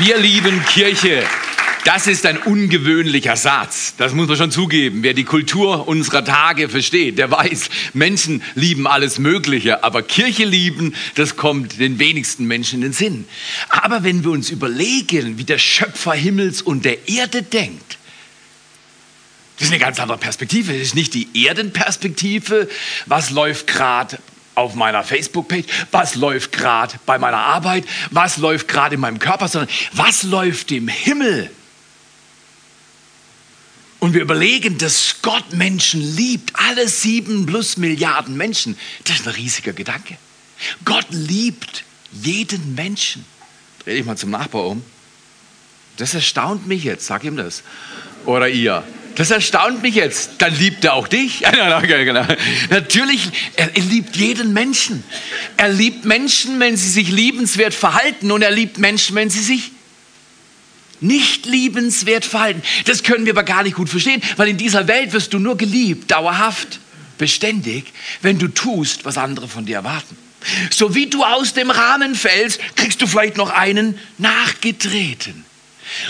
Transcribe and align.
Wir 0.00 0.16
lieben 0.16 0.64
Kirche. 0.64 1.22
Das 1.84 2.06
ist 2.06 2.24
ein 2.24 2.38
ungewöhnlicher 2.38 3.36
Satz. 3.36 3.92
Das 3.98 4.14
muss 4.14 4.28
man 4.28 4.38
schon 4.38 4.50
zugeben. 4.50 5.02
Wer 5.02 5.12
die 5.12 5.24
Kultur 5.24 5.86
unserer 5.88 6.24
Tage 6.24 6.70
versteht, 6.70 7.18
der 7.18 7.30
weiß, 7.30 7.68
Menschen 7.92 8.42
lieben 8.54 8.86
alles 8.86 9.18
Mögliche, 9.18 9.84
aber 9.84 10.02
Kirche 10.02 10.46
lieben, 10.46 10.94
das 11.16 11.36
kommt 11.36 11.78
den 11.78 11.98
wenigsten 11.98 12.46
Menschen 12.46 12.76
in 12.76 12.80
den 12.80 12.92
Sinn. 12.94 13.26
Aber 13.68 14.02
wenn 14.02 14.24
wir 14.24 14.30
uns 14.30 14.48
überlegen, 14.48 15.36
wie 15.36 15.44
der 15.44 15.58
Schöpfer 15.58 16.14
Himmels 16.14 16.62
und 16.62 16.86
der 16.86 17.06
Erde 17.06 17.42
denkt, 17.42 17.98
das 19.58 19.66
ist 19.66 19.74
eine 19.74 19.80
ganz 19.80 20.00
andere 20.00 20.16
Perspektive. 20.16 20.72
Das 20.72 20.80
ist 20.80 20.94
nicht 20.94 21.12
die 21.12 21.28
Erdenperspektive. 21.44 22.70
Was 23.04 23.28
läuft 23.28 23.66
gerade 23.66 24.18
auf 24.60 24.74
meiner 24.74 25.02
Facebook-Page? 25.02 25.66
Was 25.90 26.14
läuft 26.14 26.52
gerade 26.52 26.98
bei 27.06 27.18
meiner 27.18 27.38
Arbeit? 27.38 27.84
Was 28.10 28.36
läuft 28.36 28.68
gerade 28.68 28.94
in 28.94 29.00
meinem 29.00 29.18
Körper? 29.18 29.48
Sondern 29.48 29.70
was 29.92 30.22
läuft 30.22 30.70
im 30.72 30.88
Himmel? 30.88 31.50
und 34.00 34.14
wir 34.14 34.22
überlegen, 34.22 34.78
dass 34.78 35.16
Gott 35.22 35.52
Menschen 35.52 36.00
liebt, 36.16 36.52
alle 36.54 36.88
sieben 36.88 37.46
plus 37.46 37.76
Milliarden 37.76 38.36
Menschen, 38.36 38.76
das 39.04 39.20
ist 39.20 39.28
ein 39.28 39.34
riesiger 39.34 39.72
Gedanke. 39.72 40.16
Gott 40.84 41.06
liebt 41.10 41.84
jeden 42.10 42.74
Menschen. 42.74 43.24
Dreh 43.84 43.96
dich 43.96 44.04
mal 44.04 44.16
zum 44.16 44.30
Nachbar 44.30 44.66
um. 44.66 44.82
Das 45.98 46.14
erstaunt 46.14 46.66
mich 46.66 46.82
jetzt, 46.84 47.06
sag 47.06 47.24
ihm 47.24 47.36
das. 47.36 47.62
Oder 48.24 48.48
ihr. 48.48 48.82
Das 49.20 49.30
erstaunt 49.30 49.82
mich 49.82 49.96
jetzt. 49.96 50.30
Dann 50.38 50.56
liebt 50.56 50.82
er 50.82 50.94
auch 50.94 51.06
dich. 51.06 51.42
Genau. 51.50 52.24
Natürlich, 52.70 53.28
er, 53.54 53.76
er 53.76 53.82
liebt 53.82 54.16
jeden 54.16 54.54
Menschen. 54.54 55.04
Er 55.58 55.68
liebt 55.68 56.06
Menschen, 56.06 56.58
wenn 56.58 56.74
sie 56.78 56.88
sich 56.88 57.10
liebenswert 57.10 57.74
verhalten 57.74 58.30
und 58.30 58.40
er 58.40 58.50
liebt 58.50 58.78
Menschen, 58.78 59.14
wenn 59.16 59.28
sie 59.28 59.42
sich 59.42 59.72
nicht 61.00 61.44
liebenswert 61.44 62.24
verhalten. 62.24 62.62
Das 62.86 63.02
können 63.02 63.26
wir 63.26 63.34
aber 63.34 63.42
gar 63.42 63.62
nicht 63.62 63.76
gut 63.76 63.90
verstehen, 63.90 64.22
weil 64.38 64.48
in 64.48 64.56
dieser 64.56 64.88
Welt 64.88 65.12
wirst 65.12 65.34
du 65.34 65.38
nur 65.38 65.58
geliebt, 65.58 66.10
dauerhaft, 66.10 66.80
beständig, 67.18 67.92
wenn 68.22 68.38
du 68.38 68.48
tust, 68.48 69.04
was 69.04 69.18
andere 69.18 69.48
von 69.48 69.66
dir 69.66 69.76
erwarten. 69.76 70.16
So 70.70 70.94
wie 70.94 71.08
du 71.08 71.24
aus 71.24 71.52
dem 71.52 71.70
Rahmen 71.70 72.14
fällst, 72.14 72.58
kriegst 72.74 73.02
du 73.02 73.06
vielleicht 73.06 73.36
noch 73.36 73.50
einen 73.50 73.98
nachgetreten. 74.16 75.44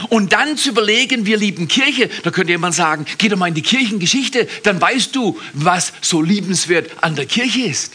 Und 0.08 0.32
dann 0.32 0.56
zu 0.56 0.70
überlegen, 0.70 1.26
wir 1.26 1.36
lieben 1.36 1.68
Kirche, 1.68 2.08
da 2.22 2.30
könnte 2.30 2.52
jemand 2.52 2.74
sagen, 2.74 3.06
geh 3.18 3.28
doch 3.28 3.36
mal 3.36 3.48
in 3.48 3.54
die 3.54 3.62
Kirchengeschichte, 3.62 4.48
dann 4.62 4.80
weißt 4.80 5.14
du, 5.14 5.38
was 5.52 5.92
so 6.00 6.22
liebenswert 6.22 7.02
an 7.02 7.16
der 7.16 7.26
Kirche 7.26 7.62
ist. 7.62 7.94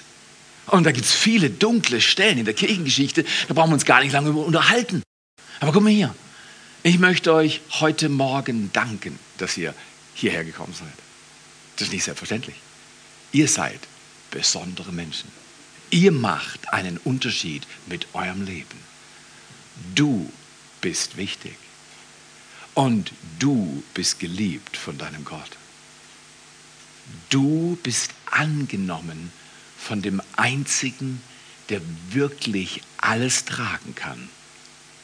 Und 0.68 0.86
da 0.86 0.92
gibt 0.92 1.06
es 1.06 1.14
viele 1.14 1.50
dunkle 1.50 2.02
Stellen 2.02 2.40
in 2.40 2.46
der 2.46 2.54
Kirchengeschichte, 2.54 3.24
da 3.48 3.54
brauchen 3.54 3.70
wir 3.70 3.76
uns 3.76 3.86
gar 3.86 4.02
nicht 4.02 4.14
lange 4.14 4.32
unterhalten. 4.32 5.04
Aber 5.60 5.72
guck 5.72 5.84
mal 5.84 5.92
hier, 5.92 6.16
ich 6.84 7.00
möchte 7.00 7.34
euch 7.34 7.62
heute 7.80 8.10
Morgen 8.10 8.72
danken, 8.74 9.20
dass 9.38 9.58
ihr 9.58 9.74
hierher 10.14 10.44
gekommen 10.44 10.74
seid. 10.74 10.88
Das 11.78 11.88
ist 11.88 11.94
nicht 11.94 12.04
selbstverständlich. 12.04 12.56
Ihr 13.32 13.48
seid 13.48 13.80
besondere 14.32 14.92
Menschen. 14.92 15.30
Ihr 15.92 16.12
macht 16.12 16.74
einen 16.74 16.98
Unterschied 16.98 17.64
mit 17.86 18.08
eurem 18.14 18.46
Leben. 18.46 18.80
Du 19.94 20.32
bist 20.82 21.18
wichtig. 21.18 21.56
Und 22.76 23.12
du 23.40 23.84
bist 23.94 24.20
geliebt 24.20 24.78
von 24.78 24.98
deinem 24.98 25.26
Gott. 25.26 25.58
Du 27.30 27.78
bist 27.82 28.12
angenommen 28.30 29.32
von 29.78 30.02
dem 30.02 30.22
Einzigen, 30.36 31.22
der 31.70 31.82
wirklich 32.10 32.82
alles 32.98 33.46
tragen 33.46 33.96
kann, 33.96 34.30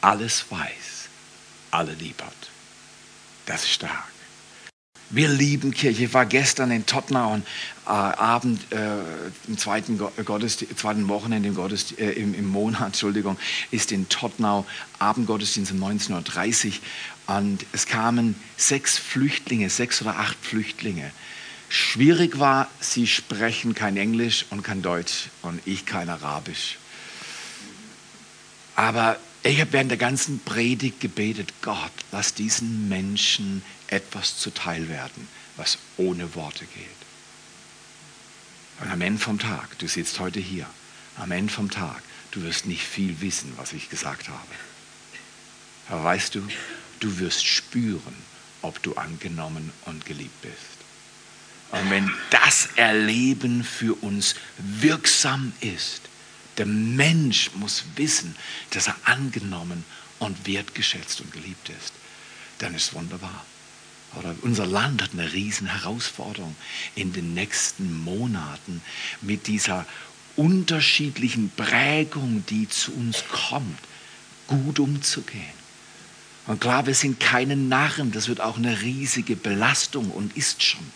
alles 0.00 0.44
weiß 0.50 1.02
alle 1.72 1.94
lieb 1.94 2.22
hat. 2.22 2.32
Das 3.46 3.64
ist 3.64 3.72
stark. 3.72 4.12
Wir 5.10 5.28
lieben 5.28 5.72
Kirche. 5.72 6.04
Ich 6.04 6.14
war 6.14 6.26
gestern 6.26 6.70
in 6.70 6.86
Tottenau 6.86 7.32
und 7.34 7.46
Abend 7.84 8.60
äh, 8.72 8.98
im 9.48 9.58
zweiten, 9.58 9.98
Gottesdienst, 9.98 10.78
zweiten 10.78 11.08
Wochenende 11.08 11.48
im, 11.48 11.54
Gottesdienst, 11.56 12.00
äh, 12.00 12.12
im, 12.12 12.34
im, 12.34 12.46
Monat, 12.46 12.82
Entschuldigung, 12.86 13.36
ist 13.70 13.90
in 13.90 14.08
Tottenau 14.08 14.64
Abendgottesdienst 14.98 15.72
um 15.72 15.82
19.30 15.82 16.66
Uhr 16.68 17.36
und 17.36 17.64
es 17.72 17.86
kamen 17.86 18.36
sechs 18.56 18.98
Flüchtlinge, 18.98 19.68
sechs 19.68 20.00
oder 20.00 20.18
acht 20.18 20.36
Flüchtlinge. 20.40 21.10
Schwierig 21.68 22.38
war, 22.38 22.68
sie 22.80 23.06
sprechen 23.06 23.74
kein 23.74 23.96
Englisch 23.96 24.46
und 24.50 24.62
kein 24.62 24.82
Deutsch 24.82 25.30
und 25.40 25.60
ich 25.64 25.86
kein 25.86 26.08
Arabisch. 26.08 26.78
Aber 28.76 29.16
ich 29.42 29.60
habe 29.60 29.72
während 29.72 29.90
der 29.90 29.98
ganzen 29.98 30.38
Predigt 30.40 31.00
gebetet, 31.00 31.52
Gott, 31.62 31.92
lass 32.12 32.34
diesen 32.34 32.88
Menschen 32.88 33.62
etwas 33.88 34.38
zuteil 34.38 34.88
werden, 34.88 35.26
was 35.56 35.78
ohne 35.96 36.34
Worte 36.34 36.64
geht. 36.66 37.01
Und 38.82 38.90
am 38.90 39.00
Ende 39.00 39.20
vom 39.20 39.38
Tag, 39.38 39.78
du 39.78 39.86
sitzt 39.86 40.18
heute 40.18 40.40
hier, 40.40 40.66
am 41.16 41.30
Ende 41.30 41.52
vom 41.52 41.70
Tag, 41.70 42.02
du 42.32 42.42
wirst 42.42 42.66
nicht 42.66 42.82
viel 42.82 43.20
wissen, 43.20 43.52
was 43.56 43.72
ich 43.72 43.88
gesagt 43.88 44.28
habe. 44.28 44.40
Aber 45.88 46.02
weißt 46.02 46.34
du, 46.34 46.42
du 46.98 47.18
wirst 47.18 47.46
spüren, 47.46 48.16
ob 48.60 48.82
du 48.82 48.94
angenommen 48.96 49.72
und 49.86 50.04
geliebt 50.04 50.42
bist. 50.42 50.56
Und 51.70 51.90
wenn 51.90 52.12
das 52.30 52.70
Erleben 52.74 53.62
für 53.62 53.94
uns 54.02 54.34
wirksam 54.58 55.52
ist, 55.60 56.02
der 56.58 56.66
Mensch 56.66 57.52
muss 57.54 57.84
wissen, 57.94 58.34
dass 58.70 58.88
er 58.88 58.96
angenommen 59.04 59.84
und 60.18 60.46
wertgeschätzt 60.46 61.20
und 61.20 61.32
geliebt 61.32 61.68
ist. 61.68 61.92
Dann 62.58 62.74
ist 62.74 62.92
wunderbar. 62.94 63.46
Oder 64.16 64.34
unser 64.42 64.66
Land 64.66 65.02
hat 65.02 65.10
eine 65.12 65.32
riesen 65.32 65.66
Herausforderung 65.66 66.54
in 66.94 67.12
den 67.12 67.34
nächsten 67.34 68.02
Monaten 68.04 68.82
mit 69.20 69.46
dieser 69.46 69.86
unterschiedlichen 70.36 71.50
Prägung, 71.50 72.44
die 72.48 72.68
zu 72.68 72.92
uns 72.92 73.24
kommt, 73.30 73.78
gut 74.46 74.78
umzugehen. 74.78 75.62
Und 76.46 76.60
klar, 76.60 76.86
wir 76.86 76.94
sind 76.94 77.20
keine 77.20 77.56
Narren, 77.56 78.12
das 78.12 78.28
wird 78.28 78.40
auch 78.40 78.56
eine 78.56 78.82
riesige 78.82 79.36
Belastung 79.36 80.10
und 80.10 80.36
ist 80.36 80.62
schon. 80.62 80.90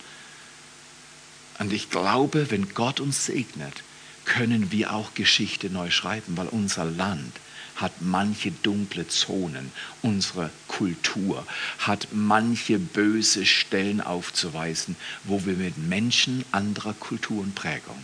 Und 1.59 1.72
ich 1.72 1.88
glaube, 1.88 2.50
wenn 2.50 2.75
Gott 2.75 3.00
uns 3.00 3.27
segnet, 3.27 3.83
können 4.25 4.72
wir 4.72 4.93
auch 4.93 5.15
Geschichte 5.15 5.71
neu 5.71 5.91
schreiben, 5.91 6.37
weil 6.37 6.48
unser 6.48 6.84
Land 6.84 7.33
hat 7.76 7.92
manche 8.00 8.50
dunkle 8.50 9.06
Zonen, 9.09 9.70
unsere 10.03 10.50
Kultur 10.66 11.47
hat 11.78 12.09
manche 12.12 12.78
böse 12.78 13.47
Stellen 13.47 14.00
aufzuweisen, 14.00 14.97
wo 15.25 15.44
wir 15.44 15.54
mit 15.54 15.78
Menschen 15.78 16.44
anderer 16.53 16.94
Kultur 16.94 17.42
und 17.42 17.54
Prägung, 17.54 18.03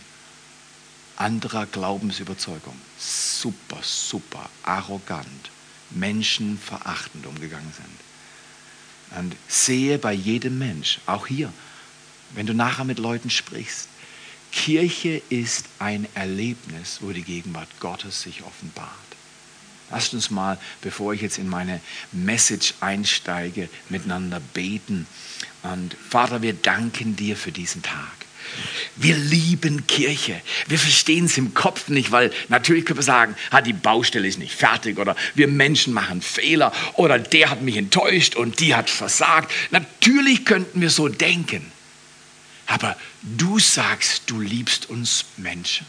anderer 1.15 1.65
Glaubensüberzeugung 1.65 2.75
super, 2.97 3.79
super 3.81 4.49
arrogant, 4.63 5.49
menschenverachtend 5.91 7.25
umgegangen 7.25 7.73
sind. 7.73 9.19
Und 9.19 9.35
sehe 9.47 9.99
bei 9.99 10.13
jedem 10.13 10.57
Mensch, 10.57 10.99
auch 11.05 11.27
hier, 11.27 11.51
wenn 12.33 12.47
du 12.47 12.53
nachher 12.53 12.85
mit 12.85 12.99
Leuten 12.99 13.29
sprichst, 13.29 13.87
Kirche 14.51 15.21
ist 15.29 15.65
ein 15.79 16.07
Erlebnis, 16.13 16.99
wo 17.01 17.11
die 17.11 17.23
Gegenwart 17.23 17.69
Gottes 17.79 18.21
sich 18.21 18.43
offenbart. 18.43 19.12
Lasst 19.93 20.15
uns 20.15 20.31
mal, 20.31 20.57
bevor 20.81 21.13
ich 21.13 21.21
jetzt 21.21 21.37
in 21.37 21.47
meine 21.47 21.79
Message 22.11 22.73
einsteige, 22.79 23.69
miteinander 23.89 24.39
beten. 24.39 25.05
Und 25.61 25.95
Vater, 26.09 26.41
wir 26.41 26.53
danken 26.53 27.15
dir 27.15 27.37
für 27.37 27.51
diesen 27.51 27.83
Tag. 27.83 28.11
Wir 28.95 29.15
lieben 29.15 29.85
Kirche. 29.85 30.41
Wir 30.67 30.79
verstehen 30.79 31.25
es 31.25 31.37
im 31.37 31.53
Kopf 31.53 31.89
nicht, 31.89 32.11
weil 32.11 32.31
natürlich 32.49 32.85
können 32.85 32.97
wir 32.97 33.03
sagen, 33.03 33.35
ah, 33.51 33.61
die 33.61 33.73
Baustelle 33.73 34.27
ist 34.27 34.39
nicht 34.39 34.55
fertig 34.55 34.97
oder 34.97 35.15
wir 35.35 35.47
Menschen 35.47 35.93
machen 35.93 36.23
Fehler 36.23 36.73
oder 36.95 37.19
der 37.19 37.51
hat 37.51 37.61
mich 37.61 37.77
enttäuscht 37.77 38.35
und 38.35 38.59
die 38.61 38.73
hat 38.73 38.89
versagt. 38.89 39.51
Natürlich 39.69 40.43
könnten 40.43 40.81
wir 40.81 40.89
so 40.89 41.07
denken. 41.07 41.71
Aber 42.65 42.97
du 43.21 43.59
sagst, 43.59 44.23
du 44.25 44.41
liebst 44.41 44.89
uns 44.89 45.25
Menschen. 45.37 45.85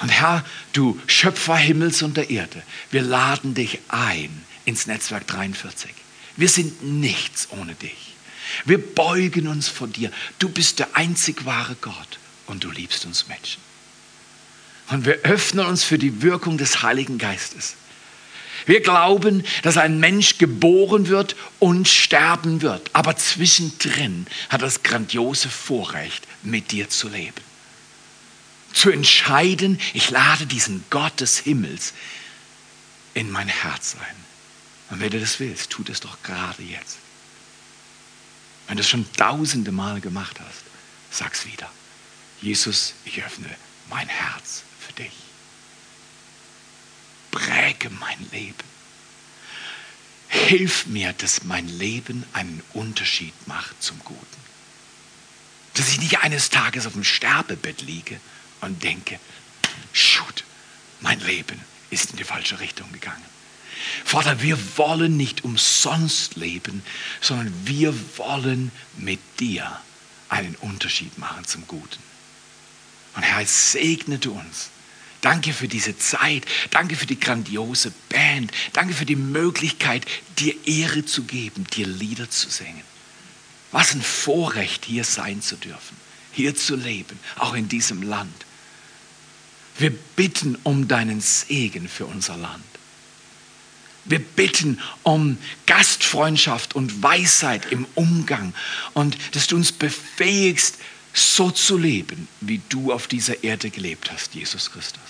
Und 0.00 0.08
Herr, 0.08 0.44
du 0.72 1.00
Schöpfer 1.06 1.56
Himmels 1.56 2.02
und 2.02 2.16
der 2.16 2.30
Erde, 2.30 2.62
wir 2.90 3.02
laden 3.02 3.54
dich 3.54 3.78
ein 3.88 4.44
ins 4.64 4.86
Netzwerk 4.86 5.26
43. 5.26 5.90
Wir 6.36 6.48
sind 6.48 6.82
nichts 6.82 7.48
ohne 7.50 7.74
dich. 7.74 8.14
Wir 8.64 8.78
beugen 8.78 9.46
uns 9.48 9.68
vor 9.68 9.88
dir. 9.88 10.10
Du 10.38 10.48
bist 10.48 10.78
der 10.78 10.96
einzig 10.96 11.44
wahre 11.44 11.76
Gott 11.80 12.18
und 12.46 12.64
du 12.64 12.70
liebst 12.70 13.04
uns 13.06 13.28
Menschen. 13.28 13.60
Und 14.88 15.06
wir 15.06 15.20
öffnen 15.22 15.66
uns 15.66 15.82
für 15.82 15.98
die 15.98 16.22
Wirkung 16.22 16.58
des 16.58 16.82
Heiligen 16.82 17.18
Geistes. 17.18 17.76
Wir 18.66 18.80
glauben, 18.80 19.44
dass 19.62 19.76
ein 19.76 19.98
Mensch 19.98 20.38
geboren 20.38 21.08
wird 21.08 21.36
und 21.58 21.88
sterben 21.88 22.62
wird. 22.62 22.90
Aber 22.92 23.16
zwischendrin 23.16 24.26
hat 24.48 24.62
das 24.62 24.82
grandiose 24.82 25.48
Vorrecht, 25.48 26.26
mit 26.42 26.70
dir 26.70 26.88
zu 26.88 27.08
leben. 27.08 27.43
Zu 28.74 28.90
entscheiden, 28.90 29.80
ich 29.94 30.10
lade 30.10 30.46
diesen 30.46 30.84
Gott 30.90 31.20
des 31.20 31.38
Himmels 31.38 31.94
in 33.14 33.30
mein 33.30 33.48
Herz 33.48 33.96
ein. 33.98 34.16
Und 34.90 35.00
wenn 35.00 35.10
du 35.10 35.20
das 35.20 35.40
willst, 35.40 35.70
tu 35.70 35.82
das 35.84 36.00
doch 36.00 36.22
gerade 36.22 36.62
jetzt. 36.62 36.98
Wenn 38.66 38.76
du 38.76 38.82
es 38.82 38.88
schon 38.88 39.10
tausende 39.12 39.72
Mal 39.72 40.00
gemacht 40.00 40.40
hast, 40.40 40.64
sag's 41.10 41.46
wieder. 41.46 41.70
Jesus, 42.42 42.94
ich 43.04 43.22
öffne 43.22 43.48
mein 43.88 44.08
Herz 44.08 44.64
für 44.80 44.92
dich. 44.94 45.12
Präge 47.30 47.90
mein 47.90 48.30
Leben. 48.32 48.74
Hilf 50.28 50.86
mir, 50.86 51.12
dass 51.12 51.44
mein 51.44 51.68
Leben 51.68 52.24
einen 52.32 52.62
Unterschied 52.72 53.34
macht 53.46 53.80
zum 53.82 53.98
Guten. 54.00 54.20
Dass 55.74 55.90
ich 55.90 56.00
nicht 56.00 56.18
eines 56.20 56.50
Tages 56.50 56.86
auf 56.86 56.94
dem 56.94 57.04
Sterbebett 57.04 57.82
liege 57.82 58.20
und 58.64 58.82
denke, 58.82 59.18
shoot, 59.92 60.44
mein 61.00 61.20
Leben 61.20 61.60
ist 61.90 62.10
in 62.10 62.16
die 62.16 62.24
falsche 62.24 62.60
Richtung 62.60 62.90
gegangen. 62.92 63.24
Vater, 64.04 64.40
wir 64.42 64.58
wollen 64.76 65.16
nicht 65.16 65.44
umsonst 65.44 66.36
leben, 66.36 66.82
sondern 67.20 67.52
wir 67.64 67.94
wollen 68.16 68.72
mit 68.96 69.20
dir 69.40 69.80
einen 70.28 70.54
Unterschied 70.56 71.18
machen 71.18 71.44
zum 71.44 71.66
Guten. 71.66 72.02
Und 73.14 73.22
Herr, 73.22 73.46
segne 73.46 74.18
du 74.18 74.32
uns. 74.32 74.70
Danke 75.20 75.52
für 75.52 75.68
diese 75.68 75.96
Zeit. 75.96 76.44
Danke 76.70 76.96
für 76.96 77.06
die 77.06 77.18
grandiose 77.18 77.92
Band. 78.10 78.52
Danke 78.72 78.92
für 78.92 79.06
die 79.06 79.16
Möglichkeit, 79.16 80.04
dir 80.38 80.54
Ehre 80.66 81.04
zu 81.06 81.22
geben, 81.24 81.64
dir 81.72 81.86
Lieder 81.86 82.28
zu 82.28 82.50
singen. 82.50 82.82
Was 83.72 83.94
ein 83.94 84.02
Vorrecht, 84.02 84.84
hier 84.84 85.04
sein 85.04 85.40
zu 85.40 85.56
dürfen, 85.56 85.96
hier 86.32 86.54
zu 86.54 86.76
leben, 86.76 87.18
auch 87.36 87.54
in 87.54 87.68
diesem 87.68 88.02
Land. 88.02 88.34
Wir 89.78 89.90
bitten 89.90 90.56
um 90.62 90.88
deinen 90.88 91.20
Segen 91.20 91.88
für 91.88 92.06
unser 92.06 92.36
Land. 92.36 92.64
Wir 94.04 94.18
bitten 94.18 94.80
um 95.02 95.38
Gastfreundschaft 95.66 96.74
und 96.74 97.02
Weisheit 97.02 97.72
im 97.72 97.86
Umgang 97.94 98.54
und 98.92 99.16
dass 99.32 99.46
du 99.46 99.56
uns 99.56 99.72
befähigst, 99.72 100.76
so 101.14 101.50
zu 101.50 101.78
leben, 101.78 102.28
wie 102.40 102.60
du 102.68 102.92
auf 102.92 103.06
dieser 103.06 103.44
Erde 103.44 103.70
gelebt 103.70 104.10
hast, 104.12 104.34
Jesus 104.34 104.72
Christus. 104.72 105.00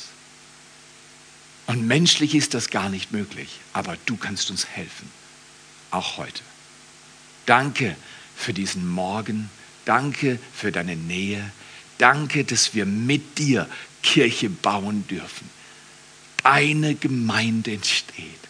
Und 1.66 1.86
menschlich 1.86 2.34
ist 2.34 2.52
das 2.52 2.68
gar 2.68 2.90
nicht 2.90 3.10
möglich, 3.10 3.58
aber 3.72 3.96
du 4.04 4.16
kannst 4.16 4.50
uns 4.50 4.66
helfen, 4.66 5.10
auch 5.90 6.18
heute. 6.18 6.42
Danke 7.46 7.96
für 8.36 8.52
diesen 8.52 8.86
Morgen, 8.86 9.50
danke 9.86 10.38
für 10.54 10.72
deine 10.72 10.94
Nähe, 10.94 11.50
danke, 11.98 12.44
dass 12.44 12.74
wir 12.74 12.86
mit 12.86 13.38
dir 13.38 13.68
Kirche 14.02 14.50
bauen 14.50 15.06
dürfen. 15.08 15.48
Eine 16.42 16.94
Gemeinde 16.94 17.72
entsteht. 17.72 18.40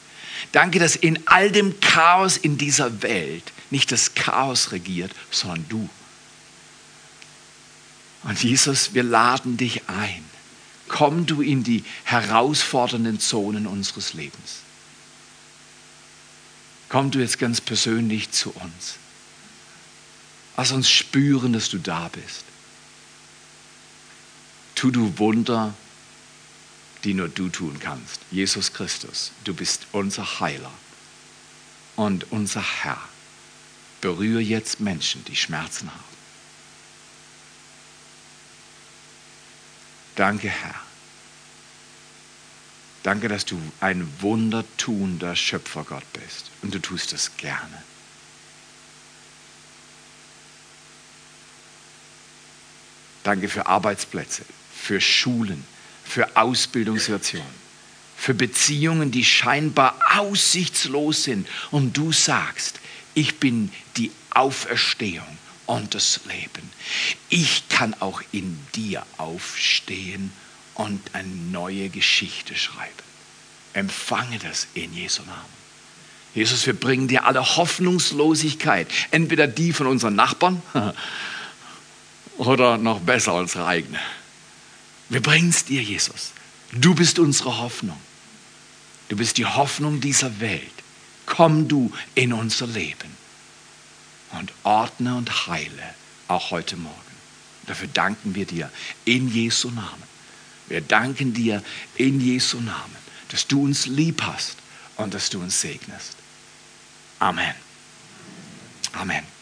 Danke, 0.53 0.79
dass 0.79 0.97
in 0.97 1.27
all 1.27 1.51
dem 1.51 1.81
Chaos 1.81 2.37
in 2.37 2.59
dieser 2.59 3.03
Welt 3.03 3.53
nicht 3.71 3.93
das 3.93 4.15
Chaos 4.15 4.73
regiert, 4.73 5.13
sondern 5.31 5.67
du. 5.69 5.89
Und 8.25 8.43
Jesus, 8.43 8.95
wir 8.95 9.03
laden 9.03 9.57
dich 9.57 9.89
ein. 9.89 10.25
Komm 10.89 11.27
du 11.27 11.43
in 11.43 11.63
die 11.63 11.85
herausfordernden 12.05 13.21
Zonen 13.21 13.67
unseres 13.67 14.15
Lebens. 14.15 14.61
Komm 16.89 17.11
du 17.11 17.19
jetzt 17.19 17.39
ganz 17.39 17.61
persönlich 17.61 18.31
zu 18.31 18.51
uns. 18.51 18.97
Lass 20.57 20.71
uns 20.73 20.89
spüren, 20.89 21.53
dass 21.53 21.69
du 21.69 21.79
da 21.79 22.09
bist. 22.09 22.45
Tu 24.75 24.91
du 24.91 25.19
Wunder, 25.19 25.75
die 27.05 27.15
nur 27.15 27.29
du 27.29 27.49
tun 27.49 27.79
kannst. 27.79 28.21
Jesus 28.31 28.73
Christus, 28.73 29.33
du 29.45 29.55
bist 29.55 29.87
unser 29.93 30.41
Heiler 30.41 30.73
und 31.97 32.31
unser 32.33 32.63
Herr. 32.63 33.01
Berühre 34.01 34.41
jetzt 34.41 34.81
Menschen, 34.81 35.25
die 35.25 35.37
Schmerzen 35.37 35.91
haben. 35.91 36.15
Danke, 40.17 40.49
Herr. 40.49 40.75
Danke, 43.03 43.29
dass 43.29 43.45
du 43.45 43.61
ein 43.81 44.11
wundertuender 44.21 45.37
Schöpfergott 45.37 46.05
bist 46.15 46.51
und 46.63 46.75
du 46.75 46.79
tust 46.79 47.13
es 47.13 47.37
gerne. 47.37 47.83
Danke 53.25 53.49
für 53.49 53.67
Arbeitsplätze, 53.67 54.45
für 54.85 55.01
Schulen, 55.01 55.65
für 56.05 56.37
Ausbildungssituationen, 56.37 57.65
für 58.17 58.35
Beziehungen, 58.35 59.11
die 59.11 59.25
scheinbar 59.25 59.99
aussichtslos 60.15 61.25
sind. 61.25 61.49
Und 61.71 61.97
du 61.97 62.13
sagst, 62.13 62.81
ich 63.15 63.41
bin 63.41 63.73
die 63.97 64.11
Auferstehung 64.31 65.39
und 65.65 65.95
das 65.95 66.21
Leben. 66.27 66.71
Ich 67.31 67.69
kann 67.71 67.95
auch 68.01 68.21
in 68.33 68.59
dir 68.75 69.07
aufstehen 69.17 70.33
und 70.75 71.01
eine 71.15 71.29
neue 71.29 71.89
Geschichte 71.89 72.55
schreiben. 72.55 72.91
Empfange 73.73 74.39
das 74.39 74.67
in 74.75 74.93
Jesu 74.93 75.23
Namen. 75.23 75.65
Jesus, 76.35 76.67
wir 76.67 76.75
bringen 76.75 77.09
dir 77.09 77.25
alle 77.25 77.57
Hoffnungslosigkeit, 77.57 78.89
entweder 79.13 79.47
die 79.47 79.73
von 79.73 79.87
unseren 79.87 80.17
Nachbarn 80.17 80.63
oder 82.37 82.77
noch 82.77 83.01
besser 83.01 83.35
unsere 83.35 83.67
eigene. 83.67 84.01
Wir 85.09 85.21
bringen 85.21 85.51
es 85.51 85.65
dir, 85.65 85.83
Jesus. 85.83 86.33
Du 86.73 86.95
bist 86.95 87.19
unsere 87.19 87.59
Hoffnung. 87.59 88.01
Du 89.09 89.17
bist 89.17 89.39
die 89.39 89.47
Hoffnung 89.47 90.01
dieser 90.01 90.41
Welt. 90.41 90.63
Komm 91.27 91.69
du 91.69 91.93
in 92.15 92.33
unser 92.33 92.67
Leben 92.67 93.17
und 94.33 94.53
ordne 94.63 95.17
und 95.17 95.47
heile 95.47 95.95
auch 96.29 96.51
heute 96.51 96.77
Morgen. 96.77 96.99
Dafür 97.67 97.89
danken 97.89 98.35
wir 98.35 98.47
dir 98.47 98.71
in 99.05 99.33
Jesu 99.33 99.71
Namen. 99.71 100.03
Wir 100.69 100.81
danken 100.81 101.35
dir 101.35 101.63
in 101.97 102.21
Jesu 102.21 102.61
Namen, 102.61 102.97
dass 103.29 103.47
du 103.47 103.65
uns 103.65 103.87
lieb 103.87 104.23
hast 104.23 104.57
und 104.97 105.15
dass 105.15 105.31
du 105.31 105.41
uns 105.41 105.61
segnest. 105.61 106.17
Amen. 107.19 107.55
Amen. 108.93 109.34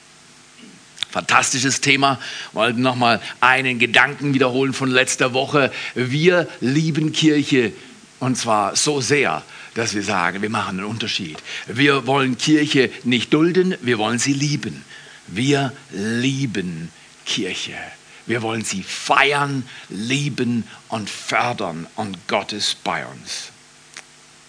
Fantastisches 1.13 1.83
Thema. 1.83 2.19
Wollte 2.53 2.81
nochmal 2.81 3.21
einen 3.41 3.79
Gedanken 3.79 4.33
wiederholen 4.33 4.73
von 4.73 4.91
letzter 4.91 5.35
Woche. 5.35 5.71
Wir 5.95 6.49
lieben 6.61 7.13
Kirche 7.13 7.73
und 8.19 8.37
zwar 8.37 8.77
so 8.77 9.01
sehr, 9.01 9.43
dass 9.75 9.95
wir 9.95 10.03
sagen, 10.03 10.41
wir 10.41 10.51
machen 10.51 10.79
einen 10.79 10.89
Unterschied. 10.89 11.37
Wir 11.67 12.07
wollen 12.07 12.39
Kirche 12.39 12.91
nicht 13.05 13.33
dulden, 13.35 13.77
wir 13.83 13.99
wollen 13.99 14.19
sie 14.19 14.33
lieben. 14.33 14.85
Wir 15.27 15.73
lieben 15.91 16.91
Kirche. 17.27 17.77
Wir 18.25 18.41
wollen 18.41 18.65
sie 18.65 18.83
feiern, 18.83 19.65
lieben 19.89 20.65
und 20.89 21.11
fördern 21.11 21.87
und 21.97 22.17
Gott 22.27 22.53
ist 22.53 22.83
bei 22.85 23.05
uns. 23.05 23.51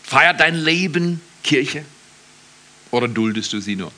Feiert 0.03 0.39
dein 0.39 0.55
Leben 0.55 1.19
Kirche 1.43 1.83
oder 2.91 3.07
duldest 3.07 3.51
du 3.51 3.59
sie 3.59 3.75
nur? 3.75 3.91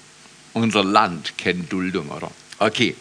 Unser 0.53 0.83
Land 0.83 1.37
kennt 1.37 1.71
Duldung, 1.71 2.09
oder? 2.09 2.31
Okay. 2.59 2.95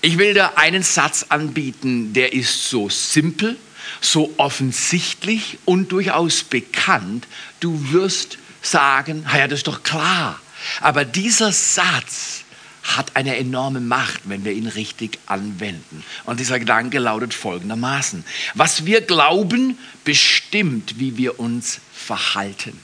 Ich 0.00 0.18
will 0.18 0.34
dir 0.34 0.56
einen 0.58 0.82
Satz 0.82 1.26
anbieten, 1.28 2.12
der 2.12 2.32
ist 2.32 2.70
so 2.70 2.88
simpel, 2.88 3.56
so 4.00 4.32
offensichtlich 4.36 5.58
und 5.64 5.90
durchaus 5.90 6.44
bekannt. 6.44 7.26
Du 7.58 7.92
wirst 7.92 8.38
sagen, 8.62 9.26
ja, 9.34 9.48
das 9.48 9.60
ist 9.60 9.66
doch 9.66 9.82
klar. 9.82 10.40
Aber 10.80 11.04
dieser 11.04 11.52
Satz 11.52 12.44
hat 12.82 13.16
eine 13.16 13.36
enorme 13.36 13.80
Macht, 13.80 14.20
wenn 14.24 14.44
wir 14.44 14.52
ihn 14.52 14.66
richtig 14.66 15.18
anwenden. 15.26 16.04
Und 16.24 16.40
dieser 16.40 16.58
Gedanke 16.58 16.98
lautet 16.98 17.34
folgendermaßen. 17.34 18.24
Was 18.54 18.86
wir 18.86 19.00
glauben, 19.00 19.78
bestimmt, 20.04 20.98
wie 20.98 21.16
wir 21.16 21.38
uns 21.40 21.80
verhalten. 21.92 22.78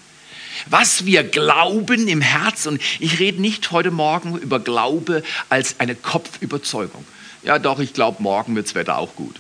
Was 0.69 1.07
wir 1.07 1.25
glauben 1.25 2.09
im 2.09 2.21
Herz, 2.21 2.67
und 2.67 2.81
ich 3.01 3.19
rede 3.19 3.41
nicht 3.41 3.71
heute 3.71 3.91
Morgen 3.91 4.37
über 4.39 4.61
Glaube 4.61 5.23
als 5.49 5.81
eine 5.81 5.95
Kopfüberzeugung. 5.95 7.05
Ja, 7.43 7.59
doch, 7.59 7.79
ich 7.79 7.93
glaube, 7.93 8.23
morgen 8.23 8.57
wird 8.57 8.67
das 8.67 8.75
Wetter 8.75 8.99
auch 8.99 9.15
gut. 9.17 9.37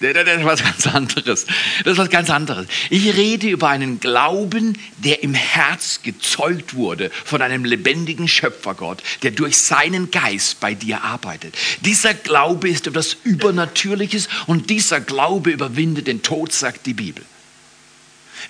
Das 0.00 0.12
ist 0.12 0.44
was 0.44 0.62
ganz 0.62 0.86
anderes. 0.86 1.46
Das 1.84 1.92
ist 1.92 1.98
was 1.98 2.08
ganz 2.08 2.30
anderes. 2.30 2.66
Ich 2.88 3.14
rede 3.16 3.48
über 3.48 3.68
einen 3.68 4.00
Glauben, 4.00 4.78
der 4.96 5.22
im 5.22 5.34
Herz 5.34 6.00
gezeugt 6.02 6.74
wurde 6.74 7.10
von 7.24 7.42
einem 7.42 7.66
lebendigen 7.66 8.26
Schöpfergott, 8.26 9.02
der 9.22 9.32
durch 9.32 9.58
seinen 9.58 10.10
Geist 10.10 10.58
bei 10.60 10.72
dir 10.72 11.04
arbeitet. 11.04 11.54
Dieser 11.82 12.14
Glaube 12.14 12.70
ist 12.70 12.86
etwas 12.86 13.16
Übernatürliches 13.24 14.28
und 14.46 14.70
dieser 14.70 15.00
Glaube 15.00 15.50
überwindet 15.50 16.06
den 16.06 16.22
Tod, 16.22 16.52
sagt 16.52 16.86
die 16.86 16.94
Bibel. 16.94 17.24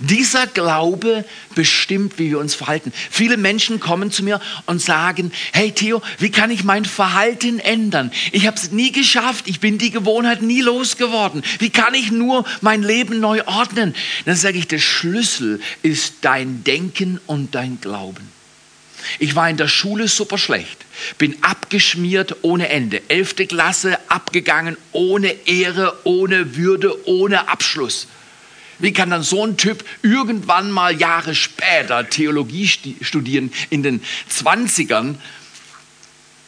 Dieser 0.01 0.47
Glaube 0.47 1.27
bestimmt, 1.55 2.19
wie 2.19 2.31
wir 2.31 2.39
uns 2.39 2.55
verhalten. 2.55 2.91
Viele 3.11 3.37
Menschen 3.37 3.81
kommen 3.81 4.11
zu 4.11 4.23
mir 4.25 4.41
und 4.65 4.81
sagen, 4.81 5.31
hey 5.53 5.73
Theo, 5.73 6.01
wie 6.19 6.31
kann 6.31 6.51
ich 6.51 6.65
mein 6.65 6.87
Verhalten 6.87 7.59
ändern? 7.59 8.11
Ich 8.33 8.47
habe 8.47 8.57
es 8.57 8.73
nie 8.73 8.93
geschafft, 8.93 9.47
ich 9.47 9.61
bin 9.61 9.77
die 9.77 9.91
Gewohnheit 9.91 10.41
nie 10.41 10.63
losgeworden. 10.63 11.43
Wie 11.59 11.69
kann 11.69 11.93
ich 11.93 12.11
nur 12.11 12.47
mein 12.63 12.83
Leben 12.83 13.21
neu 13.21 13.43
ordnen? 13.45 13.95
Dann 14.25 14.37
sage 14.37 14.57
ich, 14.57 14.69
der 14.69 14.79
Schlüssel 14.79 15.61
ist 15.83 16.15
dein 16.23 16.65
Denken 16.65 17.21
und 17.27 17.55
dein 17.55 17.79
Glauben. 17.83 18.27
Ich 19.19 19.35
war 19.35 19.51
in 19.51 19.57
der 19.57 19.69
Schule 19.69 20.09
super 20.09 20.39
schlecht, 20.39 20.79
bin 21.19 21.37
abgeschmiert 21.43 22.37
ohne 22.43 22.69
Ende. 22.69 23.03
Elfte 23.09 23.47
Klasse 23.47 23.99
abgegangen 24.09 24.77
ohne 24.93 25.29
Ehre, 25.47 25.99
ohne 26.05 26.57
Würde, 26.57 27.07
ohne 27.07 27.49
Abschluss. 27.49 28.07
Wie 28.81 28.93
kann 28.93 29.11
dann 29.11 29.23
so 29.23 29.47
ein 29.47 29.57
Typ 29.57 29.85
irgendwann 30.03 30.71
mal 30.71 30.99
Jahre 30.99 31.35
später 31.35 32.09
Theologie 32.09 32.69
studieren 33.01 33.53
in 33.69 33.83
den 33.83 34.03
20ern? 34.31 35.17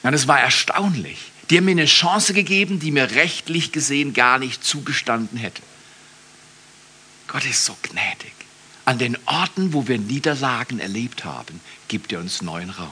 Ja, 0.03 0.11
das 0.11 0.27
war 0.29 0.41
erstaunlich. 0.41 1.19
Die 1.51 1.59
haben 1.59 1.67
mir 1.67 1.73
eine 1.73 1.85
Chance 1.85 2.33
gegeben, 2.33 2.81
die 2.81 2.91
mir 2.91 3.11
rechtlich 3.11 3.73
gesehen 3.73 4.15
gar 4.15 4.39
nicht 4.39 4.65
zugestanden 4.65 5.39
hätte. 5.39 5.63
Gott 7.29 7.45
ist 7.45 7.65
so 7.65 7.77
gnädig. 7.83 8.33
An 8.85 8.99
den 8.99 9.17
Orten, 9.27 9.73
wo 9.73 9.87
wir 9.87 9.99
Niederlagen 9.99 10.81
erlebt 10.81 11.25
haben, 11.25 11.61
gibt 11.89 12.13
er 12.13 12.21
uns 12.21 12.43
neuen 12.43 12.71
Raum. 12.71 12.91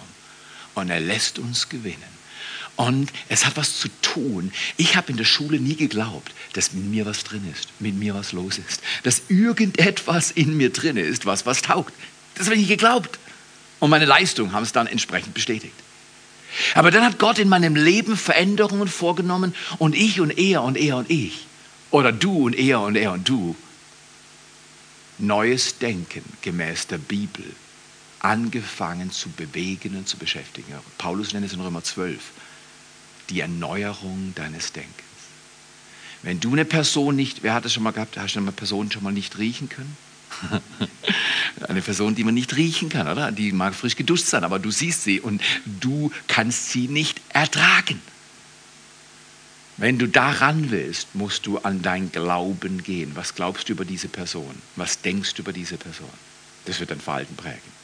Und 0.74 0.88
er 0.88 1.00
lässt 1.00 1.38
uns 1.38 1.68
gewinnen. 1.68 2.19
Und 2.80 3.12
es 3.28 3.44
hat 3.44 3.58
was 3.58 3.78
zu 3.78 3.88
tun. 4.00 4.52
Ich 4.78 4.96
habe 4.96 5.10
in 5.10 5.18
der 5.18 5.26
Schule 5.26 5.60
nie 5.60 5.76
geglaubt, 5.76 6.32
dass 6.54 6.72
mit 6.72 6.86
mir 6.86 7.04
was 7.04 7.24
drin 7.24 7.46
ist, 7.52 7.68
mit 7.78 7.94
mir 7.94 8.14
was 8.14 8.32
los 8.32 8.56
ist, 8.56 8.80
dass 9.02 9.20
irgendetwas 9.28 10.30
in 10.30 10.56
mir 10.56 10.70
drin 10.70 10.96
ist, 10.96 11.26
was 11.26 11.44
was 11.44 11.60
taugt. 11.60 11.92
Das 12.36 12.46
habe 12.46 12.54
ich 12.54 12.62
nicht 12.62 12.70
geglaubt. 12.70 13.18
Und 13.80 13.90
meine 13.90 14.06
Leistungen 14.06 14.52
haben 14.52 14.62
es 14.62 14.72
dann 14.72 14.86
entsprechend 14.86 15.34
bestätigt. 15.34 15.74
Aber 16.74 16.90
dann 16.90 17.04
hat 17.04 17.18
Gott 17.18 17.38
in 17.38 17.50
meinem 17.50 17.76
Leben 17.76 18.16
Veränderungen 18.16 18.88
vorgenommen 18.88 19.54
und 19.76 19.94
ich 19.94 20.18
und 20.18 20.30
er 20.38 20.62
und 20.62 20.78
er 20.78 20.96
und 20.96 21.10
ich 21.10 21.46
oder 21.90 22.12
du 22.12 22.46
und 22.46 22.56
er 22.56 22.80
und 22.80 22.96
er 22.96 23.12
und 23.12 23.28
du 23.28 23.56
neues 25.18 25.76
Denken 25.76 26.24
gemäß 26.40 26.86
der 26.86 26.96
Bibel 26.96 27.44
angefangen 28.20 29.10
zu 29.10 29.28
bewegen 29.28 29.96
und 29.96 30.08
zu 30.08 30.16
beschäftigen. 30.16 30.72
Paulus 30.96 31.34
nennt 31.34 31.44
es 31.44 31.52
in 31.52 31.60
Römer 31.60 31.84
12 31.84 32.22
die 33.30 33.40
Erneuerung 33.40 34.32
deines 34.34 34.72
Denkens. 34.72 34.94
Wenn 36.22 36.40
du 36.40 36.52
eine 36.52 36.64
Person 36.64 37.16
nicht, 37.16 37.42
wer 37.42 37.54
hat 37.54 37.64
das 37.64 37.72
schon 37.72 37.82
mal 37.82 37.92
gehabt, 37.92 38.18
hast 38.18 38.34
du 38.34 38.40
eine 38.40 38.52
Person 38.52 38.90
schon 38.90 39.02
mal 39.02 39.12
nicht 39.12 39.38
riechen 39.38 39.68
können? 39.68 39.96
eine 41.68 41.82
Person, 41.82 42.14
die 42.14 42.24
man 42.24 42.34
nicht 42.34 42.56
riechen 42.56 42.88
kann, 42.88 43.08
oder? 43.08 43.32
Die 43.32 43.52
mag 43.52 43.74
frisch 43.74 43.96
geduscht 43.96 44.26
sein, 44.26 44.44
aber 44.44 44.58
du 44.58 44.70
siehst 44.70 45.02
sie 45.04 45.20
und 45.20 45.42
du 45.80 46.10
kannst 46.28 46.70
sie 46.70 46.88
nicht 46.88 47.20
ertragen. 47.30 48.00
Wenn 49.76 49.98
du 49.98 50.06
daran 50.06 50.70
willst, 50.70 51.14
musst 51.14 51.46
du 51.46 51.58
an 51.58 51.80
dein 51.80 52.12
Glauben 52.12 52.82
gehen. 52.82 53.12
Was 53.14 53.34
glaubst 53.34 53.68
du 53.68 53.72
über 53.72 53.86
diese 53.86 54.08
Person? 54.08 54.54
Was 54.76 55.00
denkst 55.00 55.34
du 55.34 55.42
über 55.42 55.54
diese 55.54 55.78
Person? 55.78 56.10
Das 56.66 56.80
wird 56.80 56.90
dein 56.90 57.00
Verhalten 57.00 57.34
prägen. 57.34 57.79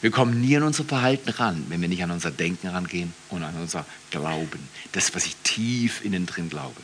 Wir 0.00 0.10
kommen 0.10 0.40
nie 0.40 0.56
an 0.56 0.62
unser 0.62 0.84
Verhalten 0.84 1.30
ran, 1.30 1.64
wenn 1.68 1.80
wir 1.80 1.88
nicht 1.88 2.02
an 2.02 2.10
unser 2.10 2.30
Denken 2.30 2.68
rangehen 2.68 3.12
und 3.30 3.42
an 3.42 3.54
unser 3.56 3.86
Glauben. 4.10 4.68
Das, 4.92 5.14
was 5.14 5.26
ich 5.26 5.36
tief 5.42 6.04
innen 6.04 6.26
drin 6.26 6.50
glaube. 6.50 6.80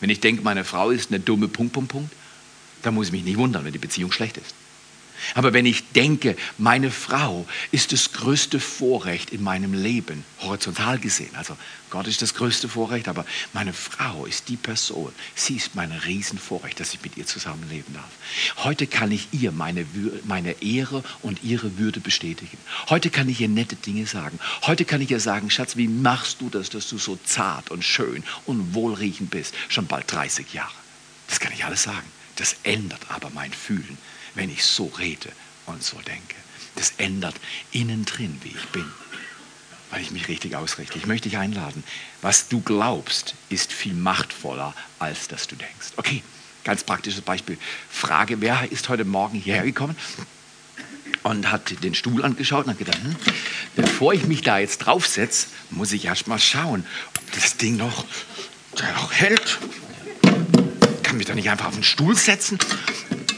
Wenn 0.00 0.10
ich 0.10 0.20
denke, 0.20 0.42
meine 0.42 0.64
Frau 0.64 0.90
ist 0.90 1.10
eine 1.10 1.20
dumme 1.20 1.48
Punkt, 1.48 1.72
Punkt, 1.72 1.90
Punkt, 1.90 2.12
dann 2.82 2.94
muss 2.94 3.06
ich 3.06 3.12
mich 3.12 3.24
nicht 3.24 3.38
wundern, 3.38 3.64
wenn 3.64 3.72
die 3.72 3.78
Beziehung 3.78 4.12
schlecht 4.12 4.36
ist. 4.36 4.54
Aber 5.34 5.52
wenn 5.52 5.66
ich 5.66 5.92
denke, 5.92 6.36
meine 6.58 6.90
Frau 6.90 7.46
ist 7.70 7.92
das 7.92 8.12
größte 8.12 8.60
Vorrecht 8.60 9.30
in 9.30 9.42
meinem 9.42 9.72
Leben, 9.74 10.24
horizontal 10.40 10.98
gesehen, 10.98 11.34
also 11.34 11.56
Gott 11.90 12.06
ist 12.08 12.22
das 12.22 12.34
größte 12.34 12.68
Vorrecht, 12.68 13.06
aber 13.08 13.24
meine 13.52 13.72
Frau 13.72 14.26
ist 14.26 14.48
die 14.48 14.56
Person, 14.56 15.12
sie 15.34 15.56
ist 15.56 15.74
mein 15.76 15.92
Riesenvorrecht, 15.92 16.80
dass 16.80 16.92
ich 16.92 17.02
mit 17.02 17.16
ihr 17.16 17.26
zusammenleben 17.26 17.94
darf. 17.94 18.10
Heute 18.64 18.86
kann 18.86 19.12
ich 19.12 19.28
ihr 19.32 19.52
meine, 19.52 19.86
meine 20.24 20.62
Ehre 20.62 21.04
und 21.22 21.42
ihre 21.44 21.78
Würde 21.78 22.00
bestätigen. 22.00 22.58
Heute 22.88 23.10
kann 23.10 23.28
ich 23.28 23.40
ihr 23.40 23.48
nette 23.48 23.76
Dinge 23.76 24.06
sagen. 24.06 24.38
Heute 24.62 24.84
kann 24.84 25.00
ich 25.00 25.10
ihr 25.10 25.20
sagen, 25.20 25.50
Schatz, 25.50 25.76
wie 25.76 25.88
machst 25.88 26.40
du 26.40 26.50
das, 26.50 26.68
dass 26.68 26.88
du 26.88 26.98
so 26.98 27.18
zart 27.24 27.70
und 27.70 27.84
schön 27.84 28.24
und 28.44 28.74
wohlriechend 28.74 29.30
bist? 29.30 29.54
Schon 29.68 29.86
bald 29.86 30.10
30 30.10 30.52
Jahre. 30.52 30.74
Das 31.28 31.40
kann 31.40 31.52
ich 31.52 31.64
alles 31.64 31.84
sagen. 31.84 32.10
Das 32.36 32.56
ändert 32.64 33.02
aber 33.08 33.30
mein 33.30 33.52
Fühlen 33.52 33.96
wenn 34.34 34.50
ich 34.50 34.64
so 34.64 34.86
rede 34.86 35.30
und 35.66 35.82
so 35.82 35.96
denke. 35.98 36.36
Das 36.76 36.94
ändert 36.98 37.36
innen 37.72 38.04
drin, 38.04 38.38
wie 38.42 38.48
ich 38.48 38.68
bin, 38.68 38.84
weil 39.90 40.02
ich 40.02 40.10
mich 40.10 40.28
richtig 40.28 40.56
ausrichte. 40.56 40.98
Ich 40.98 41.06
möchte 41.06 41.28
dich 41.28 41.38
einladen. 41.38 41.84
Was 42.20 42.48
du 42.48 42.60
glaubst, 42.60 43.34
ist 43.48 43.72
viel 43.72 43.94
machtvoller, 43.94 44.74
als 44.98 45.28
dass 45.28 45.46
du 45.46 45.56
denkst. 45.56 45.92
Okay, 45.96 46.22
ganz 46.64 46.82
praktisches 46.82 47.20
Beispiel. 47.20 47.58
Frage, 47.90 48.40
wer 48.40 48.70
ist 48.72 48.88
heute 48.88 49.04
Morgen 49.04 49.38
hierher 49.38 49.64
gekommen? 49.64 49.96
und 51.22 51.50
hat 51.50 51.82
den 51.82 51.94
Stuhl 51.94 52.22
angeschaut 52.22 52.66
und 52.66 52.72
hat 52.72 52.78
gedacht, 52.78 52.98
hm, 53.02 53.16
bevor 53.76 54.12
ich 54.12 54.26
mich 54.26 54.42
da 54.42 54.58
jetzt 54.58 54.78
draufsetze, 54.78 55.46
muss 55.70 55.90
ich 55.92 56.04
erst 56.04 56.26
mal 56.26 56.38
schauen, 56.38 56.84
ob 57.16 57.32
das 57.32 57.56
Ding 57.56 57.78
noch, 57.78 58.04
noch 58.94 59.12
hält. 59.12 59.58
Ich 60.96 61.02
kann 61.02 61.16
mich 61.16 61.26
da 61.26 61.34
nicht 61.34 61.48
einfach 61.48 61.68
auf 61.68 61.74
den 61.74 61.82
Stuhl 61.82 62.14
setzen 62.14 62.58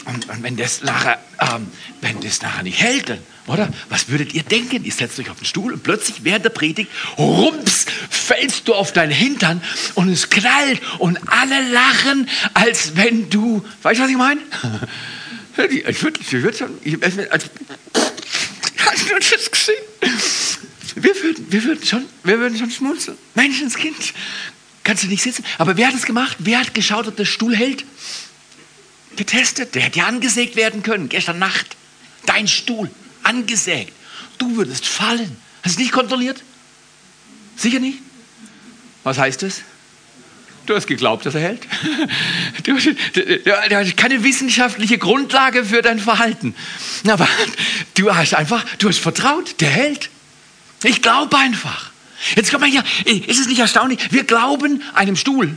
und, 0.07 0.29
und 0.29 0.43
wenn, 0.43 0.55
das 0.55 0.81
nachher, 0.81 1.19
ähm, 1.39 1.67
wenn 2.01 2.19
das 2.21 2.41
nachher 2.41 2.63
nicht 2.63 2.79
hält, 2.79 3.09
dann, 3.09 3.19
oder? 3.45 3.69
Was 3.89 4.09
würdet 4.09 4.33
ihr 4.33 4.43
denken? 4.43 4.83
Ihr 4.83 4.91
setzt 4.91 5.19
euch 5.19 5.29
auf 5.29 5.37
den 5.37 5.45
Stuhl 5.45 5.73
und 5.73 5.83
plötzlich 5.83 6.23
während 6.23 6.45
der 6.45 6.49
Predigt, 6.49 6.89
rums, 7.17 7.85
fällst 8.09 8.67
du 8.67 8.73
auf 8.73 8.93
deinen 8.93 9.11
Hintern 9.11 9.61
und 9.95 10.09
es 10.09 10.29
knallt 10.29 10.81
und 10.99 11.19
alle 11.27 11.69
lachen, 11.71 12.29
als 12.53 12.95
wenn 12.95 13.29
du, 13.29 13.63
weißt 13.83 13.99
du, 13.99 14.03
was 14.03 14.09
ich 14.09 14.17
meine? 14.17 14.41
Ich 15.59 16.03
würde 16.03 16.19
ich 16.19 16.31
würd 16.33 16.55
schon, 16.55 16.69
ich, 16.83 17.03
also, 17.03 17.47
hast 18.77 19.09
du 19.09 19.15
das 19.17 19.49
gesehen? 19.49 19.75
Wir 20.93 21.15
würden, 21.15 21.51
wir 21.51 21.63
würden, 21.63 21.83
schon, 21.83 22.05
wir 22.23 22.37
würden 22.37 22.59
schon 22.59 22.69
schmunzeln. 22.69 23.17
Menschenskind, 23.33 24.13
kannst 24.83 25.01
du 25.01 25.07
nicht 25.07 25.23
sitzen? 25.23 25.43
Aber 25.57 25.75
wer 25.75 25.87
hat 25.87 25.95
es 25.95 26.05
gemacht? 26.05 26.37
Wer 26.37 26.59
hat 26.59 26.75
geschaut, 26.75 27.07
ob 27.07 27.15
der 27.15 27.25
Stuhl 27.25 27.55
hält? 27.55 27.85
Getestet. 29.17 29.75
Der 29.75 29.83
hätte 29.83 29.99
ja 29.99 30.05
angesägt 30.05 30.55
werden 30.55 30.83
können, 30.83 31.09
gestern 31.09 31.39
Nacht. 31.39 31.75
Dein 32.25 32.47
Stuhl, 32.47 32.89
angesägt. 33.23 33.93
Du 34.37 34.55
würdest 34.55 34.85
fallen. 34.85 35.37
Hast 35.63 35.77
du 35.77 35.81
nicht 35.81 35.91
kontrolliert? 35.91 36.43
Sicher 37.55 37.79
nicht? 37.79 37.99
Was 39.03 39.17
heißt 39.17 39.43
das? 39.43 39.61
Du 40.65 40.75
hast 40.75 40.85
geglaubt, 40.85 41.25
dass 41.25 41.35
er 41.35 41.41
hält. 41.41 41.61
Du, 42.63 42.77
du, 42.77 43.39
du, 43.39 43.75
hast 43.77 43.95
keine 43.95 44.25
wissenschaftliche 44.25 44.97
Grundlage 44.97 45.63
für 45.63 45.81
dein 45.81 45.99
Verhalten. 45.99 46.53
Aber 47.07 47.25
du 47.93 48.13
hast 48.13 48.33
einfach, 48.33 48.65
du 48.79 48.89
hast 48.89 48.99
vertraut, 48.99 49.61
der 49.61 49.69
hält. 49.69 50.09
Ich 50.83 51.01
glaube 51.01 51.37
einfach. 51.37 51.91
Jetzt 52.35 52.51
kommt 52.51 52.61
man 52.61 52.71
hier, 52.71 52.83
ist 53.05 53.39
es 53.39 53.47
nicht 53.47 53.59
erstaunlich? 53.59 53.99
Wir 54.11 54.25
glauben 54.25 54.83
einem 54.93 55.15
Stuhl 55.15 55.55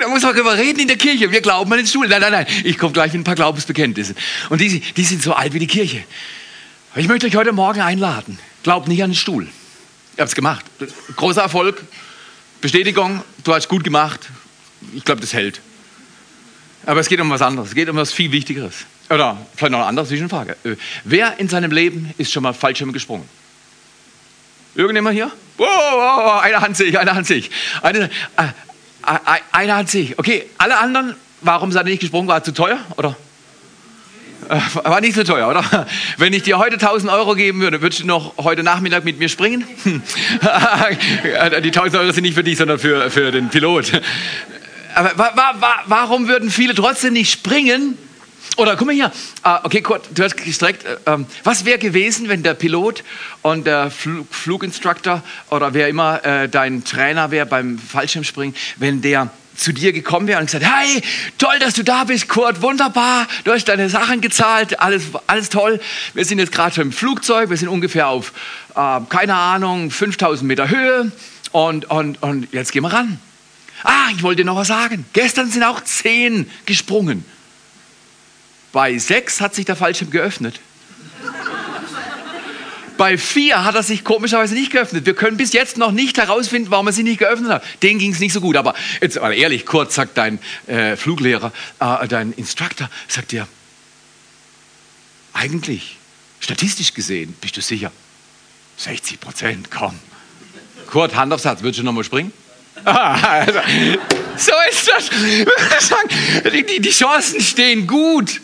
da 0.00 0.08
muss 0.08 0.22
man 0.22 0.34
darüber 0.34 0.56
reden 0.56 0.80
in 0.80 0.88
der 0.88 0.96
Kirche. 0.96 1.30
Wir 1.30 1.40
glauben 1.40 1.70
an 1.72 1.78
den 1.78 1.86
Stuhl. 1.86 2.08
Nein, 2.08 2.20
nein, 2.20 2.32
nein. 2.32 2.46
Ich 2.64 2.78
komme 2.78 2.92
gleich 2.92 3.12
mit 3.12 3.20
ein 3.20 3.24
paar 3.24 3.34
Glaubensbekenntnissen. 3.34 4.16
Und 4.48 4.60
die, 4.60 4.80
die 4.80 5.04
sind 5.04 5.22
so 5.22 5.34
alt 5.34 5.52
wie 5.52 5.58
die 5.58 5.66
Kirche. 5.66 6.04
Ich 6.96 7.08
möchte 7.08 7.26
euch 7.26 7.36
heute 7.36 7.52
Morgen 7.52 7.80
einladen. 7.80 8.38
Glaubt 8.62 8.88
nicht 8.88 9.02
an 9.02 9.10
den 9.10 9.16
Stuhl. 9.16 9.46
Ich 10.14 10.20
habe 10.20 10.28
es 10.28 10.34
gemacht. 10.34 10.64
Großer 11.16 11.42
Erfolg. 11.42 11.82
Bestätigung. 12.60 13.22
Du 13.44 13.54
hast 13.54 13.68
gut 13.68 13.84
gemacht. 13.84 14.28
Ich 14.94 15.04
glaube, 15.04 15.20
das 15.20 15.32
hält. 15.32 15.60
Aber 16.86 17.00
es 17.00 17.08
geht 17.08 17.20
um 17.20 17.30
was 17.30 17.42
anderes. 17.42 17.68
Es 17.70 17.74
geht 17.74 17.88
um 17.88 17.96
was 17.96 18.12
viel 18.12 18.32
Wichtigeres. 18.32 18.86
Oder 19.08 19.36
vielleicht 19.56 19.72
noch 19.72 19.80
eine 19.80 19.88
andere 19.88 20.06
Zwischenfrage. 20.06 20.56
Äh, 20.64 20.76
wer 21.04 21.38
in 21.38 21.48
seinem 21.48 21.72
Leben 21.72 22.14
ist 22.16 22.32
schon 22.32 22.42
mal 22.42 22.54
Fallschirm 22.54 22.92
gesprungen? 22.92 23.28
Irgendjemand 24.74 25.14
hier? 25.14 25.30
Wow, 25.56 25.66
wow, 25.66 26.42
eine 26.42 26.60
Hand 26.60 26.76
sehe 26.76 26.86
ich, 26.86 26.98
eine 26.98 27.14
Hand 27.14 27.26
sehe 27.26 27.38
ich. 27.38 27.50
Eine, 27.82 28.04
äh, 28.36 28.48
einer 29.02 29.76
hat 29.76 29.90
sich. 29.90 30.18
Okay, 30.18 30.44
alle 30.58 30.78
anderen, 30.78 31.14
warum 31.40 31.72
seid 31.72 31.86
ihr 31.86 31.90
nicht 31.90 32.00
gesprungen? 32.00 32.28
War 32.28 32.42
zu 32.42 32.52
teuer? 32.52 32.78
Oder? 32.96 33.16
Äh, 34.48 34.58
war 34.84 35.00
nicht 35.00 35.14
so 35.14 35.22
teuer, 35.22 35.48
oder? 35.48 35.86
Wenn 36.16 36.32
ich 36.32 36.42
dir 36.42 36.58
heute 36.58 36.74
1000 36.74 37.12
Euro 37.12 37.34
geben 37.34 37.60
würde, 37.60 37.82
würdest 37.82 38.02
du 38.02 38.06
noch 38.06 38.36
heute 38.38 38.62
Nachmittag 38.62 39.04
mit 39.04 39.18
mir 39.18 39.28
springen? 39.28 39.64
Die 39.84 41.68
1000 41.68 41.96
Euro 41.96 42.12
sind 42.12 42.22
nicht 42.22 42.34
für 42.34 42.44
dich, 42.44 42.58
sondern 42.58 42.78
für, 42.78 43.10
für 43.10 43.30
den 43.30 43.48
Pilot. 43.48 44.00
Aber 44.94 45.16
wa, 45.16 45.54
wa, 45.60 45.82
warum 45.86 46.26
würden 46.26 46.50
viele 46.50 46.74
trotzdem 46.74 47.12
nicht 47.12 47.30
springen? 47.30 47.96
Oder 48.60 48.76
guck 48.76 48.88
mal 48.88 48.94
hier, 48.94 49.10
ah, 49.42 49.62
okay, 49.64 49.80
Kurt, 49.80 50.10
du 50.14 50.22
hast 50.22 50.36
gestreckt. 50.36 50.84
Äh, 50.84 50.98
ähm, 51.06 51.24
was 51.44 51.64
wäre 51.64 51.78
gewesen, 51.78 52.28
wenn 52.28 52.42
der 52.42 52.52
Pilot 52.52 53.02
und 53.40 53.66
der 53.66 53.90
Flug, 53.90 54.26
Fluginstructor 54.30 55.22
oder 55.48 55.72
wer 55.72 55.88
immer 55.88 56.22
äh, 56.26 56.46
dein 56.46 56.84
Trainer 56.84 57.30
wäre 57.30 57.46
beim 57.46 57.78
Fallschirmspringen, 57.78 58.54
wenn 58.76 59.00
der 59.00 59.30
zu 59.56 59.72
dir 59.72 59.94
gekommen 59.94 60.26
wäre 60.26 60.40
und 60.40 60.44
gesagt, 60.44 60.66
hey, 60.66 61.00
toll, 61.38 61.58
dass 61.58 61.72
du 61.72 61.82
da 61.82 62.04
bist, 62.04 62.28
Kurt, 62.28 62.60
wunderbar, 62.60 63.26
du 63.44 63.52
hast 63.52 63.64
deine 63.64 63.88
Sachen 63.88 64.20
gezahlt, 64.20 64.78
alles, 64.78 65.04
alles 65.26 65.48
toll. 65.48 65.80
Wir 66.12 66.26
sind 66.26 66.38
jetzt 66.38 66.52
gerade 66.52 66.82
im 66.82 66.92
Flugzeug, 66.92 67.48
wir 67.48 67.56
sind 67.56 67.68
ungefähr 67.68 68.08
auf, 68.08 68.34
äh, 68.76 69.00
keine 69.08 69.36
Ahnung, 69.36 69.90
5000 69.90 70.46
Meter 70.46 70.68
Höhe 70.68 71.10
und, 71.52 71.90
und, 71.90 72.22
und 72.22 72.52
jetzt 72.52 72.72
gehen 72.72 72.82
wir 72.82 72.92
ran. 72.92 73.18
Ah, 73.84 74.08
ich 74.14 74.22
wollte 74.22 74.42
dir 74.42 74.44
noch 74.44 74.56
was 74.56 74.68
sagen. 74.68 75.06
Gestern 75.14 75.50
sind 75.50 75.62
auch 75.62 75.82
zehn 75.82 76.50
gesprungen. 76.66 77.24
Bei 78.72 78.96
sechs 78.98 79.40
hat 79.40 79.54
sich 79.54 79.64
der 79.64 79.76
Fallschirm 79.76 80.10
geöffnet. 80.10 80.60
Bei 83.00 83.16
vier 83.16 83.64
hat 83.64 83.74
er 83.74 83.82
sich 83.82 84.04
komischerweise 84.04 84.52
nicht 84.52 84.72
geöffnet. 84.72 85.06
Wir 85.06 85.14
können 85.14 85.38
bis 85.38 85.54
jetzt 85.54 85.78
noch 85.78 85.90
nicht 85.90 86.18
herausfinden, 86.18 86.70
warum 86.70 86.86
er 86.86 86.92
sich 86.92 87.02
nicht 87.02 87.18
geöffnet 87.18 87.50
hat. 87.50 87.64
Den 87.82 87.98
ging 87.98 88.12
es 88.12 88.20
nicht 88.20 88.34
so 88.34 88.42
gut. 88.42 88.56
Aber 88.56 88.74
jetzt 89.00 89.16
aber 89.16 89.34
ehrlich, 89.34 89.64
kurz 89.64 89.94
sagt 89.94 90.18
dein 90.18 90.38
äh, 90.66 90.96
Fluglehrer, 90.96 91.50
äh, 91.80 92.06
dein 92.08 92.32
Instructor, 92.32 92.90
sagt 93.08 93.32
dir, 93.32 93.48
eigentlich, 95.32 95.96
statistisch 96.40 96.92
gesehen, 96.92 97.34
bist 97.40 97.56
du 97.56 97.62
sicher? 97.62 97.90
60 98.76 99.18
Prozent, 99.18 99.70
komm. 99.70 99.98
Kurt, 100.90 101.14
Hand 101.14 101.32
aufs 101.32 101.46
Herz, 101.46 101.62
würdest 101.62 101.78
du 101.80 101.84
nochmal 101.84 102.04
springen? 102.04 102.32
Also, 102.84 103.60
so 104.36 104.52
ist 104.70 104.88
das. 104.88 105.10
Die, 106.52 106.80
die 106.80 106.90
Chancen 106.90 107.40
stehen 107.40 107.86
gut. 107.86 108.40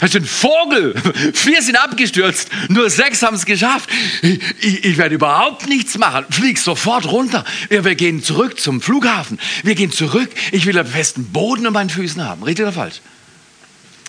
Das 0.00 0.10
ist 0.10 0.16
ein 0.16 0.24
Vogel. 0.24 0.94
Vier 1.34 1.62
sind 1.62 1.76
abgestürzt, 1.76 2.50
nur 2.68 2.90
sechs 2.90 3.22
haben 3.22 3.36
es 3.36 3.46
geschafft. 3.46 3.88
Ich, 4.22 4.84
ich, 4.84 4.96
werde 4.98 5.14
überhaupt 5.14 5.68
nichts 5.68 5.96
machen. 5.98 6.24
Flieg 6.30 6.58
sofort 6.58 7.06
runter. 7.06 7.44
Wir, 7.68 7.84
wir, 7.84 7.94
gehen 7.94 8.22
zurück 8.22 8.58
zum 8.58 8.80
Flughafen. 8.80 9.38
Wir 9.62 9.74
gehen 9.74 9.92
zurück. 9.92 10.30
Ich 10.50 10.66
will 10.66 10.78
einen 10.78 10.88
festen 10.88 11.26
Boden 11.26 11.66
um 11.66 11.72
meinen 11.72 11.90
Füßen 11.90 12.24
haben. 12.24 12.42
Richtig 12.42 12.64
oder 12.64 12.72
falsch? 12.72 13.00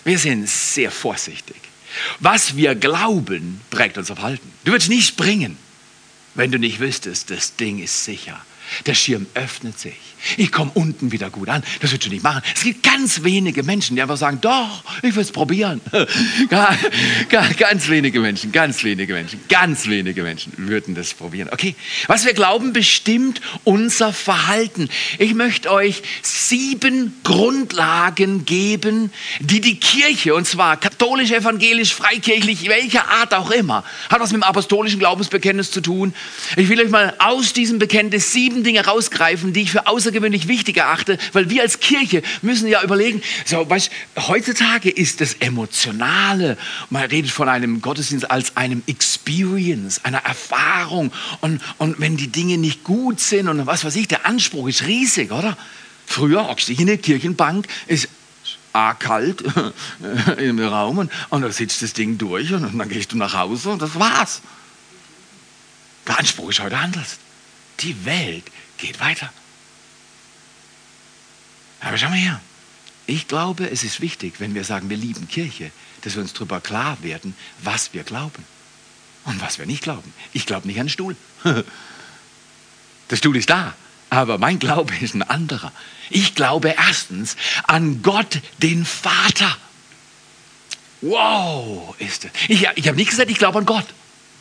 Wir 0.04 0.18
sind 0.18 0.48
sehr 0.48 0.90
vorsichtig. 0.90 1.56
Was 2.20 2.56
wir 2.56 2.74
glauben, 2.74 3.60
prägt 3.70 3.96
unser 3.96 4.16
Verhalten. 4.16 4.52
Du 4.64 4.72
würdest 4.72 4.90
nicht 4.90 5.06
springen, 5.08 5.56
wenn 6.34 6.50
du 6.50 6.58
nicht 6.58 6.80
wüsstest, 6.80 7.30
das 7.30 7.56
Ding 7.56 7.82
ist 7.82 8.04
sicher. 8.04 8.38
Der 8.84 8.94
Schirm 8.94 9.26
öffnet 9.34 9.78
sich. 9.78 9.96
Ich 10.36 10.52
komme 10.52 10.70
unten 10.74 11.12
wieder 11.12 11.30
gut 11.30 11.48
an. 11.48 11.62
Das 11.80 11.92
wird 11.92 12.04
du 12.04 12.10
nicht 12.10 12.22
machen. 12.22 12.42
Es 12.54 12.62
gibt 12.62 12.82
ganz 12.82 13.22
wenige 13.22 13.62
Menschen, 13.62 13.96
die 13.96 14.02
einfach 14.02 14.16
sagen, 14.16 14.38
doch, 14.40 14.84
ich 15.02 15.14
will 15.14 15.22
es 15.22 15.32
probieren. 15.32 15.80
ganz 17.58 17.88
wenige 17.88 18.20
Menschen, 18.20 18.52
ganz 18.52 18.82
wenige 18.84 19.12
Menschen, 19.12 19.40
ganz 19.48 19.86
wenige 19.86 20.22
Menschen 20.22 20.52
würden 20.56 20.94
das 20.94 21.14
probieren. 21.14 21.48
Okay, 21.52 21.74
was 22.06 22.24
wir 22.24 22.34
glauben, 22.34 22.72
bestimmt 22.72 23.40
unser 23.64 24.12
Verhalten. 24.12 24.88
Ich 25.18 25.34
möchte 25.34 25.70
euch 25.70 26.02
sieben 26.22 27.14
Grundlagen 27.24 28.44
geben, 28.44 29.10
die 29.40 29.60
die 29.60 29.78
Kirche, 29.78 30.34
und 30.34 30.46
zwar 30.46 30.78
katholisch, 30.78 31.30
evangelisch, 31.30 31.94
freikirchlich, 31.94 32.68
welcher 32.68 33.08
Art 33.08 33.34
auch 33.34 33.50
immer, 33.50 33.84
hat 34.10 34.20
was 34.20 34.32
mit 34.32 34.42
dem 34.42 34.44
apostolischen 34.44 34.98
Glaubensbekenntnis 34.98 35.70
zu 35.70 35.80
tun. 35.80 36.14
Ich 36.56 36.68
will 36.68 36.80
euch 36.80 36.90
mal 36.90 37.14
aus 37.18 37.52
diesem 37.52 37.78
Bekenntnis 37.78 38.32
sieben 38.32 38.64
Dinge 38.64 38.84
rausgreifen, 38.84 39.52
die 39.52 39.62
ich 39.62 39.70
für 39.70 39.86
außergewöhnlich 39.86 40.15
wichtig 40.22 40.76
erachte, 40.76 41.18
weil 41.32 41.50
wir 41.50 41.62
als 41.62 41.80
Kirche 41.80 42.22
müssen 42.42 42.68
ja 42.68 42.82
überlegen, 42.82 43.22
so, 43.44 43.68
weißt, 43.68 43.90
heutzutage 44.26 44.90
ist 44.90 45.20
das 45.20 45.34
Emotionale, 45.34 46.56
man 46.90 47.04
redet 47.04 47.30
von 47.30 47.48
einem 47.48 47.80
Gottesdienst 47.80 48.30
als 48.30 48.56
einem 48.56 48.82
Experience, 48.86 50.04
einer 50.04 50.24
Erfahrung 50.24 51.12
und, 51.40 51.60
und 51.78 52.00
wenn 52.00 52.16
die 52.16 52.28
Dinge 52.28 52.58
nicht 52.58 52.84
gut 52.84 53.20
sind 53.20 53.48
und 53.48 53.66
was 53.66 53.84
weiß 53.84 53.96
ich, 53.96 54.08
der 54.08 54.26
Anspruch 54.26 54.68
ist 54.68 54.86
riesig, 54.86 55.32
oder? 55.32 55.56
Früher 56.06 56.48
hockst 56.48 56.68
du 56.68 56.72
in 56.72 56.86
der 56.86 56.98
Kirchenbank, 56.98 57.66
ist 57.86 58.08
A, 58.72 58.92
kalt 58.92 59.42
im 60.38 60.58
Raum 60.60 60.98
und, 60.98 61.12
und 61.30 61.42
da 61.42 61.50
sitzt 61.50 61.82
das 61.82 61.94
Ding 61.94 62.18
durch 62.18 62.52
und, 62.52 62.64
und 62.64 62.78
dann 62.78 62.88
gehst 62.88 63.12
du 63.12 63.16
nach 63.16 63.34
Hause 63.34 63.70
und 63.70 63.80
das 63.80 63.98
war's. 63.98 64.42
Der 66.06 66.18
Anspruch 66.18 66.50
ist 66.50 66.60
heute 66.60 66.76
anders. 66.76 67.16
Die 67.80 68.04
Welt 68.04 68.44
geht 68.78 69.00
weiter. 69.00 69.32
Aber 71.86 71.96
schau 71.98 72.08
mal 72.08 72.18
her. 72.18 72.40
Ich 73.06 73.28
glaube, 73.28 73.70
es 73.70 73.84
ist 73.84 74.00
wichtig, 74.00 74.40
wenn 74.40 74.56
wir 74.56 74.64
sagen, 74.64 74.90
wir 74.90 74.96
lieben 74.96 75.28
Kirche, 75.28 75.70
dass 76.02 76.16
wir 76.16 76.22
uns 76.22 76.32
darüber 76.32 76.60
klar 76.60 76.98
werden, 77.02 77.36
was 77.62 77.94
wir 77.94 78.02
glauben 78.02 78.44
und 79.24 79.40
was 79.40 79.60
wir 79.60 79.66
nicht 79.66 79.84
glauben. 79.84 80.12
Ich 80.32 80.46
glaube 80.46 80.66
nicht 80.66 80.80
an 80.80 80.86
den 80.86 80.90
Stuhl. 80.92 81.16
Der 83.10 83.16
Stuhl 83.16 83.36
ist 83.36 83.50
da, 83.50 83.74
aber 84.10 84.36
mein 84.38 84.58
Glaube 84.58 84.92
ist 85.00 85.14
ein 85.14 85.22
anderer. 85.22 85.70
Ich 86.10 86.34
glaube 86.34 86.74
erstens 86.76 87.36
an 87.68 88.02
Gott, 88.02 88.40
den 88.58 88.84
Vater. 88.84 89.56
Wow, 91.02 91.94
ist 92.00 92.24
das. 92.24 92.32
Ich, 92.48 92.66
ich 92.74 92.88
habe 92.88 92.96
nicht 92.96 93.10
gesagt, 93.10 93.30
ich 93.30 93.38
glaube 93.38 93.60
an 93.60 93.66
Gott. 93.66 93.86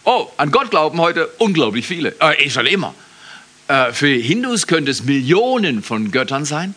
Oh, 0.03 0.31
an 0.37 0.49
Gott 0.49 0.71
glauben 0.71 0.99
heute 0.99 1.27
unglaublich 1.37 1.85
viele. 1.85 2.15
Äh, 2.19 2.43
ich 2.43 2.53
schon 2.53 2.65
immer. 2.65 2.95
Äh, 3.67 3.93
für 3.93 4.07
Hindus 4.07 4.65
könnte 4.65 4.89
es 4.89 5.03
Millionen 5.03 5.83
von 5.83 6.09
Göttern 6.09 6.45
sein. 6.45 6.73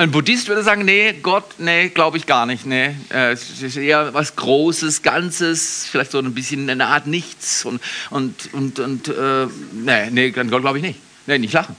Ein 0.00 0.12
Buddhist 0.12 0.46
würde 0.46 0.62
sagen, 0.62 0.84
nee, 0.84 1.12
Gott, 1.12 1.58
nee, 1.58 1.88
glaube 1.88 2.18
ich 2.18 2.26
gar 2.26 2.46
nicht. 2.46 2.64
Nee, 2.64 2.94
äh, 3.10 3.32
es 3.32 3.60
ist 3.60 3.76
eher 3.76 4.14
was 4.14 4.36
Großes, 4.36 5.02
Ganzes, 5.02 5.88
vielleicht 5.90 6.12
so 6.12 6.20
ein 6.20 6.34
bisschen 6.34 6.70
eine 6.70 6.86
Art 6.86 7.08
Nichts. 7.08 7.64
Und, 7.64 7.82
und, 8.10 8.54
und, 8.54 8.78
und 8.78 9.08
äh, 9.08 9.48
nee, 9.72 10.08
nee, 10.10 10.32
an 10.38 10.50
Gott 10.50 10.60
glaube 10.60 10.78
ich 10.78 10.84
nicht. 10.84 11.00
Nee, 11.26 11.38
nicht 11.38 11.52
lachen. 11.52 11.74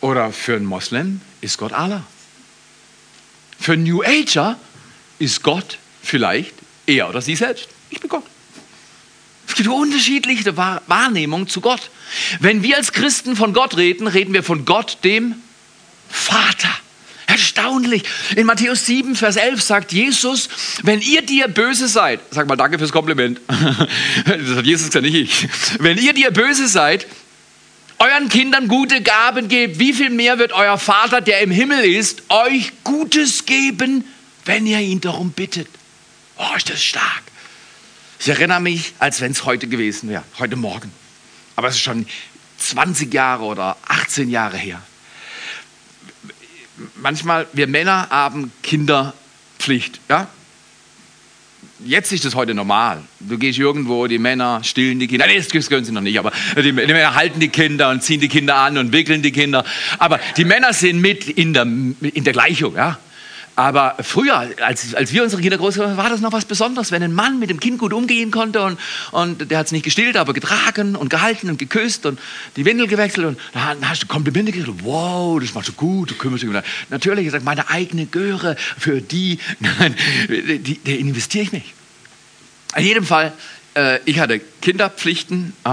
Oder 0.00 0.32
für 0.32 0.56
einen 0.56 0.64
Moslem 0.64 1.20
ist 1.42 1.58
Gott 1.58 1.72
Allah. 1.72 2.02
Für 3.60 3.74
einen 3.74 3.84
New 3.84 4.02
Ager 4.02 4.58
ist 5.20 5.44
Gott 5.44 5.78
vielleicht 6.02 6.54
er 6.86 7.08
oder 7.08 7.22
sie 7.22 7.36
selbst. 7.36 7.68
Ich 7.90 8.00
bin 8.00 8.10
Gott. 8.10 8.24
Gibt 9.58 9.70
unterschiedliche 9.70 10.56
Wahrnehmungen 10.56 11.48
zu 11.48 11.60
Gott. 11.60 11.90
Wenn 12.38 12.62
wir 12.62 12.76
als 12.76 12.92
Christen 12.92 13.34
von 13.34 13.52
Gott 13.52 13.76
reden, 13.76 14.06
reden 14.06 14.32
wir 14.32 14.44
von 14.44 14.64
Gott, 14.64 14.98
dem 15.02 15.34
Vater. 16.08 16.70
Erstaunlich. 17.26 18.04
In 18.36 18.46
Matthäus 18.46 18.86
7, 18.86 19.16
Vers 19.16 19.34
11 19.34 19.60
sagt 19.60 19.92
Jesus, 19.92 20.48
wenn 20.84 21.00
ihr 21.00 21.22
dir 21.22 21.48
böse 21.48 21.88
seid, 21.88 22.20
sag 22.30 22.46
mal 22.46 22.54
danke 22.54 22.78
fürs 22.78 22.92
Kompliment, 22.92 23.40
das 23.48 24.56
hat 24.56 24.64
Jesus 24.64 24.86
gesagt, 24.86 25.04
nicht 25.04 25.16
ich, 25.16 25.48
wenn 25.80 25.98
ihr 25.98 26.12
dir 26.12 26.30
böse 26.30 26.68
seid, 26.68 27.08
euren 27.98 28.28
Kindern 28.28 28.68
gute 28.68 29.02
Gaben 29.02 29.48
gebt, 29.48 29.80
wie 29.80 29.92
viel 29.92 30.10
mehr 30.10 30.38
wird 30.38 30.52
euer 30.52 30.78
Vater, 30.78 31.20
der 31.20 31.40
im 31.40 31.50
Himmel 31.50 31.84
ist, 31.84 32.22
euch 32.28 32.70
Gutes 32.84 33.44
geben, 33.44 34.04
wenn 34.44 34.68
ihr 34.68 34.78
ihn 34.78 35.00
darum 35.00 35.32
bittet. 35.32 35.66
Oh, 36.36 36.56
ist 36.56 36.70
das 36.70 36.80
stark. 36.80 37.22
Ich 38.20 38.28
erinnere 38.28 38.60
mich, 38.60 38.94
als 38.98 39.20
wenn 39.20 39.32
es 39.32 39.44
heute 39.44 39.68
gewesen 39.68 40.08
wäre, 40.08 40.24
heute 40.38 40.56
Morgen. 40.56 40.92
Aber 41.56 41.68
es 41.68 41.76
ist 41.76 41.82
schon 41.82 42.06
20 42.58 43.12
Jahre 43.14 43.44
oder 43.44 43.76
18 43.86 44.28
Jahre 44.28 44.56
her. 44.56 44.82
Manchmal, 46.96 47.46
wir 47.52 47.66
Männer 47.66 48.08
haben 48.10 48.52
Kinderpflicht. 48.62 50.00
Ja? 50.08 50.28
Jetzt 51.84 52.12
ist 52.12 52.24
das 52.24 52.34
heute 52.34 52.54
normal. 52.54 53.02
Du 53.20 53.38
gehst 53.38 53.58
irgendwo, 53.58 54.08
die 54.08 54.18
Männer 54.18 54.62
stillen 54.64 54.98
die 54.98 55.06
Kinder. 55.06 55.26
Nee, 55.26 55.36
das 55.38 55.68
können 55.68 55.84
sie 55.84 55.92
noch 55.92 56.00
nicht, 56.00 56.18
aber 56.18 56.32
die, 56.56 56.62
die, 56.62 56.72
Männer 56.72 57.14
halten 57.14 57.38
die 57.38 57.48
Kinder 57.48 57.90
und 57.90 58.02
ziehen 58.02 58.20
die 58.20 58.28
Kinder 58.28 58.56
an 58.56 58.78
und 58.78 58.92
wickeln 58.92 59.22
die 59.22 59.32
Kinder. 59.32 59.64
Aber 59.98 60.18
die 60.36 60.44
Männer 60.44 60.72
sind 60.72 61.00
mit 61.00 61.28
in 61.28 61.54
der, 61.54 61.62
in 61.62 62.24
der 62.24 62.32
Gleichung. 62.32 62.74
Ja? 62.74 62.98
Aber 63.58 63.96
früher, 64.02 64.52
als, 64.62 64.94
als 64.94 65.12
wir 65.12 65.24
unsere 65.24 65.42
Kinder 65.42 65.58
groß 65.58 65.78
waren, 65.78 65.96
war 65.96 66.08
das 66.08 66.20
noch 66.20 66.30
was 66.30 66.44
Besonderes, 66.44 66.92
wenn 66.92 67.02
ein 67.02 67.12
Mann 67.12 67.40
mit 67.40 67.50
dem 67.50 67.58
Kind 67.58 67.78
gut 67.78 67.92
umgehen 67.92 68.30
konnte 68.30 68.62
und, 68.62 68.78
und 69.10 69.50
der 69.50 69.58
hat 69.58 69.66
es 69.66 69.72
nicht 69.72 69.82
gestillt, 69.82 70.16
aber 70.16 70.32
getragen 70.32 70.94
und 70.94 71.08
gehalten 71.10 71.50
und 71.50 71.58
geküsst 71.58 72.06
und 72.06 72.20
die 72.54 72.64
Windel 72.64 72.86
gewechselt 72.86 73.26
und 73.26 73.40
dann 73.54 73.88
hast 73.88 74.04
du 74.04 74.06
Komplimente 74.06 74.52
gekriegt. 74.52 74.84
Wow, 74.84 75.40
das 75.40 75.54
machst 75.54 75.70
du 75.70 75.72
gut, 75.72 76.12
du 76.12 76.14
kümmerst 76.14 76.44
dich 76.44 76.50
um. 76.50 76.56
Natürlich, 76.88 77.26
ich 77.26 77.32
sage, 77.32 77.42
meine 77.42 77.68
eigene 77.68 78.06
Göre, 78.06 78.54
für 78.78 79.00
die, 79.00 79.40
nein, 79.58 79.96
die, 80.28 80.78
die 80.78 81.00
investiere 81.00 81.42
ich 81.42 81.50
nicht. 81.50 81.74
In 82.76 82.84
jedem 82.84 83.04
Fall, 83.04 83.32
äh, 83.74 83.98
ich 84.04 84.20
hatte 84.20 84.40
Kinderpflichten 84.62 85.52
äh, 85.64 85.70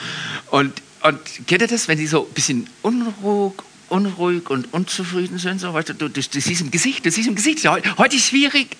und, 0.50 0.72
und 1.02 1.20
kennt 1.46 1.60
ihr 1.60 1.68
das, 1.68 1.88
wenn 1.88 1.98
die 1.98 2.06
so 2.06 2.26
ein 2.26 2.32
bisschen 2.32 2.70
unruhig, 2.80 3.52
unruhig 3.88 4.50
und 4.50 4.72
unzufrieden 4.72 5.38
sind, 5.38 5.60
so, 5.60 5.72
weißt 5.72 5.90
du, 5.90 6.08
das, 6.08 6.30
das 6.30 6.46
ist 6.46 6.60
im 6.60 6.70
Gesicht, 6.70 7.06
das 7.06 7.18
ist 7.18 7.26
im 7.26 7.34
Gesicht. 7.34 7.66
Heute, 7.66 7.96
heute 7.98 8.16
ist 8.16 8.28
schwierig 8.28 8.76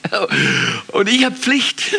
und 0.88 1.08
ich 1.08 1.24
habe 1.24 1.36
Pflicht. 1.36 1.94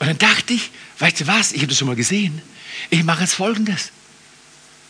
Und 0.00 0.08
dann 0.08 0.18
dachte 0.18 0.54
ich, 0.54 0.70
weißt 0.98 1.20
du 1.20 1.26
was, 1.26 1.52
ich 1.52 1.58
habe 1.58 1.68
das 1.68 1.78
schon 1.78 1.88
mal 1.88 1.96
gesehen. 1.96 2.42
Ich 2.90 3.04
mache 3.04 3.22
jetzt 3.22 3.34
Folgendes. 3.34 3.90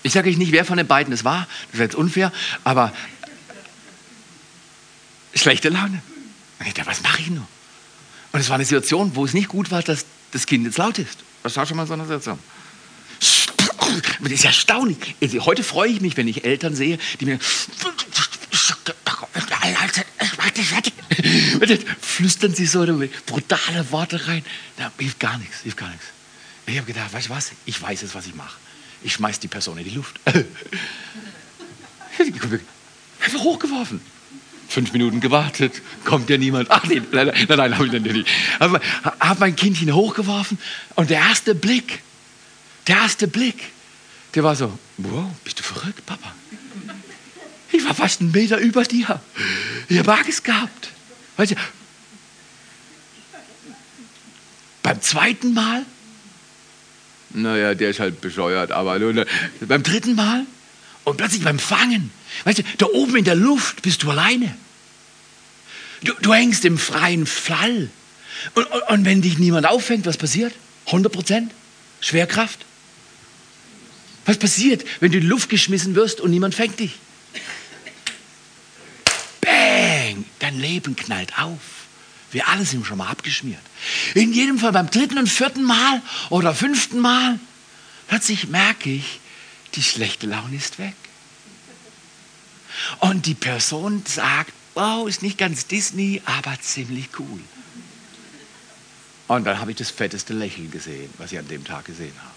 Ich 0.03 0.13
sage 0.13 0.29
euch 0.29 0.37
nicht, 0.37 0.53
wer 0.53 0.65
von 0.65 0.77
den 0.77 0.87
beiden 0.87 1.13
es 1.13 1.25
war, 1.25 1.47
das 1.71 1.79
wäre 1.79 1.85
jetzt 1.85 1.95
unfair, 1.95 2.33
aber 2.63 2.93
schlechte 5.35 5.69
Laune. 5.69 6.03
Und 6.59 6.67
ich 6.67 6.75
dachte, 6.75 6.91
was 6.91 7.03
mache 7.03 7.23
ich 7.23 7.31
nur? 7.31 7.47
Und 8.33 8.41
es 8.41 8.49
war 8.49 8.57
eine 8.57 8.65
Situation, 8.65 9.15
wo 9.15 9.25
es 9.25 9.33
nicht 9.33 9.49
gut 9.49 9.71
war, 9.71 9.83
dass 9.83 10.07
das 10.33 10.47
Kind 10.47 10.65
jetzt 10.65 10.79
laut 10.79 10.99
ist. 10.99 11.19
Das 11.43 11.57
war 11.57 11.67
schon 11.67 11.77
mal 11.77 11.87
so 11.87 11.93
eine 11.93 12.03
Situation. 12.03 12.39
Das 14.21 14.33
ist 14.33 14.45
erstaunlich. 14.45 15.15
Also 15.23 15.47
heute 15.47 15.63
freue 15.63 15.91
ich 15.91 16.01
mich, 16.01 16.17
wenn 16.17 16.27
ich 16.29 16.45
Eltern 16.45 16.75
sehe, 16.75 16.99
die 17.21 17.27
mir 17.27 17.39
flüstern 22.01 22.55
sie 22.55 22.67
so 22.67 22.85
brutale 23.27 23.91
Worte 23.91 24.29
rein. 24.29 24.45
Da 24.77 24.93
hilft 24.99 25.21
gar 25.21 25.39
nichts, 25.39 25.63
hilft 25.63 25.79
gar 25.79 25.89
nichts. 25.89 26.05
Ich 26.67 26.77
habe 26.77 26.87
gedacht, 26.87 27.13
weißt 27.13 27.29
du 27.29 27.31
was? 27.31 27.53
Ich 27.67 27.81
weiß 27.81 28.03
jetzt, 28.03 28.15
was 28.15 28.27
ich 28.27 28.35
mache. 28.35 28.57
Ich 29.03 29.15
schmeiß 29.15 29.41
die 29.41 29.49
Person 29.49 29.79
in 29.79 29.85
die 29.85 29.91
Luft. 29.91 30.21
Einfach 33.21 33.41
hochgeworfen. 33.41 34.01
Fünf 34.69 34.93
Minuten 34.93 35.21
gewartet, 35.21 35.83
kommt 36.05 36.31
ja 36.31 36.39
niemand. 36.39 36.71
Ach 36.71 36.85
nee, 36.85 37.03
nein, 37.13 37.27
nein, 37.27 37.47
nein, 37.49 37.79
habe 37.79 37.87
ich 37.87 38.03
nicht. 38.03 38.29
Aber 38.59 38.81
habe 39.21 39.41
mein 39.41 39.57
Kindchen 39.57 39.95
hochgeworfen 39.95 40.59
und 40.95 41.11
der 41.11 41.19
erste 41.19 41.55
Blick, 41.55 42.03
der 42.87 42.97
erste 42.97 43.29
Blick, 43.29 43.73
der 44.35 44.45
war 44.45 44.57
so, 44.57 44.79
wow, 44.99 45.31
bist 45.45 45.59
du 45.59 45.63
verrückt, 45.63 46.05
Papa? 46.07 46.35
Ich 47.73 47.85
war 47.85 47.95
fast 47.95 48.21
einen 48.21 48.31
Meter 48.31 48.59
über 48.59 48.85
dir. 48.85 49.21
Ich 49.89 49.99
habe 49.99 50.15
Angst 50.15 50.45
gehabt. 50.45 50.91
Weißt 51.37 51.53
du, 51.53 51.57
beim 54.83 55.01
zweiten 55.01 55.55
Mal, 55.55 55.85
naja, 57.31 57.75
der 57.75 57.91
ist 57.91 58.01
halt 58.01 58.21
bescheuert, 58.21 58.71
aber 58.71 58.99
nur, 58.99 59.27
beim 59.61 59.83
dritten 59.83 60.15
Mal 60.15 60.47
und 61.05 61.17
plötzlich 61.17 61.43
beim 61.43 61.59
Fangen, 61.59 62.11
weißt 62.45 62.59
du, 62.59 62.63
da 62.79 62.87
oben 62.87 63.17
in 63.17 63.25
der 63.25 63.35
Luft 63.35 63.83
bist 63.83 64.03
du 64.03 64.11
alleine. 64.11 64.55
Du, 66.03 66.13
du 66.21 66.33
hängst 66.33 66.65
im 66.65 66.79
freien 66.79 67.27
Fall. 67.27 67.89
Und, 68.55 68.67
und, 68.67 68.83
und 68.83 69.05
wenn 69.05 69.23
dich 69.23 69.39
niemand 69.39 69.67
auffängt, 69.67 70.07
was 70.07 70.17
passiert? 70.17 70.53
100 70.87 71.13
Prozent 71.13 71.53
Schwerkraft. 72.01 72.65
Was 74.25 74.39
passiert, 74.39 74.85
wenn 75.01 75.11
du 75.11 75.19
in 75.19 75.23
die 75.23 75.29
Luft 75.29 75.49
geschmissen 75.49 75.95
wirst 75.95 76.21
und 76.21 76.31
niemand 76.31 76.55
fängt 76.55 76.81
dich? 76.81 76.99
Bang! 79.41 80.25
Dein 80.39 80.59
Leben 80.59 80.97
knallt 80.97 81.39
auf. 81.39 81.61
Wir 82.31 82.49
alle 82.49 82.65
sind 82.65 82.85
schon 82.87 82.99
mal 82.99 83.09
abgeschmiert. 83.09 83.61
In 84.15 84.33
jedem 84.33 84.59
Fall 84.59 84.73
beim 84.73 84.91
dritten 84.91 85.19
und 85.19 85.29
vierten 85.29 85.63
Mal 85.63 86.03
oder 86.31 86.55
fünften 86.55 86.99
Mal, 86.99 87.39
plötzlich 88.09 88.49
merke 88.49 88.91
ich, 88.91 89.21
die 89.75 89.83
schlechte 89.83 90.27
Laune 90.27 90.57
ist 90.57 90.79
weg. 90.79 90.95
Und 93.01 93.27
die 93.27 93.35
Person 93.35 94.03
sagt, 94.07 94.53
wow, 94.75 95.09
ist 95.09 95.23
nicht 95.23 95.39
ganz 95.39 95.67
Disney, 95.67 96.23
aber 96.25 96.61
ziemlich 96.61 97.09
cool. 97.19 97.41
Und 99.29 99.45
dann 99.45 99.61
habe 99.61 99.71
ich 99.71 99.77
das 99.77 99.91
fetteste 99.91 100.35
Lächeln 100.35 100.71
gesehen, 100.71 101.13
was 101.19 101.33
ich 101.33 101.39
an 101.39 101.49
dem 101.49 101.65
Tag 101.65 101.85
gesehen 101.85 102.15
habe. 102.19 102.34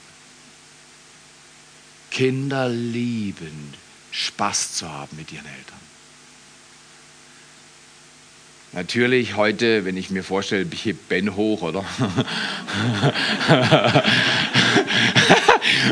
Kinder 2.11 2.69
lieben, 2.69 3.73
Spaß 4.11 4.73
zu 4.73 4.91
haben 4.91 5.15
mit 5.17 5.31
ihren 5.31 5.45
Eltern. 5.45 5.77
Natürlich 8.73 9.35
heute, 9.35 9.85
wenn 9.85 9.97
ich 9.97 10.09
mir 10.09 10.23
vorstelle, 10.23 10.65
ich 10.71 10.85
hebe 10.85 10.99
Ben 11.09 11.35
hoch, 11.35 11.61
oder? 11.61 11.85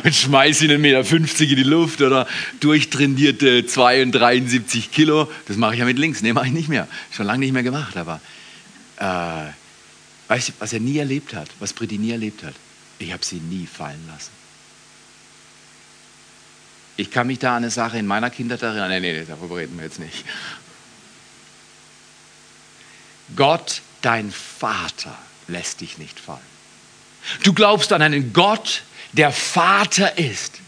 und 0.04 0.14
schmeiße 0.14 0.66
ihn 0.66 0.72
1,50 0.72 0.78
Meter 0.80 1.42
in 1.42 1.56
die 1.56 1.64
Luft 1.64 2.02
oder 2.02 2.28
durchtrainierte 2.60 3.66
72 3.66 4.92
Kilo. 4.92 5.32
Das 5.48 5.56
mache 5.58 5.74
ich 5.74 5.80
ja 5.80 5.86
mit 5.86 5.98
links, 5.98 6.22
ne, 6.22 6.34
mache 6.34 6.48
ich 6.48 6.54
nicht 6.54 6.70
mehr. 6.70 6.88
Schon 7.12 7.26
lange 7.26 7.40
nicht 7.40 7.54
mehr 7.54 7.64
gemacht, 7.64 7.98
aber 7.98 8.22
äh, 8.98 9.52
weißt 10.28 10.50
du, 10.50 10.54
was 10.60 10.74
er 10.74 10.80
nie 10.80 10.98
erlebt 10.98 11.34
hat, 11.34 11.50
was 11.60 11.74
Britti 11.74 11.98
nie 11.98 12.12
erlebt 12.12 12.44
hat? 12.44 12.54
Ich 13.00 13.14
habe 13.14 13.26
sie 13.26 13.38
nie 13.38 13.68
fallen 13.68 14.06
lassen. 14.08 14.32
Ich 16.98 17.12
kann 17.12 17.28
mich 17.28 17.40
da 17.40 17.52
an 17.52 17.58
eine 17.58 17.72
Sache 17.72 17.98
in 17.98 18.08
meiner 18.08 18.30
Kindheit 18.30 18.62
erinnern. 18.62 18.90
Nee, 18.90 19.00
nee, 19.00 19.26
darüber 19.26 19.58
reden 19.58 19.78
wir 19.78 19.86
jetzt 19.86 20.00
nicht. 20.00 20.26
Gott, 23.36 23.82
dein 24.02 24.32
Vater, 24.32 25.18
lässt 25.48 25.82
dich 25.82 25.98
nicht 25.98 26.20
fallen. 26.20 26.40
Du 27.44 27.54
glaubst 27.54 27.92
an 27.92 28.02
einen 28.02 28.34
Gott, 28.34 28.84
der 29.14 29.32
Vater 29.32 30.18
ist. 30.18 30.60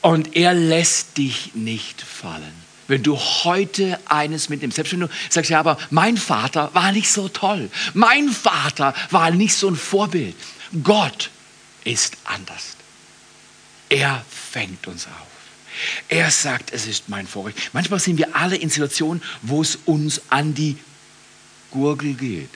Und 0.00 0.36
er 0.36 0.54
lässt 0.54 1.16
dich 1.16 1.54
nicht 1.54 2.00
fallen. 2.00 2.68
Wenn 2.86 3.02
du 3.02 3.16
heute 3.16 3.98
eines 4.06 4.48
mitnimmst, 4.48 4.76
selbst 4.76 4.92
wenn 4.92 5.00
du 5.00 5.08
sagst, 5.28 5.50
ja, 5.50 5.60
aber 5.60 5.76
mein 5.90 6.16
Vater 6.16 6.70
war 6.74 6.92
nicht 6.92 7.10
so 7.10 7.28
toll. 7.28 7.70
Mein 7.92 8.28
Vater 8.28 8.94
war 9.10 9.30
nicht 9.30 9.54
so 9.54 9.68
ein 9.68 9.76
Vorbild. 9.76 10.36
Gott 10.82 11.30
ist 11.84 12.16
anders. 12.24 12.77
Er 13.88 14.24
fängt 14.28 14.86
uns 14.86 15.06
auf. 15.06 15.12
Er 16.08 16.30
sagt, 16.30 16.72
es 16.72 16.86
ist 16.86 17.08
mein 17.08 17.26
Vorrecht. 17.26 17.70
Manchmal 17.72 18.00
sind 18.00 18.18
wir 18.18 18.34
alle 18.34 18.56
in 18.56 18.68
Situationen, 18.68 19.22
wo 19.42 19.62
es 19.62 19.78
uns 19.84 20.22
an 20.28 20.54
die 20.54 20.76
Gurgel 21.70 22.14
geht, 22.14 22.50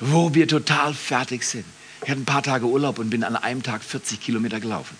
wo 0.00 0.34
wir 0.34 0.48
total 0.48 0.94
fertig 0.94 1.44
sind. 1.44 1.64
Ich 2.02 2.10
hatte 2.10 2.20
ein 2.20 2.24
paar 2.24 2.42
Tage 2.42 2.66
Urlaub 2.66 2.98
und 2.98 3.10
bin 3.10 3.24
an 3.24 3.36
einem 3.36 3.62
Tag 3.62 3.82
40 3.82 4.20
Kilometer 4.20 4.60
gelaufen. 4.60 4.96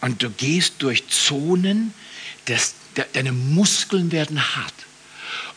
Und 0.00 0.22
du 0.22 0.30
gehst 0.30 0.74
durch 0.78 1.08
Zonen, 1.08 1.94
das, 2.46 2.74
de, 2.96 3.04
deine 3.12 3.32
Muskeln 3.32 4.10
werden 4.12 4.56
hart. 4.56 4.74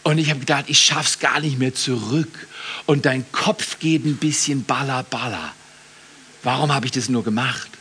Und 0.04 0.20
ich 0.20 0.30
habe 0.30 0.40
gedacht, 0.40 0.66
ich 0.68 0.80
schaff's 0.80 1.20
gar 1.20 1.40
nicht 1.40 1.58
mehr 1.58 1.74
zurück. 1.74 2.48
Und 2.86 3.06
dein 3.06 3.30
Kopf 3.32 3.80
geht 3.80 4.06
ein 4.06 4.18
bisschen 4.18 4.64
baller, 4.64 5.04
baller. 5.04 5.54
Warum 6.46 6.72
habe 6.72 6.86
ich 6.86 6.92
das 6.92 7.10
nur 7.10 7.24
gemacht? 7.24 7.72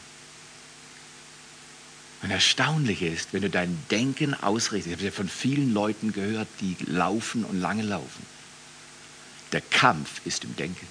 Und 2.23 2.31
erstaunlich 2.31 3.03
ist, 3.03 3.35
wenn 3.35 3.43
du 3.43 3.51
dein 3.51 3.79
Denken 3.91 4.33
ausrichtest, 4.33 4.87
ich 4.87 4.93
habe 4.95 5.05
ja 5.05 5.11
von 5.11 5.29
vielen 5.29 5.75
Leuten 5.75 6.15
gehört, 6.15 6.49
die 6.63 6.75
laufen 6.87 7.45
und 7.45 7.61
lange 7.61 7.83
laufen. 7.83 8.25
Der 9.53 9.61
Kampf 9.61 10.23
ist 10.25 10.45
im 10.45 10.57
Denken, 10.57 10.87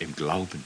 im 0.00 0.16
Glauben. 0.16 0.64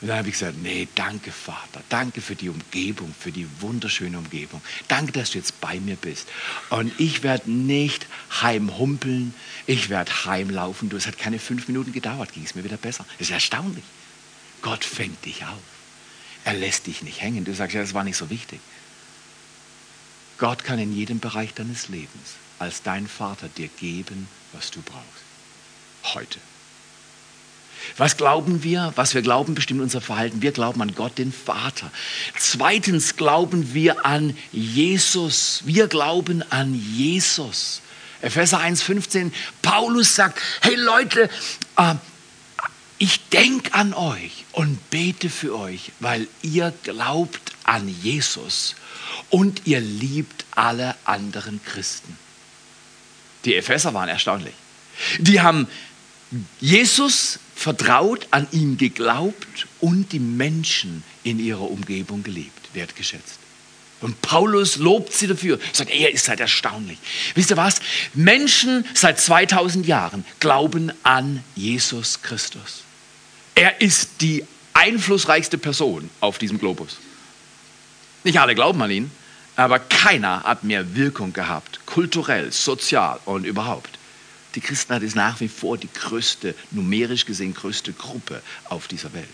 Und 0.00 0.08
dann 0.08 0.18
habe 0.18 0.28
ich 0.28 0.34
gesagt, 0.34 0.58
nee, 0.60 0.88
danke 0.96 1.30
Vater, 1.30 1.82
danke 1.88 2.20
für 2.20 2.34
die 2.34 2.48
Umgebung, 2.48 3.14
für 3.16 3.30
die 3.30 3.46
wunderschöne 3.60 4.18
Umgebung. 4.18 4.60
Danke, 4.88 5.12
dass 5.12 5.30
du 5.30 5.38
jetzt 5.38 5.60
bei 5.60 5.78
mir 5.78 5.94
bist. 5.94 6.26
Und 6.70 6.92
ich 6.98 7.22
werde 7.22 7.48
nicht 7.48 8.08
heimhumpeln, 8.42 9.32
ich 9.68 9.88
werde 9.88 10.10
heimlaufen. 10.24 10.88
Du, 10.88 10.96
es 10.96 11.06
hat 11.06 11.16
keine 11.16 11.38
fünf 11.38 11.68
Minuten 11.68 11.92
gedauert, 11.92 12.32
ging 12.32 12.42
es 12.44 12.56
mir 12.56 12.64
wieder 12.64 12.76
besser. 12.76 13.06
Das 13.18 13.28
ist 13.28 13.32
erstaunlich. 13.32 13.84
Gott 14.62 14.84
fängt 14.84 15.24
dich 15.24 15.44
auf. 15.44 15.58
Er 16.44 16.54
lässt 16.54 16.86
dich 16.86 17.02
nicht 17.02 17.20
hängen. 17.20 17.44
Du 17.44 17.54
sagst, 17.54 17.74
ja, 17.74 17.80
das 17.80 17.94
war 17.94 18.04
nicht 18.04 18.16
so 18.16 18.30
wichtig. 18.30 18.60
Gott 20.38 20.64
kann 20.64 20.78
in 20.78 20.94
jedem 20.94 21.20
Bereich 21.20 21.52
deines 21.54 21.88
Lebens 21.88 22.36
als 22.58 22.82
dein 22.82 23.06
Vater 23.06 23.48
dir 23.48 23.68
geben, 23.68 24.28
was 24.52 24.70
du 24.70 24.80
brauchst. 24.82 26.14
Heute. 26.14 26.38
Was 27.96 28.16
glauben 28.16 28.62
wir? 28.62 28.92
Was 28.96 29.14
wir 29.14 29.22
glauben, 29.22 29.54
bestimmt 29.54 29.80
unser 29.80 30.00
Verhalten. 30.00 30.42
Wir 30.42 30.52
glauben 30.52 30.82
an 30.82 30.94
Gott, 30.94 31.18
den 31.18 31.32
Vater. 31.32 31.90
Zweitens 32.36 33.16
glauben 33.16 33.74
wir 33.74 34.04
an 34.04 34.36
Jesus. 34.52 35.62
Wir 35.64 35.86
glauben 35.86 36.42
an 36.50 36.74
Jesus. 36.74 37.80
Epheser 38.20 38.60
1,15. 38.60 39.32
Paulus 39.62 40.14
sagt: 40.14 40.40
Hey 40.60 40.74
Leute, 40.74 41.30
äh, 41.76 41.94
ich 43.30 43.38
denke 43.38 43.74
an 43.74 43.92
euch 43.92 44.46
und 44.52 44.88
bete 44.88 45.28
für 45.28 45.58
euch, 45.58 45.92
weil 46.00 46.26
ihr 46.40 46.72
glaubt 46.82 47.52
an 47.64 47.86
Jesus 48.02 48.74
und 49.28 49.66
ihr 49.66 49.80
liebt 49.80 50.46
alle 50.52 50.94
anderen 51.04 51.60
Christen. 51.62 52.16
Die 53.44 53.54
Epheser 53.54 53.92
waren 53.92 54.08
erstaunlich. 54.08 54.54
Die 55.18 55.42
haben 55.42 55.68
Jesus 56.58 57.38
vertraut, 57.54 58.26
an 58.30 58.46
ihn 58.50 58.78
geglaubt 58.78 59.66
und 59.80 60.12
die 60.12 60.20
Menschen 60.20 61.02
in 61.22 61.38
ihrer 61.38 61.70
Umgebung 61.70 62.22
geliebt, 62.22 62.70
wertgeschätzt. 62.72 63.38
Und 64.00 64.22
Paulus 64.22 64.76
lobt 64.76 65.12
sie 65.12 65.26
dafür, 65.26 65.58
sagt, 65.74 65.90
er 65.90 66.12
ist 66.12 66.28
halt 66.28 66.40
erstaunlich. 66.40 66.98
Wisst 67.34 67.50
ihr 67.50 67.58
was? 67.58 67.80
Menschen 68.14 68.86
seit 68.94 69.20
2000 69.20 69.86
Jahren 69.86 70.24
glauben 70.40 70.92
an 71.02 71.44
Jesus 71.56 72.22
Christus. 72.22 72.84
Er 73.58 73.80
ist 73.80 74.20
die 74.20 74.44
einflussreichste 74.72 75.58
Person 75.58 76.08
auf 76.20 76.38
diesem 76.38 76.60
Globus. 76.60 76.98
Nicht 78.22 78.38
alle 78.38 78.54
glauben 78.54 78.80
an 78.80 78.90
ihn, 78.92 79.10
aber 79.56 79.80
keiner 79.80 80.44
hat 80.44 80.62
mehr 80.62 80.94
Wirkung 80.94 81.32
gehabt, 81.32 81.80
kulturell, 81.84 82.52
sozial 82.52 83.18
und 83.24 83.44
überhaupt. 83.44 83.98
Die 84.54 84.60
Christenheit 84.60 85.02
ist 85.02 85.16
nach 85.16 85.40
wie 85.40 85.48
vor 85.48 85.76
die 85.76 85.92
größte, 85.92 86.54
numerisch 86.70 87.26
gesehen 87.26 87.52
größte 87.52 87.92
Gruppe 87.94 88.42
auf 88.68 88.86
dieser 88.86 89.12
Welt. 89.12 89.28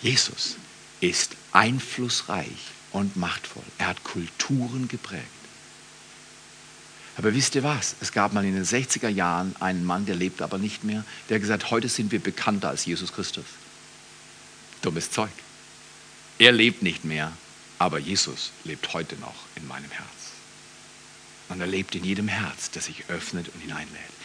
Jesus 0.00 0.56
ist 1.02 1.36
einflussreich 1.52 2.72
und 2.92 3.14
machtvoll. 3.16 3.64
Er 3.76 3.88
hat 3.88 4.04
Kulturen 4.04 4.88
geprägt. 4.88 5.37
Aber 7.18 7.34
wisst 7.34 7.56
ihr 7.56 7.64
was? 7.64 7.96
Es 8.00 8.12
gab 8.12 8.32
mal 8.32 8.44
in 8.44 8.54
den 8.54 8.64
60er 8.64 9.08
Jahren 9.08 9.54
einen 9.58 9.84
Mann, 9.84 10.06
der 10.06 10.14
lebt 10.14 10.40
aber 10.40 10.56
nicht 10.56 10.84
mehr, 10.84 11.04
der 11.28 11.40
gesagt 11.40 11.64
hat, 11.64 11.70
heute 11.72 11.88
sind 11.88 12.12
wir 12.12 12.20
bekannter 12.20 12.68
als 12.68 12.86
Jesus 12.86 13.12
Christus. 13.12 13.44
Dummes 14.82 15.10
Zeug. 15.10 15.32
Er 16.38 16.52
lebt 16.52 16.82
nicht 16.82 17.04
mehr, 17.04 17.32
aber 17.80 17.98
Jesus 17.98 18.52
lebt 18.62 18.94
heute 18.94 19.16
noch 19.16 19.34
in 19.56 19.66
meinem 19.66 19.90
Herz. 19.90 20.06
Und 21.48 21.60
er 21.60 21.66
lebt 21.66 21.96
in 21.96 22.04
jedem 22.04 22.28
Herz, 22.28 22.70
das 22.70 22.84
sich 22.84 23.04
öffnet 23.08 23.48
und 23.52 23.60
hineinlädt. 23.62 24.17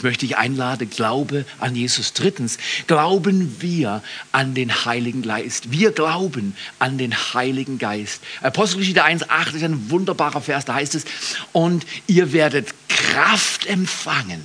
Ich 0.00 0.04
möchte 0.04 0.26
dich 0.26 0.38
einladen, 0.38 0.88
glaube 0.88 1.44
an 1.58 1.76
Jesus. 1.76 2.14
Drittens, 2.14 2.56
glauben 2.86 3.60
wir 3.60 4.02
an 4.32 4.54
den 4.54 4.86
Heiligen 4.86 5.20
Geist. 5.20 5.72
Wir 5.72 5.92
glauben 5.92 6.56
an 6.78 6.96
den 6.96 7.12
Heiligen 7.12 7.76
Geist. 7.76 8.22
Apostelgeschichte 8.40 9.04
1,8 9.04 9.56
ist 9.56 9.62
ein 9.62 9.90
wunderbarer 9.90 10.40
Vers, 10.40 10.64
da 10.64 10.72
heißt 10.72 10.94
es, 10.94 11.04
und 11.52 11.84
ihr 12.06 12.32
werdet 12.32 12.68
Kraft 12.88 13.66
empfangen 13.66 14.42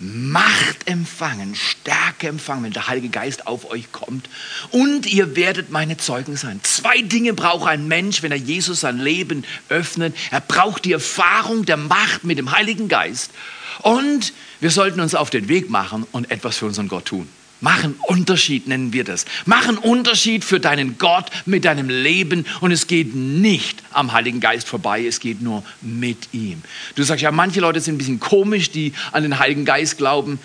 Macht 0.00 0.86
empfangen, 0.86 1.56
Stärke 1.56 2.28
empfangen, 2.28 2.62
wenn 2.62 2.72
der 2.72 2.86
Heilige 2.86 3.08
Geist 3.08 3.48
auf 3.48 3.68
euch 3.68 3.90
kommt. 3.90 4.28
Und 4.70 5.06
ihr 5.06 5.34
werdet 5.34 5.70
meine 5.70 5.96
Zeugen 5.96 6.36
sein. 6.36 6.60
Zwei 6.62 7.02
Dinge 7.02 7.32
braucht 7.32 7.66
ein 7.66 7.88
Mensch, 7.88 8.22
wenn 8.22 8.30
er 8.30 8.38
Jesus 8.38 8.80
sein 8.80 8.98
Leben 8.98 9.44
öffnet. 9.68 10.16
Er 10.30 10.40
braucht 10.40 10.84
die 10.84 10.92
Erfahrung 10.92 11.64
der 11.64 11.78
Macht 11.78 12.22
mit 12.22 12.38
dem 12.38 12.52
Heiligen 12.52 12.86
Geist. 12.86 13.32
Und 13.80 14.32
wir 14.60 14.70
sollten 14.70 15.00
uns 15.00 15.14
auf 15.14 15.30
den 15.30 15.48
Weg 15.48 15.70
machen 15.70 16.06
und 16.12 16.30
etwas 16.30 16.56
für 16.56 16.66
unseren 16.66 16.88
Gott 16.88 17.06
tun. 17.06 17.28
Machen 17.60 17.96
Unterschied 18.06 18.68
nennen 18.68 18.92
wir 18.92 19.02
das. 19.02 19.24
Machen 19.44 19.78
Unterschied 19.78 20.44
für 20.44 20.60
deinen 20.60 20.96
Gott 20.96 21.26
mit 21.44 21.64
deinem 21.64 21.88
Leben 21.88 22.46
und 22.60 22.70
es 22.70 22.86
geht 22.86 23.16
nicht 23.16 23.82
am 23.90 24.12
Heiligen 24.12 24.38
Geist 24.38 24.68
vorbei, 24.68 25.04
es 25.04 25.18
geht 25.18 25.42
nur 25.42 25.64
mit 25.80 26.28
ihm. 26.32 26.62
Du 26.94 27.02
sagst 27.02 27.22
ja, 27.22 27.32
manche 27.32 27.60
Leute 27.60 27.80
sind 27.80 27.96
ein 27.96 27.98
bisschen 27.98 28.20
komisch, 28.20 28.70
die 28.70 28.92
an 29.10 29.24
den 29.24 29.40
Heiligen 29.40 29.64
Geist 29.64 29.98
glauben. 29.98 30.38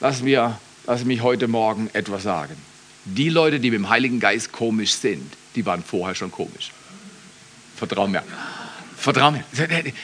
Lass, 0.00 0.20
mir, 0.20 0.58
lass 0.86 1.04
mich 1.04 1.22
heute 1.22 1.48
Morgen 1.48 1.88
etwas 1.94 2.24
sagen. 2.24 2.56
Die 3.06 3.30
Leute, 3.30 3.58
die 3.58 3.70
mit 3.70 3.78
dem 3.78 3.88
Heiligen 3.88 4.20
Geist 4.20 4.52
komisch 4.52 4.92
sind, 4.92 5.32
die 5.54 5.64
waren 5.64 5.82
vorher 5.82 6.14
schon 6.14 6.30
komisch. 6.30 6.70
Vertrau 7.76 8.06
mir. 8.06 8.22
Vertrau 9.02 9.32
mir. 9.32 9.42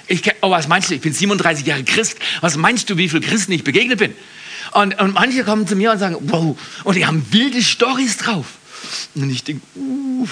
Ich, 0.08 0.22
oh, 0.40 0.50
was 0.50 0.66
meinst 0.66 0.90
du? 0.90 0.94
Ich 0.94 1.00
bin 1.00 1.12
37 1.12 1.64
Jahre 1.64 1.84
Christ. 1.84 2.16
Was 2.40 2.56
meinst 2.56 2.90
du, 2.90 2.96
wie 2.96 3.08
viele 3.08 3.24
Christen 3.24 3.52
ich 3.52 3.62
begegnet 3.62 4.00
bin? 4.00 4.12
Und, 4.72 5.00
und 5.00 5.14
manche 5.14 5.44
kommen 5.44 5.68
zu 5.68 5.76
mir 5.76 5.92
und 5.92 5.98
sagen, 5.98 6.16
wow, 6.22 6.58
und 6.82 6.96
die 6.96 7.06
haben 7.06 7.24
wilde 7.30 7.62
Storys 7.62 8.16
drauf. 8.16 8.46
Und 9.14 9.30
ich 9.30 9.44
denke, 9.44 9.62
uh, 9.76 10.26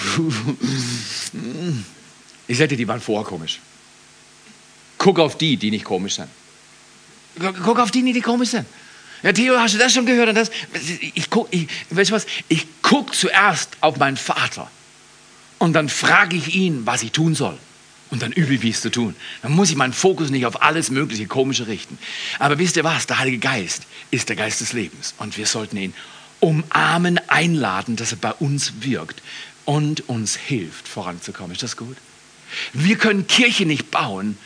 ich 2.47 2.57
sagte, 2.57 2.75
die 2.75 2.85
waren 2.87 2.99
vorher 2.99 3.25
komisch. 3.25 3.59
Guck 4.97 5.19
auf 5.19 5.37
die, 5.37 5.55
die 5.55 5.71
nicht 5.71 5.85
komisch 5.85 6.15
sind. 6.15 6.27
Guck 7.63 7.79
auf 7.79 7.91
die, 7.91 8.03
die 8.03 8.11
nicht 8.11 8.25
komisch 8.25 8.49
sind. 8.49 8.65
Ja, 9.23 9.31
Theo, 9.31 9.57
hast 9.57 9.75
du 9.75 9.77
das 9.77 9.93
schon 9.93 10.05
gehört? 10.05 10.27
Und 10.27 10.35
das? 10.35 10.51
Ich 11.13 11.29
guck, 11.29 11.47
ich, 11.51 11.67
weißt 11.89 12.11
du 12.11 12.15
was? 12.15 12.25
Ich 12.49 12.67
gucke 12.81 13.13
zuerst 13.13 13.77
auf 13.79 13.97
meinen 13.97 14.17
Vater 14.17 14.69
und 15.57 15.71
dann 15.71 15.87
frage 15.87 16.35
ich 16.35 16.53
ihn, 16.53 16.85
was 16.85 17.01
ich 17.01 17.13
tun 17.13 17.33
soll. 17.33 17.57
Und 18.09 18.21
dann 18.21 18.31
übe 18.31 18.53
ich, 18.53 18.61
wie 18.61 18.69
es 18.69 18.81
zu 18.81 18.89
tun. 18.89 19.15
Dann 19.41 19.51
muss 19.51 19.69
ich 19.69 19.75
meinen 19.75 19.93
Fokus 19.93 20.29
nicht 20.29 20.45
auf 20.45 20.61
alles 20.61 20.89
mögliche 20.91 21.27
Komische 21.27 21.67
richten. 21.67 21.97
Aber 22.39 22.57
wisst 22.57 22.77
ihr 22.77 22.83
was? 22.83 23.07
Der 23.07 23.19
Heilige 23.19 23.39
Geist 23.39 23.83
ist 24.11 24.29
der 24.29 24.35
Geist 24.35 24.61
des 24.61 24.73
Lebens. 24.73 25.13
Und 25.17 25.37
wir 25.37 25.45
sollten 25.45 25.77
ihn 25.77 25.93
umarmen, 26.39 27.19
einladen, 27.27 27.95
dass 27.95 28.11
er 28.11 28.17
bei 28.17 28.31
uns 28.33 28.73
wirkt 28.81 29.21
und 29.65 30.07
uns 30.07 30.35
hilft, 30.35 30.87
voranzukommen. 30.87 31.51
Ist 31.51 31.63
das 31.63 31.75
gut? 31.75 31.97
Wir 32.73 32.97
können 32.97 33.27
Kirche 33.27 33.65
nicht 33.65 33.91
bauen 33.91 34.37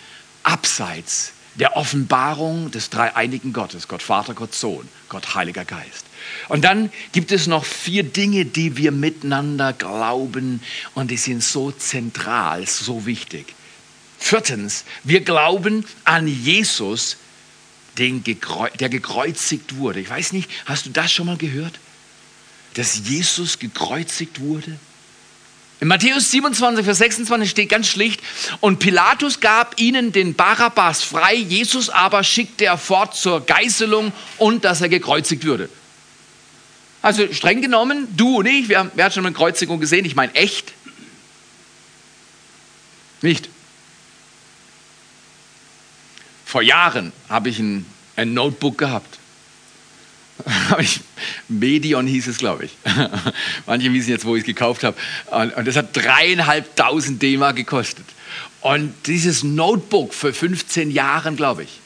abseits 0.43 1.33
der 1.55 1.75
Offenbarung 1.75 2.71
des 2.71 2.89
dreieinigen 2.89 3.53
Gottes, 3.53 3.87
Gott 3.87 4.01
Vater, 4.01 4.33
Gott 4.33 4.55
Sohn, 4.55 4.87
Gott 5.09 5.35
Heiliger 5.35 5.65
Geist. 5.65 6.05
Und 6.47 6.63
dann 6.63 6.91
gibt 7.11 7.31
es 7.31 7.47
noch 7.47 7.65
vier 7.65 8.03
Dinge, 8.03 8.45
die 8.45 8.77
wir 8.77 8.91
miteinander 8.91 9.73
glauben 9.73 10.61
und 10.95 11.11
die 11.11 11.17
sind 11.17 11.43
so 11.43 11.71
zentral, 11.71 12.67
so 12.67 13.05
wichtig. 13.05 13.53
Viertens, 14.17 14.85
wir 15.03 15.21
glauben 15.21 15.85
an 16.03 16.27
Jesus, 16.27 17.17
den 17.97 18.23
der 18.23 18.89
gekreuzigt 18.89 19.77
wurde. 19.77 19.99
Ich 19.99 20.09
weiß 20.09 20.33
nicht, 20.33 20.49
hast 20.65 20.85
du 20.85 20.91
das 20.91 21.11
schon 21.11 21.25
mal 21.25 21.37
gehört? 21.37 21.79
Dass 22.75 23.01
Jesus 23.09 23.59
gekreuzigt 23.59 24.39
wurde? 24.39 24.77
In 25.81 25.87
Matthäus 25.87 26.29
27, 26.29 26.85
Vers 26.85 26.99
26 26.99 27.49
steht 27.49 27.69
ganz 27.69 27.87
schlicht, 27.87 28.21
und 28.59 28.77
Pilatus 28.77 29.39
gab 29.39 29.79
ihnen 29.79 30.11
den 30.11 30.35
Barabbas 30.35 31.01
frei, 31.01 31.33
Jesus 31.33 31.89
aber 31.89 32.23
schickte 32.23 32.65
er 32.65 32.77
fort 32.77 33.15
zur 33.15 33.43
Geißelung 33.43 34.13
und 34.37 34.63
dass 34.63 34.81
er 34.81 34.89
gekreuzigt 34.89 35.43
würde. 35.43 35.69
Also 37.01 37.31
streng 37.33 37.61
genommen, 37.61 38.07
du 38.15 38.39
und 38.39 38.45
ich, 38.45 38.69
wer, 38.69 38.91
wer 38.93 39.05
hat 39.05 39.13
schon 39.13 39.25
eine 39.25 39.35
Kreuzigung 39.35 39.79
gesehen? 39.79 40.05
Ich 40.05 40.15
meine 40.15 40.33
echt. 40.35 40.73
Nicht. 43.21 43.49
Vor 46.45 46.61
Jahren 46.61 47.11
habe 47.29 47.49
ich 47.49 47.59
ein, 47.59 47.85
ein 48.15 48.33
Notebook 48.33 48.77
gehabt. 48.77 49.19
Medion 51.47 52.07
hieß 52.07 52.27
es, 52.27 52.37
glaube 52.37 52.65
ich. 52.65 52.77
Manche 53.65 53.93
wissen 53.93 54.09
jetzt, 54.09 54.25
wo 54.25 54.35
ich 54.35 54.41
es 54.41 54.45
gekauft 54.45 54.83
habe. 54.83 54.97
Und 55.55 55.67
das 55.67 55.75
hat 55.75 55.95
dreieinhalbtausend 55.95 57.21
D-Mark 57.21 57.55
gekostet. 57.55 58.05
Und 58.61 58.93
dieses 59.07 59.43
Notebook 59.43 60.13
für 60.13 60.33
15 60.33 60.91
Jahren, 60.91 61.35
glaube 61.35 61.63
ich, 61.63 61.80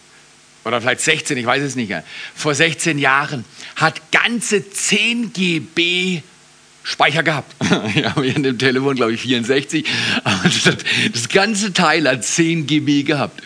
oder 0.65 0.81
vielleicht 0.81 1.01
16, 1.01 1.37
ich 1.37 1.45
weiß 1.45 1.63
es 1.63 1.75
nicht 1.75 1.93
vor 2.33 2.55
16 2.55 2.97
Jahren, 2.97 3.45
hat 3.75 4.11
ganze 4.11 4.69
10 4.69 5.31
GB 5.31 6.23
Speicher 6.83 7.23
gehabt. 7.23 7.55
Ich 7.95 8.05
habe 8.05 8.27
in 8.27 8.43
dem 8.43 8.57
Telefon, 8.57 8.95
glaube 8.95 9.13
ich, 9.13 9.21
64. 9.21 9.85
Aber 10.23 10.41
das 11.13 11.29
ganze 11.29 11.73
Teil 11.73 12.07
hat 12.07 12.23
10 12.23 12.67
GB 12.67 13.03
gehabt. 13.03 13.41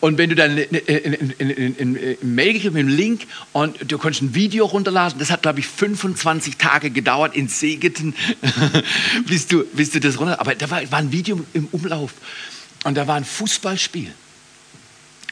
Und 0.00 0.18
wenn 0.18 0.28
du 0.28 0.36
dann 0.36 0.54
Mail 0.54 2.52
gekriegt 2.52 2.74
mit 2.74 2.80
einem 2.80 2.88
Link 2.88 3.22
und 3.52 3.90
du 3.90 3.96
konntest 3.96 4.22
ein 4.22 4.34
Video 4.34 4.66
runterladen, 4.66 5.18
das 5.18 5.30
hat, 5.30 5.42
glaube 5.42 5.60
ich, 5.60 5.66
25 5.66 6.56
Tage 6.56 6.90
gedauert 6.90 7.34
in 7.34 7.48
Segeten, 7.48 8.14
bis, 9.26 9.46
du, 9.46 9.64
bis 9.72 9.90
du 9.90 10.00
das 10.00 10.20
runter. 10.20 10.40
Aber 10.40 10.54
da 10.54 10.68
war, 10.70 10.90
war 10.92 10.98
ein 10.98 11.10
Video 11.10 11.40
im 11.54 11.68
Umlauf 11.72 12.12
und 12.84 12.96
da 12.96 13.06
war 13.06 13.16
ein 13.16 13.24
Fußballspiel. 13.24 14.12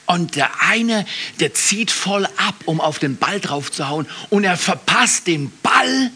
Und 0.06 0.36
der 0.36 0.50
eine, 0.60 1.06
der 1.40 1.54
zieht 1.54 1.90
voll 1.90 2.26
ab, 2.36 2.54
um 2.66 2.80
auf 2.80 2.98
den 2.98 3.16
Ball 3.16 3.40
drauf 3.40 3.70
zu 3.70 3.88
hauen. 3.88 4.06
Und 4.30 4.44
er 4.44 4.56
verpasst 4.56 5.26
den 5.26 5.52
Ball 5.62 6.10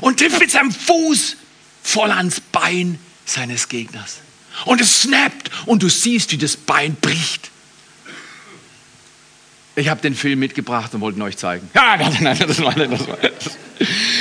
und 0.00 0.18
trifft 0.18 0.40
mit 0.40 0.50
seinem 0.50 0.72
Fuß 0.72 1.36
voll 1.82 2.10
ans 2.10 2.40
Bein 2.40 2.98
seines 3.24 3.68
Gegners. 3.68 4.18
Und 4.64 4.80
es 4.80 5.02
snappt 5.02 5.50
und 5.66 5.82
du 5.82 5.88
siehst, 5.88 6.32
wie 6.32 6.38
das 6.38 6.56
Bein 6.56 6.96
bricht. 6.96 7.50
Ich 9.76 9.88
habe 9.88 10.00
den 10.00 10.14
Film 10.14 10.40
mitgebracht 10.40 10.92
und 10.94 11.00
wollte 11.00 11.18
ihn 11.18 11.22
euch 11.22 11.36
zeigen. 11.36 11.70
Ja, 11.74 11.96
nein, 11.96 12.16
nein, 12.20 12.38
das 12.38 12.60
war 12.60 12.74
das 12.74 13.06
war. 13.06 13.18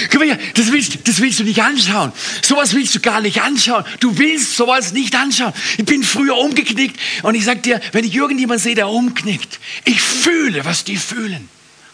Guck 0.09 0.19
mal 0.19 0.25
hier, 0.25 0.39
das 0.53 0.71
willst, 0.71 1.07
das 1.07 1.19
willst 1.19 1.39
du 1.39 1.43
nicht 1.43 1.61
anschauen. 1.61 2.11
Sowas 2.43 2.73
willst 2.73 2.93
du 2.95 2.99
gar 2.99 3.21
nicht 3.21 3.41
anschauen. 3.41 3.83
Du 3.99 4.17
willst 4.17 4.55
sowas 4.55 4.93
nicht 4.93 5.15
anschauen. 5.15 5.53
Ich 5.77 5.85
bin 5.85 6.03
früher 6.03 6.37
umgeknickt 6.37 6.99
und 7.23 7.35
ich 7.35 7.45
sag 7.45 7.63
dir, 7.63 7.81
wenn 7.91 8.05
ich 8.05 8.13
irgendjemand 8.13 8.61
sehe, 8.61 8.75
der 8.75 8.89
umknickt, 8.89 9.59
ich 9.85 10.01
fühle, 10.01 10.65
was 10.65 10.83
die 10.83 10.97
fühlen. 10.97 11.49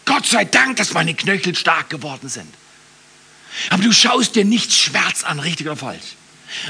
Gott 0.06 0.26
sei 0.26 0.46
Dank, 0.46 0.78
dass 0.78 0.94
meine 0.94 1.14
Knöchel 1.14 1.56
stark 1.56 1.90
geworden 1.90 2.28
sind. 2.28 2.54
Aber 3.70 3.84
du 3.84 3.92
schaust 3.92 4.36
dir 4.36 4.46
nichts 4.46 4.78
Schmerz 4.78 5.24
an, 5.24 5.40
richtig 5.40 5.68
oder 5.68 5.78
falsch. 5.78 6.16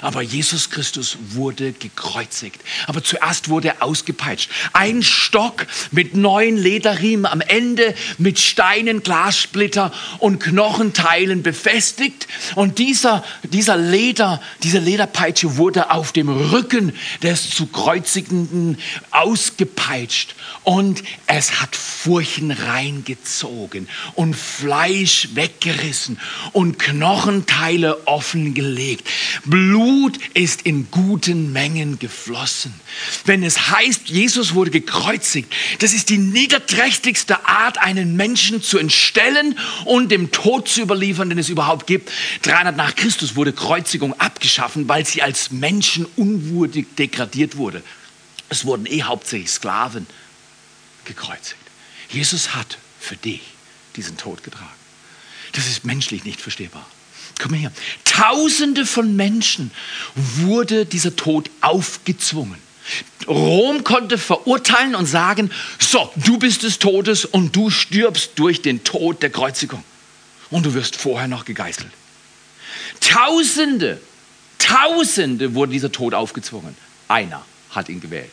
Aber 0.02 0.22
Jesus 0.22 0.69
Christus 0.69 1.17
wurde 1.30 1.74
gekreuzigt. 1.74 2.62
Aber 2.88 3.04
zuerst 3.04 3.50
wurde 3.50 3.69
er 3.69 3.84
ausgepeitscht. 3.84 4.50
Ein 4.74 5.04
Stock 5.04 5.67
mit 5.91 6.15
neun 6.15 6.58
Lederriemen 6.58 7.26
am 7.26 7.41
Ende 7.41 7.93
mit 8.17 8.39
Steinen, 8.39 9.04
Glassplitter 9.04 9.91
und 10.19 10.39
Knochenteilen 10.39 11.43
befestigt. 11.43 12.28
Und 12.56 12.80
dieser, 12.80 13.24
dieser 13.43 13.78
Leder, 13.78 14.41
diese 14.63 14.80
Lederpeitsche 14.80 15.58
wurde 15.58 15.91
auf 15.91 16.12
dem 16.12 16.30
Rücken 16.30 16.93
des 17.22 17.50
zu 17.50 17.67
Kreuzigenden 17.67 18.78
ausgepeitscht. 19.12 20.36
Und 20.63 21.04
es 21.28 21.62
hat 21.62 21.76
Furchen 21.76 22.52
reingezogen 22.52 23.88
und 24.15 24.36
Fleisch 24.36 25.30
weggerissen 25.34 26.19
und 26.52 26.80
Knochenteile 26.80 28.08
offengelegt. 28.08 29.08
Blut 29.46 29.72
Blut 29.73 30.19
ist 30.36 30.67
in 30.67 30.91
guten 30.91 31.51
Mengen 31.51 31.97
geflossen. 31.97 32.75
Wenn 33.25 33.41
es 33.41 33.71
heißt, 33.71 34.07
Jesus 34.07 34.53
wurde 34.53 34.69
gekreuzigt, 34.69 35.51
das 35.79 35.93
ist 35.93 36.09
die 36.09 36.19
niederträchtigste 36.19 37.47
Art, 37.47 37.79
einen 37.79 38.15
Menschen 38.15 38.62
zu 38.62 38.77
entstellen 38.77 39.57
und 39.86 40.12
dem 40.12 40.29
Tod 40.31 40.69
zu 40.69 40.81
überliefern, 40.81 41.29
den 41.29 41.39
es 41.39 41.49
überhaupt 41.49 41.88
gibt. 41.88 42.12
300 42.43 42.77
nach 42.77 42.93
Christus 42.93 43.36
wurde 43.36 43.51
Kreuzigung 43.51 44.13
abgeschaffen, 44.19 44.88
weil 44.88 45.07
sie 45.07 45.23
als 45.23 45.49
Menschen 45.49 46.05
unwürdig 46.17 46.86
degradiert 46.99 47.57
wurde. 47.57 47.81
Es 48.49 48.65
wurden 48.65 48.86
eh 48.86 49.01
hauptsächlich 49.01 49.49
Sklaven 49.49 50.05
gekreuzigt. 51.05 51.57
Jesus 52.09 52.53
hat 52.53 52.77
für 52.99 53.15
dich 53.15 53.41
diesen 53.95 54.17
Tod 54.17 54.43
getragen. 54.43 54.69
Das 55.53 55.65
ist 55.65 55.83
menschlich 55.83 56.25
nicht 56.25 56.41
verstehbar. 56.41 56.86
Mal 57.50 57.58
hier. 57.58 57.72
Tausende 58.04 58.86
von 58.86 59.15
Menschen 59.15 59.72
wurde 60.15 60.86
dieser 60.86 61.15
Tod 61.15 61.50
aufgezwungen. 61.62 62.58
Rom 63.28 63.84
konnte 63.84 64.17
verurteilen 64.17 64.96
und 64.96 65.06
sagen, 65.06 65.52
so, 65.80 66.12
du 66.15 66.38
bist 66.38 66.63
des 66.63 66.80
Todes 66.80 67.26
und 67.26 67.56
du 67.56 67.69
stirbst 67.69 68.32
durch 68.36 68.62
den 68.62 68.84
Tod 68.84 69.22
der 69.22 69.30
Kreuzigung. 69.30 69.84
Und 70.50 70.65
du 70.65 70.74
wirst 70.74 70.96
vorher 70.96 71.28
noch 71.28 71.46
gegeißelt. 71.46 71.91
Tausende, 73.00 74.02
Tausende 74.58 75.56
wurde 75.56 75.74
dieser 75.74 75.91
Tod 75.91 76.13
aufgezwungen. 76.13 76.76
Einer 77.08 77.46
hat 77.72 77.89
ihn 77.89 78.00
gewählt. 78.00 78.32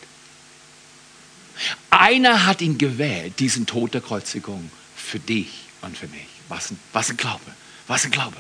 Einer 1.91 2.47
hat 2.47 2.63
ihn 2.63 2.79
gewählt, 2.79 3.39
diesen 3.41 3.67
Tod 3.67 3.95
der 3.95 4.01
Kreuzigung, 4.01 4.71
für 4.97 5.19
dich 5.19 5.51
und 5.83 5.99
für 5.99 6.07
mich. 6.09 6.27
Was 6.49 6.71
ein, 6.71 6.79
was 6.93 7.11
ein 7.11 7.17
Glaube, 7.17 7.41
was 7.87 8.05
ein 8.05 8.11
Glaube. 8.11 8.37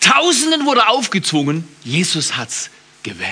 Tausenden 0.00 0.66
wurde 0.66 0.88
aufgezwungen, 0.88 1.66
Jesus 1.84 2.36
hat 2.36 2.48
es 2.48 2.70
gewählt. 3.02 3.30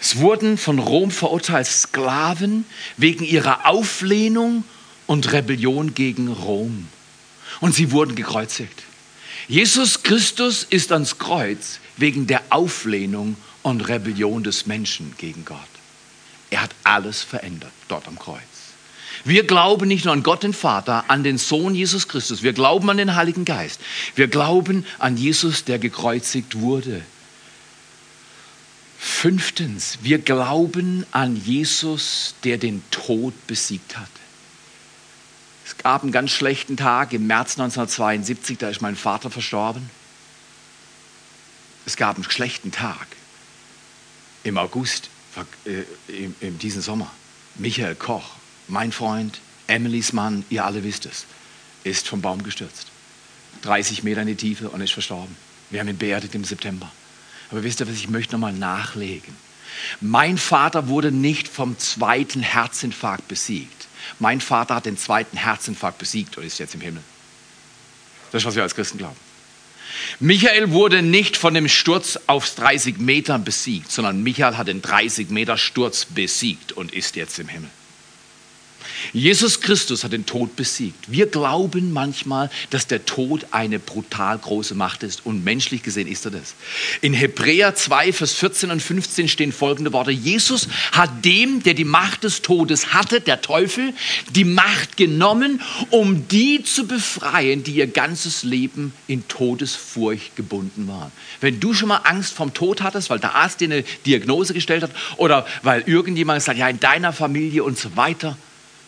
Es 0.00 0.16
wurden 0.16 0.58
von 0.58 0.80
Rom 0.80 1.12
verurteilt 1.12 1.68
Sklaven 1.68 2.64
wegen 2.96 3.24
ihrer 3.24 3.66
Auflehnung 3.66 4.64
und 5.06 5.32
Rebellion 5.32 5.94
gegen 5.94 6.28
Rom. 6.28 6.88
Und 7.60 7.74
sie 7.74 7.92
wurden 7.92 8.16
gekreuzigt. 8.16 8.82
Jesus 9.46 10.02
Christus 10.02 10.66
ist 10.68 10.90
ans 10.90 11.18
Kreuz 11.18 11.78
wegen 11.96 12.26
der 12.26 12.42
Auflehnung 12.50 13.36
und 13.62 13.82
Rebellion 13.82 14.42
des 14.42 14.66
Menschen 14.66 15.14
gegen 15.18 15.44
Gott. 15.44 15.58
Er 16.50 16.62
hat 16.62 16.74
alles 16.84 17.22
verändert 17.22 17.72
dort 17.88 18.08
am 18.08 18.18
Kreuz. 18.18 18.51
Wir 19.24 19.46
glauben 19.46 19.88
nicht 19.88 20.04
nur 20.04 20.14
an 20.14 20.22
Gott 20.22 20.42
den 20.42 20.52
Vater, 20.52 21.04
an 21.08 21.22
den 21.22 21.38
Sohn 21.38 21.74
Jesus 21.74 22.08
Christus. 22.08 22.42
Wir 22.42 22.52
glauben 22.52 22.88
an 22.90 22.96
den 22.96 23.14
Heiligen 23.14 23.44
Geist. 23.44 23.80
Wir 24.14 24.28
glauben 24.28 24.86
an 24.98 25.16
Jesus, 25.16 25.64
der 25.64 25.78
gekreuzigt 25.78 26.60
wurde. 26.60 27.02
Fünftens, 28.98 29.98
wir 30.02 30.18
glauben 30.18 31.04
an 31.10 31.36
Jesus, 31.36 32.34
der 32.44 32.58
den 32.58 32.82
Tod 32.90 33.34
besiegt 33.46 33.98
hat. 33.98 34.08
Es 35.64 35.76
gab 35.76 36.02
einen 36.02 36.12
ganz 36.12 36.30
schlechten 36.30 36.76
Tag 36.76 37.12
im 37.12 37.26
März 37.26 37.58
1972, 37.58 38.58
da 38.58 38.68
ist 38.68 38.80
mein 38.80 38.94
Vater 38.94 39.30
verstorben. 39.30 39.90
Es 41.86 41.96
gab 41.96 42.16
einen 42.16 42.30
schlechten 42.30 42.70
Tag 42.70 43.06
im 44.44 44.58
August, 44.58 45.08
äh, 45.64 45.82
in, 46.12 46.34
in 46.40 46.58
diesem 46.58 46.82
Sommer. 46.82 47.10
Michael 47.56 47.94
Koch, 47.94 48.36
mein 48.68 48.92
Freund, 48.92 49.40
Emilys 49.66 50.12
Mann, 50.12 50.44
ihr 50.50 50.64
alle 50.64 50.84
wisst 50.84 51.06
es, 51.06 51.26
ist 51.84 52.08
vom 52.08 52.20
Baum 52.20 52.42
gestürzt. 52.42 52.88
30 53.62 54.02
Meter 54.02 54.22
in 54.22 54.28
die 54.28 54.34
Tiefe 54.34 54.68
und 54.68 54.80
ist 54.80 54.92
verstorben. 54.92 55.36
Wir 55.70 55.80
haben 55.80 55.88
ihn 55.88 55.98
beerdigt 55.98 56.34
im 56.34 56.44
September. 56.44 56.90
Aber 57.50 57.62
wisst 57.62 57.80
ihr 57.80 57.88
was, 57.88 57.94
ich 57.94 58.08
möchte 58.08 58.32
nochmal 58.32 58.52
nachlegen. 58.52 59.36
Mein 60.00 60.38
Vater 60.38 60.88
wurde 60.88 61.12
nicht 61.12 61.48
vom 61.48 61.78
zweiten 61.78 62.40
Herzinfarkt 62.40 63.28
besiegt. 63.28 63.88
Mein 64.18 64.40
Vater 64.40 64.74
hat 64.74 64.86
den 64.86 64.98
zweiten 64.98 65.36
Herzinfarkt 65.36 65.98
besiegt 65.98 66.36
und 66.36 66.44
ist 66.44 66.58
jetzt 66.58 66.74
im 66.74 66.80
Himmel. 66.80 67.02
Das 68.30 68.42
ist, 68.42 68.46
was 68.46 68.54
wir 68.54 68.62
als 68.62 68.74
Christen 68.74 68.98
glauben. 68.98 69.16
Michael 70.20 70.70
wurde 70.70 71.02
nicht 71.02 71.36
von 71.36 71.54
dem 71.54 71.68
Sturz 71.68 72.18
auf 72.26 72.48
30 72.54 72.98
Metern 72.98 73.44
besiegt, 73.44 73.90
sondern 73.90 74.22
Michael 74.22 74.56
hat 74.56 74.68
den 74.68 74.82
30 74.82 75.30
Meter 75.30 75.58
Sturz 75.58 76.06
besiegt 76.06 76.72
und 76.72 76.92
ist 76.92 77.16
jetzt 77.16 77.38
im 77.38 77.48
Himmel. 77.48 77.70
Jesus 79.12 79.60
Christus 79.60 80.04
hat 80.04 80.12
den 80.12 80.26
Tod 80.26 80.56
besiegt. 80.56 81.10
Wir 81.10 81.26
glauben 81.26 81.92
manchmal, 81.92 82.50
dass 82.70 82.86
der 82.86 83.04
Tod 83.04 83.46
eine 83.50 83.78
brutal 83.78 84.38
große 84.38 84.74
Macht 84.74 85.02
ist 85.02 85.26
und 85.26 85.44
menschlich 85.44 85.82
gesehen 85.82 86.08
ist 86.08 86.24
er 86.24 86.30
das. 86.30 86.54
In 87.00 87.12
Hebräer 87.12 87.74
2, 87.74 88.12
Vers 88.12 88.34
14 88.34 88.70
und 88.70 88.80
15 88.80 89.28
stehen 89.28 89.52
folgende 89.52 89.92
Worte. 89.92 90.10
Jesus 90.10 90.68
hat 90.92 91.24
dem, 91.24 91.62
der 91.62 91.74
die 91.74 91.84
Macht 91.84 92.24
des 92.24 92.42
Todes 92.42 92.92
hatte, 92.92 93.20
der 93.20 93.40
Teufel, 93.40 93.92
die 94.30 94.44
Macht 94.44 94.96
genommen, 94.96 95.60
um 95.90 96.28
die 96.28 96.62
zu 96.62 96.86
befreien, 96.86 97.64
die 97.64 97.72
ihr 97.72 97.86
ganzes 97.86 98.42
Leben 98.42 98.92
in 99.06 99.26
Todesfurcht 99.28 100.36
gebunden 100.36 100.88
waren. 100.88 101.12
Wenn 101.40 101.60
du 101.60 101.74
schon 101.74 101.88
mal 101.88 102.00
Angst 102.04 102.34
vom 102.34 102.54
Tod 102.54 102.82
hattest, 102.82 103.10
weil 103.10 103.18
der 103.18 103.34
Arzt 103.34 103.60
dir 103.60 103.66
eine 103.66 103.82
Diagnose 104.06 104.54
gestellt 104.54 104.82
hat 104.82 104.90
oder 105.16 105.46
weil 105.62 105.82
irgendjemand 105.86 106.42
sagt, 106.42 106.58
ja, 106.58 106.68
in 106.68 106.80
deiner 106.80 107.12
Familie 107.12 107.64
und 107.64 107.78
so 107.78 107.96
weiter, 107.96 108.36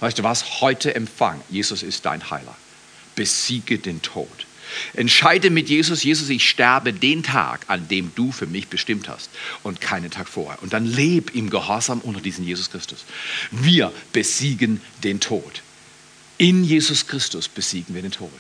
Weißt 0.00 0.18
du 0.18 0.22
was? 0.22 0.61
Heute 0.61 0.94
empfang. 0.94 1.40
Jesus 1.50 1.83
ist 1.83 2.04
dein 2.04 2.30
Heiler. 2.30 2.57
Besiege 3.14 3.78
den 3.78 4.02
Tod. 4.02 4.46
Entscheide 4.94 5.50
mit 5.50 5.68
Jesus, 5.68 6.02
Jesus, 6.02 6.28
ich 6.28 6.48
sterbe 6.48 6.92
den 6.92 7.22
Tag, 7.22 7.64
an 7.68 7.88
dem 7.88 8.12
du 8.14 8.33
für 8.33 8.46
mich 8.46 8.68
bestimmt 8.68 9.09
hast 9.09 9.30
und 9.62 9.80
keinen 9.80 10.11
Tag 10.11 10.28
vorher. 10.28 10.62
Und 10.62 10.72
dann 10.72 10.87
leb 10.87 11.35
im 11.35 11.50
Gehorsam 11.50 12.00
unter 12.00 12.20
diesen 12.20 12.44
Jesus 12.44 12.70
Christus. 12.70 13.04
Wir 13.50 13.92
besiegen 14.12 14.80
den 15.02 15.20
Tod. 15.20 15.62
In 16.38 16.64
Jesus 16.64 17.07
Christus 17.07 17.48
besiegen 17.48 17.94
wir 17.94 18.02
den 18.02 18.11
Tod. 18.11 18.30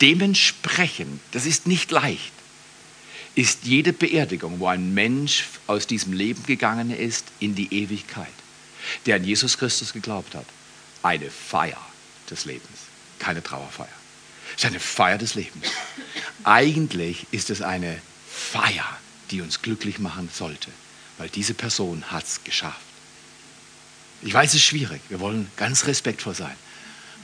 Dementsprechend, 0.00 1.20
das 1.30 1.46
ist 1.46 1.66
nicht 1.66 1.90
leicht, 1.90 2.32
ist 3.34 3.60
jede 3.64 3.92
Beerdigung, 3.92 4.58
wo 4.58 4.66
ein 4.66 4.92
Mensch 4.92 5.44
aus 5.66 5.86
diesem 5.86 6.12
Leben 6.12 6.44
gegangen 6.44 6.90
ist, 6.90 7.24
in 7.38 7.54
die 7.54 7.72
Ewigkeit, 7.72 8.26
der 9.06 9.16
an 9.16 9.24
Jesus 9.24 9.56
Christus 9.56 9.92
geglaubt 9.92 10.34
hat, 10.34 10.46
eine 11.02 11.30
Feier 11.30 11.80
des 12.30 12.44
Lebens, 12.44 12.78
keine 13.18 13.42
Trauerfeier. 13.42 13.88
Es 14.56 14.64
ist 14.64 14.66
eine 14.66 14.80
Feier 14.80 15.18
des 15.18 15.34
Lebens. 15.34 15.66
Eigentlich 16.44 17.26
ist 17.30 17.50
es 17.50 17.62
eine 17.62 18.00
Feier, 18.30 18.86
die 19.30 19.40
uns 19.40 19.62
glücklich 19.62 19.98
machen 19.98 20.28
sollte, 20.32 20.70
weil 21.18 21.28
diese 21.28 21.54
Person 21.54 22.04
hat 22.10 22.24
es 22.24 22.44
geschafft. 22.44 22.80
Ich 24.22 24.32
weiß, 24.32 24.50
es 24.50 24.56
ist 24.56 24.64
schwierig. 24.64 25.00
Wir 25.08 25.20
wollen 25.20 25.50
ganz 25.56 25.86
respektvoll 25.86 26.34
sein. 26.34 26.54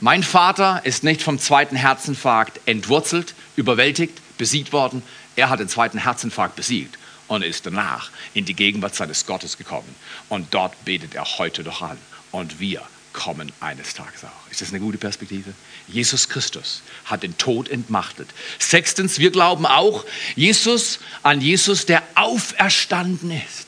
Mein 0.00 0.22
Vater 0.22 0.82
ist 0.84 1.04
nicht 1.04 1.22
vom 1.22 1.38
zweiten 1.38 1.76
Herzinfarkt 1.76 2.60
entwurzelt, 2.66 3.34
überwältigt, 3.56 4.20
besiegt 4.38 4.72
worden. 4.72 5.02
Er 5.36 5.48
hat 5.48 5.60
den 5.60 5.68
zweiten 5.68 5.98
Herzinfarkt 5.98 6.56
besiegt 6.56 6.98
und 7.26 7.42
ist 7.42 7.66
danach 7.66 8.10
in 8.34 8.44
die 8.44 8.54
Gegenwart 8.54 8.94
seines 8.94 9.26
Gottes 9.26 9.58
gekommen. 9.58 9.94
Und 10.28 10.54
dort 10.54 10.84
betet 10.84 11.14
er 11.14 11.24
heute 11.38 11.62
noch 11.62 11.82
an. 11.82 11.98
Und 12.30 12.60
wir 12.60 12.82
kommen 13.18 13.50
eines 13.58 13.94
Tages 13.94 14.22
auch. 14.22 14.50
Ist 14.52 14.60
das 14.60 14.68
eine 14.68 14.78
gute 14.78 14.96
Perspektive? 14.96 15.52
Jesus 15.88 16.28
Christus 16.28 16.82
hat 17.04 17.24
den 17.24 17.36
Tod 17.36 17.68
entmachtet. 17.68 18.28
Sechstens, 18.60 19.18
wir 19.18 19.32
glauben 19.32 19.66
auch 19.66 20.04
Jesus 20.36 21.00
an 21.24 21.40
Jesus, 21.40 21.84
der 21.84 22.04
auferstanden 22.14 23.32
ist. 23.32 23.66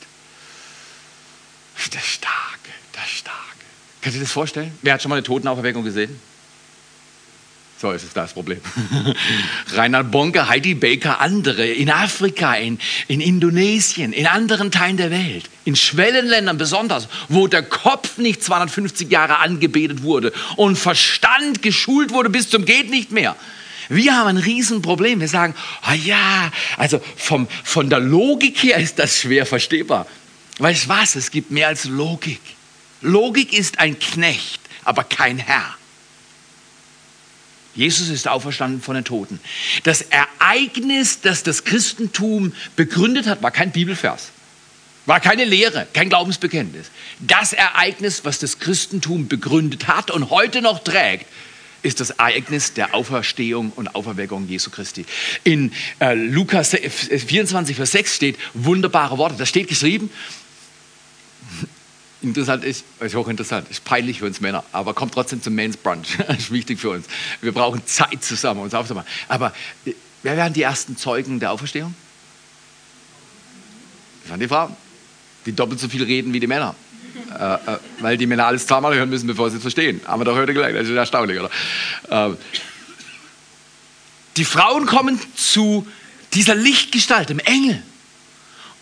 Der 1.91 1.99
Starke, 1.99 2.71
der 2.95 3.05
Starke. 3.05 3.37
Kannst 3.99 4.15
du 4.15 4.19
dir 4.19 4.25
das 4.25 4.31
vorstellen? 4.31 4.71
Wer 4.83 4.93
hat 4.93 5.01
schon 5.01 5.09
mal 5.09 5.15
eine 5.15 5.23
Totenauferweckung 5.23 5.83
gesehen? 5.83 6.17
So 7.81 7.91
ist 7.93 8.03
es 8.03 8.13
das 8.13 8.33
Problem. 8.33 8.61
Reinhard 9.73 10.11
Bonke, 10.11 10.47
Heidi 10.47 10.75
Baker, 10.75 11.19
andere 11.19 11.65
in 11.65 11.89
Afrika, 11.89 12.53
in, 12.53 12.77
in 13.07 13.21
Indonesien, 13.21 14.13
in 14.13 14.27
anderen 14.27 14.69
Teilen 14.69 14.97
der 14.97 15.09
Welt, 15.09 15.49
in 15.65 15.75
Schwellenländern 15.75 16.59
besonders, 16.59 17.07
wo 17.27 17.47
der 17.47 17.63
Kopf 17.63 18.19
nicht 18.19 18.43
250 18.43 19.09
Jahre 19.09 19.39
angebetet 19.39 20.03
wurde 20.03 20.31
und 20.57 20.75
Verstand 20.77 21.63
geschult 21.63 22.11
wurde 22.11 22.29
bis 22.29 22.51
zum 22.51 22.65
geht 22.65 22.91
nicht 22.91 23.11
mehr. 23.11 23.35
Wir 23.89 24.15
haben 24.15 24.27
ein 24.27 24.37
Riesenproblem. 24.37 25.19
Wir 25.19 25.27
sagen, 25.27 25.55
ah 25.81 25.95
ja, 25.95 26.51
also 26.77 27.01
vom, 27.17 27.47
von 27.63 27.89
der 27.89 27.99
Logik 27.99 28.61
her 28.61 28.77
ist 28.77 28.99
das 28.99 29.17
schwer 29.17 29.47
verstehbar. 29.47 30.05
Weißt 30.59 30.85
du 30.85 30.89
was? 30.89 31.15
Es 31.15 31.31
gibt 31.31 31.49
mehr 31.49 31.69
als 31.69 31.85
Logik. 31.85 32.41
Logik 33.01 33.53
ist 33.53 33.79
ein 33.79 33.97
Knecht, 33.97 34.61
aber 34.83 35.03
kein 35.03 35.39
Herr. 35.39 35.80
Jesus 37.75 38.09
ist 38.09 38.27
auferstanden 38.27 38.81
von 38.81 38.95
den 38.95 39.03
Toten. 39.03 39.39
Das 39.83 40.01
Ereignis, 40.01 41.21
das 41.21 41.43
das 41.43 41.63
Christentum 41.63 42.53
begründet 42.75 43.27
hat, 43.27 43.41
war 43.41 43.51
kein 43.51 43.71
Bibelvers, 43.71 44.29
war 45.05 45.19
keine 45.19 45.45
Lehre, 45.45 45.87
kein 45.93 46.09
Glaubensbekenntnis. 46.09 46.87
Das 47.19 47.53
Ereignis, 47.53 48.25
was 48.25 48.39
das 48.39 48.59
Christentum 48.59 49.27
begründet 49.27 49.87
hat 49.87 50.11
und 50.11 50.29
heute 50.29 50.61
noch 50.61 50.83
trägt, 50.83 51.25
ist 51.83 51.99
das 51.99 52.11
Ereignis 52.11 52.73
der 52.73 52.93
Auferstehung 52.93 53.71
und 53.75 53.95
Auferweckung 53.95 54.47
Jesu 54.47 54.69
Christi. 54.69 55.05
In 55.43 55.71
äh, 55.99 56.13
Lukas 56.13 56.75
24, 56.75 57.75
Vers 57.75 57.91
6 57.91 58.15
steht 58.15 58.37
wunderbare 58.53 59.17
Worte. 59.17 59.35
Da 59.37 59.45
steht 59.45 59.67
geschrieben, 59.67 60.11
interessant 62.21 62.63
ist, 62.63 62.85
ist 62.99 63.15
hochinteressant, 63.15 63.69
ist 63.69 63.83
peinlich 63.83 64.19
für 64.19 64.25
uns 64.25 64.41
Männer, 64.41 64.63
aber 64.71 64.93
kommt 64.93 65.13
trotzdem 65.13 65.41
zum 65.41 65.55
Men's 65.55 65.77
Brunch. 65.77 66.19
Ist 66.37 66.51
wichtig 66.51 66.79
für 66.79 66.91
uns. 66.91 67.07
Wir 67.41 67.51
brauchen 67.51 67.85
Zeit 67.85 68.23
zusammen, 68.23 68.61
uns 68.61 68.73
aufzumachen. 68.73 69.07
Aber 69.27 69.53
äh, 69.85 69.93
wer 70.23 70.37
wären 70.37 70.53
die 70.53 70.61
ersten 70.61 70.97
Zeugen 70.97 71.39
der 71.39 71.51
Auferstehung? 71.51 71.95
Das 74.21 74.31
waren 74.31 74.39
die 74.39 74.47
Frauen, 74.47 74.75
die 75.45 75.53
doppelt 75.53 75.79
so 75.79 75.89
viel 75.89 76.03
reden 76.03 76.33
wie 76.33 76.39
die 76.39 76.47
Männer. 76.47 76.75
äh, 77.37 77.53
äh, 77.53 77.77
weil 77.99 78.17
die 78.17 78.27
Männer 78.27 78.45
alles 78.45 78.67
zweimal 78.67 78.95
hören 78.95 79.09
müssen, 79.09 79.27
bevor 79.27 79.49
sie 79.49 79.57
es 79.57 79.61
verstehen. 79.61 80.01
Haben 80.05 80.21
wir 80.21 80.25
doch 80.25 80.35
heute 80.35 80.53
gelernt, 80.53 80.75
das 80.75 80.87
ist 80.87 80.95
erstaunlich, 80.95 81.39
oder? 81.39 81.49
Äh, 82.09 82.35
die 84.37 84.45
Frauen 84.45 84.85
kommen 84.85 85.19
zu 85.35 85.85
dieser 86.33 86.55
Lichtgestalt, 86.55 87.29
dem 87.29 87.39
Engel. 87.39 87.83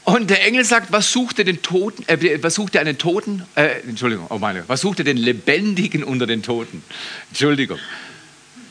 Und 0.05 0.29
der 0.29 0.43
Engel 0.45 0.65
sagt, 0.65 0.91
was 0.91 1.11
sucht 1.11 1.39
er 1.39 1.45
den 1.45 1.61
Toten, 1.61 2.03
äh, 2.07 2.41
was 2.41 2.55
sucht 2.55 2.75
er 2.75 2.81
einen 2.81 2.97
Toten, 2.97 3.43
äh, 3.55 3.81
Entschuldigung, 3.81 4.27
oh 4.29 4.39
meine, 4.39 4.63
was 4.67 4.81
sucht 4.81 4.99
er 4.99 5.05
den 5.05 5.17
Lebendigen 5.17 6.03
unter 6.03 6.25
den 6.25 6.41
Toten? 6.41 6.83
Entschuldigung. 7.29 7.79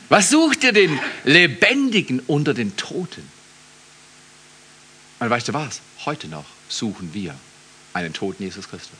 Was 0.09 0.31
sucht 0.31 0.63
er 0.63 0.73
den 0.73 0.99
Lebendigen 1.23 2.19
unter 2.21 2.53
den 2.53 2.75
Toten? 2.75 3.29
Und 5.19 5.29
weißt 5.29 5.49
du 5.49 5.53
was? 5.53 5.81
Heute 6.05 6.27
noch 6.27 6.45
suchen 6.67 7.13
wir 7.13 7.35
einen 7.93 8.13
toten 8.13 8.43
Jesus 8.43 8.69
Christus. 8.69 8.97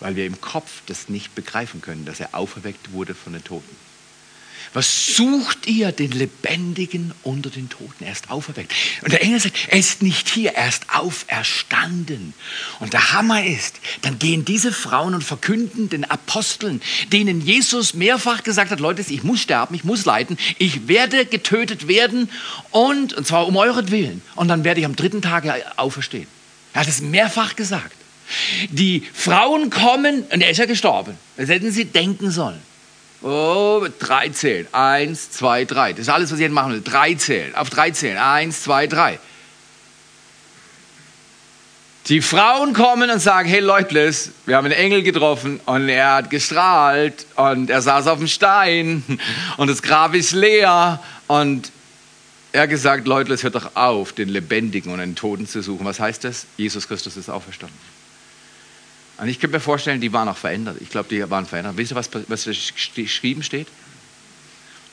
Weil 0.00 0.16
wir 0.16 0.26
im 0.26 0.40
Kopf 0.40 0.82
das 0.86 1.08
nicht 1.08 1.34
begreifen 1.34 1.80
können, 1.80 2.04
dass 2.04 2.20
er 2.20 2.34
auferweckt 2.34 2.92
wurde 2.92 3.14
von 3.14 3.32
den 3.32 3.44
Toten. 3.44 3.76
Was 4.74 5.16
sucht 5.16 5.66
ihr 5.66 5.92
den 5.92 6.12
Lebendigen 6.12 7.12
unter 7.22 7.50
den 7.50 7.68
Toten? 7.68 8.04
Er 8.04 8.12
ist 8.12 8.30
auferweckt. 8.30 8.72
Und 9.02 9.12
der 9.12 9.22
Engel 9.22 9.38
sagt, 9.38 9.54
er 9.68 9.78
ist 9.78 10.02
nicht 10.02 10.30
hier, 10.30 10.52
er 10.52 10.68
ist 10.68 10.86
auferstanden. 10.94 12.32
Und 12.80 12.94
der 12.94 13.12
Hammer 13.12 13.44
ist, 13.44 13.80
dann 14.00 14.18
gehen 14.18 14.46
diese 14.46 14.72
Frauen 14.72 15.14
und 15.14 15.22
verkünden 15.22 15.90
den 15.90 16.04
Aposteln, 16.04 16.80
denen 17.12 17.42
Jesus 17.42 17.92
mehrfach 17.92 18.42
gesagt 18.44 18.70
hat, 18.70 18.80
Leute, 18.80 19.04
ich 19.06 19.22
muss 19.22 19.42
sterben, 19.42 19.74
ich 19.74 19.84
muss 19.84 20.06
leiden, 20.06 20.38
ich 20.56 20.88
werde 20.88 21.26
getötet 21.26 21.86
werden 21.86 22.30
und, 22.70 23.12
und 23.12 23.26
zwar 23.26 23.46
um 23.46 23.56
euren 23.56 23.90
Willen. 23.90 24.22
Und 24.36 24.48
dann 24.48 24.64
werde 24.64 24.80
ich 24.80 24.86
am 24.86 24.96
dritten 24.96 25.20
Tag 25.20 25.44
auferstehen. 25.76 26.28
Er 26.72 26.80
hat 26.80 26.88
es 26.88 27.02
mehrfach 27.02 27.56
gesagt. 27.56 27.94
Die 28.70 29.06
Frauen 29.12 29.68
kommen, 29.68 30.22
und 30.22 30.40
er 30.40 30.50
ist 30.50 30.56
ja 30.56 30.64
gestorben. 30.64 31.18
Das 31.36 31.50
hätten 31.50 31.70
sie 31.70 31.84
denken 31.84 32.30
sollen. 32.30 32.60
Oh, 33.22 33.86
drei 33.98 34.30
zählen. 34.30 34.66
Eins, 34.72 35.30
zwei, 35.30 35.64
drei. 35.64 35.92
Das 35.92 36.02
ist 36.02 36.08
alles, 36.08 36.32
was 36.32 36.38
ich 36.38 36.42
jetzt 36.42 36.52
machen 36.52 36.72
will. 36.72 36.82
Drei 36.82 37.14
zählen. 37.14 37.54
Auf 37.54 37.70
drei 37.70 37.90
zählen. 37.92 38.18
Eins, 38.18 38.62
zwei, 38.62 38.86
drei. 38.86 39.18
Die 42.08 42.20
Frauen 42.20 42.72
kommen 42.72 43.10
und 43.10 43.20
sagen, 43.20 43.48
hey 43.48 43.60
Leute, 43.60 44.12
wir 44.44 44.56
haben 44.56 44.64
einen 44.64 44.74
Engel 44.74 45.04
getroffen 45.04 45.60
und 45.66 45.88
er 45.88 46.14
hat 46.14 46.30
gestrahlt 46.30 47.26
und 47.36 47.70
er 47.70 47.80
saß 47.80 48.08
auf 48.08 48.18
dem 48.18 48.26
Stein 48.26 49.04
und 49.56 49.70
das 49.70 49.82
Grab 49.82 50.12
ist 50.14 50.32
leer 50.32 51.00
und 51.28 51.70
er 52.50 52.62
hat 52.62 52.70
gesagt, 52.70 53.06
Leute, 53.06 53.40
hört 53.40 53.54
doch 53.54 53.76
auf, 53.76 54.12
den 54.12 54.28
Lebendigen 54.28 54.92
und 54.92 54.98
den 54.98 55.14
Toten 55.14 55.46
zu 55.46 55.62
suchen. 55.62 55.86
Was 55.86 56.00
heißt 56.00 56.24
das? 56.24 56.46
Jesus 56.56 56.88
Christus 56.88 57.16
ist 57.16 57.30
auferstanden. 57.30 57.78
Und 59.18 59.28
ich 59.28 59.38
könnte 59.38 59.56
mir 59.56 59.60
vorstellen, 59.60 60.00
die 60.00 60.12
waren 60.12 60.28
auch 60.28 60.36
verändert. 60.36 60.78
Ich 60.80 60.90
glaube, 60.90 61.08
die 61.08 61.28
waren 61.30 61.46
verändert. 61.46 61.76
Wisst 61.76 61.92
ihr, 61.92 61.96
was, 61.96 62.10
was 62.28 62.44
geschrieben 62.94 63.42
steht? 63.42 63.68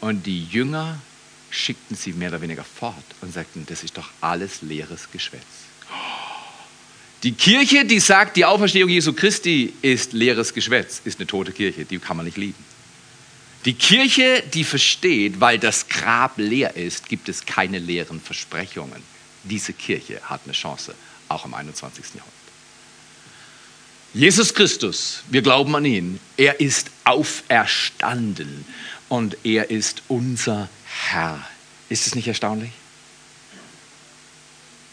Und 0.01 0.26
die 0.26 0.45
Jünger 0.45 0.99
schickten 1.49 1.95
sie 1.95 2.13
mehr 2.13 2.30
oder 2.30 2.41
weniger 2.41 2.63
fort 2.63 2.95
und 3.22 3.34
sagten, 3.34 3.65
das 3.67 3.84
ist 3.84 3.97
doch 3.97 4.09
alles 4.22 4.61
leeres 4.61 5.09
Geschwätz. 5.11 5.41
Die 7.24 7.34
Kirche, 7.34 7.84
die 7.84 7.99
sagt, 7.99 8.38
die 8.38 8.45
Auferstehung 8.45 8.89
Jesu 8.89 9.11
Christi 9.11 9.74
ist 9.82 10.13
leeres 10.13 10.53
Geschwätz, 10.53 11.01
ist 11.03 11.20
eine 11.20 11.28
tote 11.28 11.51
Kirche, 11.51 11.84
die 11.84 11.99
kann 11.99 12.15
man 12.15 12.26
nicht 12.26 12.38
lieben. 12.38 12.63
Die 13.65 13.74
Kirche, 13.74 14.41
die 14.53 14.63
versteht, 14.63 15.41
weil 15.41 15.59
das 15.59 15.89
Grab 15.89 16.38
leer 16.38 16.78
ist, 16.78 17.09
gibt 17.09 17.28
es 17.28 17.45
keine 17.45 17.78
leeren 17.78 18.22
Versprechungen. 18.22 19.03
Diese 19.43 19.74
Kirche 19.74 20.22
hat 20.24 20.41
eine 20.45 20.53
Chance, 20.53 20.95
auch 21.28 21.45
im 21.45 21.53
21. 21.53 22.05
Jahrhundert. 22.15 22.38
Jesus 24.14 24.53
Christus, 24.53 25.24
wir 25.30 25.43
glauben 25.43 25.76
an 25.76 25.86
ihn, 25.86 26.20
er 26.36 26.60
ist 26.60 26.89
auferstanden 27.03 28.66
und 29.07 29.38
er 29.43 29.70
ist 29.70 30.01
unser 30.07 30.68
Herr. 30.86 31.47
Ist 31.89 32.07
es 32.07 32.16
nicht 32.16 32.28
erstaunlich? 32.28 32.72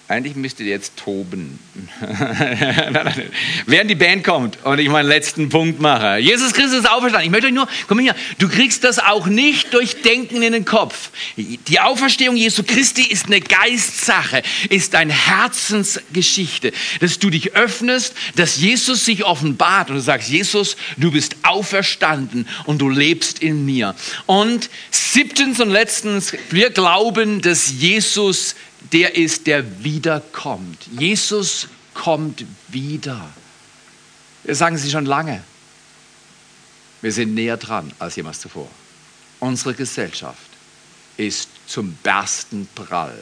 Eigentlich 0.08 0.36
müsst 0.36 0.60
ihr 0.60 0.66
jetzt 0.66 0.96
toben. 0.96 1.58
Während 3.66 3.90
die 3.90 3.96
Band 3.96 4.22
kommt 4.22 4.64
und 4.64 4.78
ich 4.78 4.88
meinen 4.88 5.08
letzten 5.08 5.48
Punkt 5.48 5.80
mache. 5.80 6.18
Jesus 6.18 6.52
Christus 6.52 6.80
ist 6.80 6.88
auferstanden. 6.88 7.26
Ich 7.26 7.32
möchte 7.32 7.48
euch 7.48 7.52
nur, 7.52 7.66
komm 7.88 7.98
hier, 7.98 8.14
du 8.38 8.48
kriegst 8.48 8.84
das 8.84 9.00
auch 9.00 9.26
nicht 9.26 9.74
durch 9.74 10.02
Denken 10.02 10.42
in 10.42 10.52
den 10.52 10.64
Kopf. 10.64 11.10
Die 11.36 11.80
Auferstehung 11.80 12.36
Jesu 12.36 12.62
Christi 12.62 13.02
ist 13.02 13.26
eine 13.26 13.40
Geistsache, 13.40 14.42
ist 14.70 14.94
eine 14.94 15.12
Herzensgeschichte, 15.12 16.72
dass 17.00 17.18
du 17.18 17.28
dich 17.28 17.56
öffnest, 17.56 18.14
dass 18.36 18.58
Jesus 18.58 19.04
sich 19.04 19.24
offenbart 19.24 19.90
und 19.90 19.96
du 19.96 20.02
sagst, 20.02 20.28
Jesus, 20.28 20.76
du 20.96 21.10
bist 21.10 21.34
auferstanden 21.42 22.46
und 22.66 22.78
du 22.78 22.88
lebst 22.88 23.40
in 23.40 23.64
mir. 23.66 23.96
Und 24.26 24.70
siebtens 24.92 25.58
und 25.58 25.70
letztens, 25.70 26.32
wir 26.50 26.70
glauben, 26.70 27.40
dass 27.40 27.72
Jesus 27.72 28.54
der 28.92 29.16
ist, 29.16 29.46
der 29.46 29.84
wiederkommt. 29.84 30.86
Jesus 30.98 31.68
kommt 31.94 32.44
wieder. 32.68 33.28
Das 34.44 34.58
sagen 34.58 34.78
Sie 34.78 34.90
schon 34.90 35.06
lange. 35.06 35.42
Wir 37.02 37.12
sind 37.12 37.34
näher 37.34 37.56
dran 37.56 37.92
als 37.98 38.16
jemals 38.16 38.40
zuvor. 38.40 38.68
Unsere 39.40 39.74
Gesellschaft 39.74 40.38
ist 41.16 41.48
zum 41.66 41.94
Bersten 42.02 42.68
prall. 42.74 43.16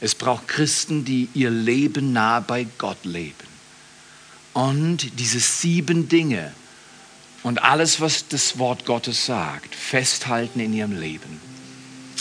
Es 0.00 0.14
braucht 0.14 0.48
Christen, 0.48 1.04
die 1.04 1.28
ihr 1.34 1.50
Leben 1.50 2.12
nah 2.12 2.40
bei 2.40 2.66
Gott 2.78 3.04
leben. 3.04 3.34
Und 4.52 5.18
diese 5.18 5.40
sieben 5.40 6.08
Dinge 6.08 6.52
und 7.42 7.62
alles, 7.62 8.00
was 8.00 8.28
das 8.28 8.58
Wort 8.58 8.84
Gottes 8.84 9.26
sagt, 9.26 9.74
festhalten 9.74 10.60
in 10.60 10.74
ihrem 10.74 10.98
Leben. 10.98 11.40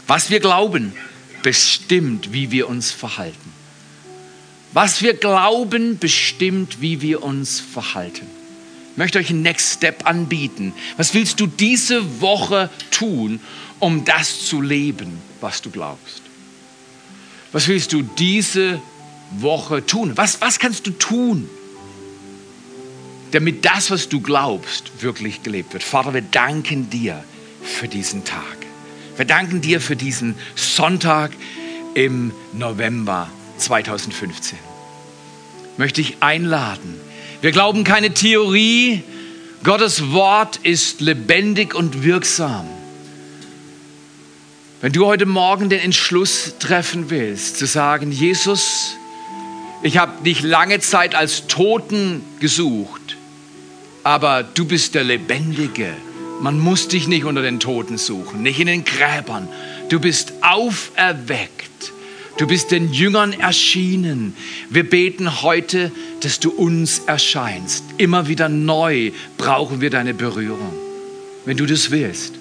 Was 0.08 0.30
wir 0.30 0.40
glauben, 0.40 0.94
bestimmt, 1.42 2.34
wie 2.34 2.52
wir 2.52 2.70
uns 2.70 2.92
verhalten. 2.92 3.52
Was 4.74 5.02
wir 5.02 5.14
glauben, 5.14 6.00
bestimmt, 6.00 6.82
wie 6.82 7.02
wir 7.02 7.24
uns 7.24 7.60
verhalten. 7.60 8.28
Ich 8.92 8.98
möchte 8.98 9.20
euch 9.20 9.30
einen 9.30 9.42
Next 9.42 9.74
Step 9.74 10.06
anbieten. 10.06 10.74
Was 10.98 11.14
willst 11.14 11.40
du 11.40 11.48
diese 11.48 12.22
Woche 12.22 12.70
tun, 12.90 13.40
um 13.80 14.06
das 14.06 14.46
zu 14.46 14.62
leben, 14.62 15.22
was 15.40 15.62
du 15.62 15.72
glaubst? 15.72 16.22
Was 17.52 17.68
willst 17.68 17.92
du 17.94 18.02
diese 18.02 18.82
Woche 19.32 19.86
tun? 19.86 20.16
Was, 20.16 20.40
was 20.42 20.60
kannst 20.60 20.88
du 20.88 20.92
tun, 20.92 21.50
damit 23.32 23.66
das, 23.66 23.92
was 23.92 24.10
du 24.10 24.22
glaubst, 24.22 24.92
wirklich 25.02 25.44
gelebt 25.44 25.74
wird? 25.74 25.84
Vater, 25.84 26.14
wir 26.14 26.22
danken 26.22 26.90
dir 26.90 27.24
für 27.62 27.88
diesen 27.88 28.24
Tag. 28.24 28.61
Wir 29.18 29.26
danken 29.26 29.62
dir 29.62 29.82
für 29.82 29.96
diesen 29.96 30.36
Sonntag 30.56 31.32
im 31.94 32.32
November 32.54 33.30
2015. 33.58 34.58
Möchte 35.78 36.02
ich 36.02 36.18
einladen. 36.22 37.00
Wir 37.42 37.52
glauben 37.52 37.84
keine 37.84 38.14
Theorie. 38.14 39.04
Gottes 39.64 40.12
Wort 40.12 40.58
ist 40.64 41.02
lebendig 41.02 41.76
und 41.76 42.04
wirksam. 42.04 42.68
Wenn 44.80 44.94
du 44.94 45.06
heute 45.06 45.26
Morgen 45.26 45.70
den 45.70 45.80
Entschluss 45.80 46.56
treffen 46.60 47.10
willst, 47.10 47.58
zu 47.58 47.68
sagen, 47.68 48.12
Jesus, 48.12 48.96
ich 49.84 49.98
habe 49.98 50.24
dich 50.24 50.42
lange 50.42 50.80
Zeit 50.80 51.14
als 51.14 51.48
Toten 51.48 52.24
gesucht, 52.40 53.18
aber 54.04 54.42
du 54.42 54.66
bist 54.66 54.96
der 54.96 55.04
Lebendige 55.04 55.94
man 56.42 56.60
muss 56.60 56.88
dich 56.88 57.08
nicht 57.08 57.26
unter 57.26 57.42
den 57.42 57.60
Toten 57.60 57.98
suchen, 57.98 58.42
nicht 58.42 58.60
in 58.60 58.68
den 58.68 58.84
Gräbern. 58.84 59.48
Du 59.90 60.00
bist 60.00 60.34
auferweckt. 60.42 61.70
Du 62.38 62.48
bist 62.48 62.72
den 62.72 62.92
Jüngern 62.92 63.34
erschienen. 63.34 64.36
Wir 64.70 64.90
beten 64.90 65.44
heute, 65.44 65.92
dass 66.22 66.40
du 66.40 66.50
uns 66.50 67.00
erscheinst. 67.00 67.84
Immer 67.98 68.28
wieder 68.28 68.50
neu 68.50 69.12
brauchen 69.38 69.82
wir 69.82 69.92
deine 69.92 70.14
Berührung. 70.14 70.74
Wenn 71.46 71.58
du 71.58 71.66
das 71.66 71.92
willst, 71.92 72.34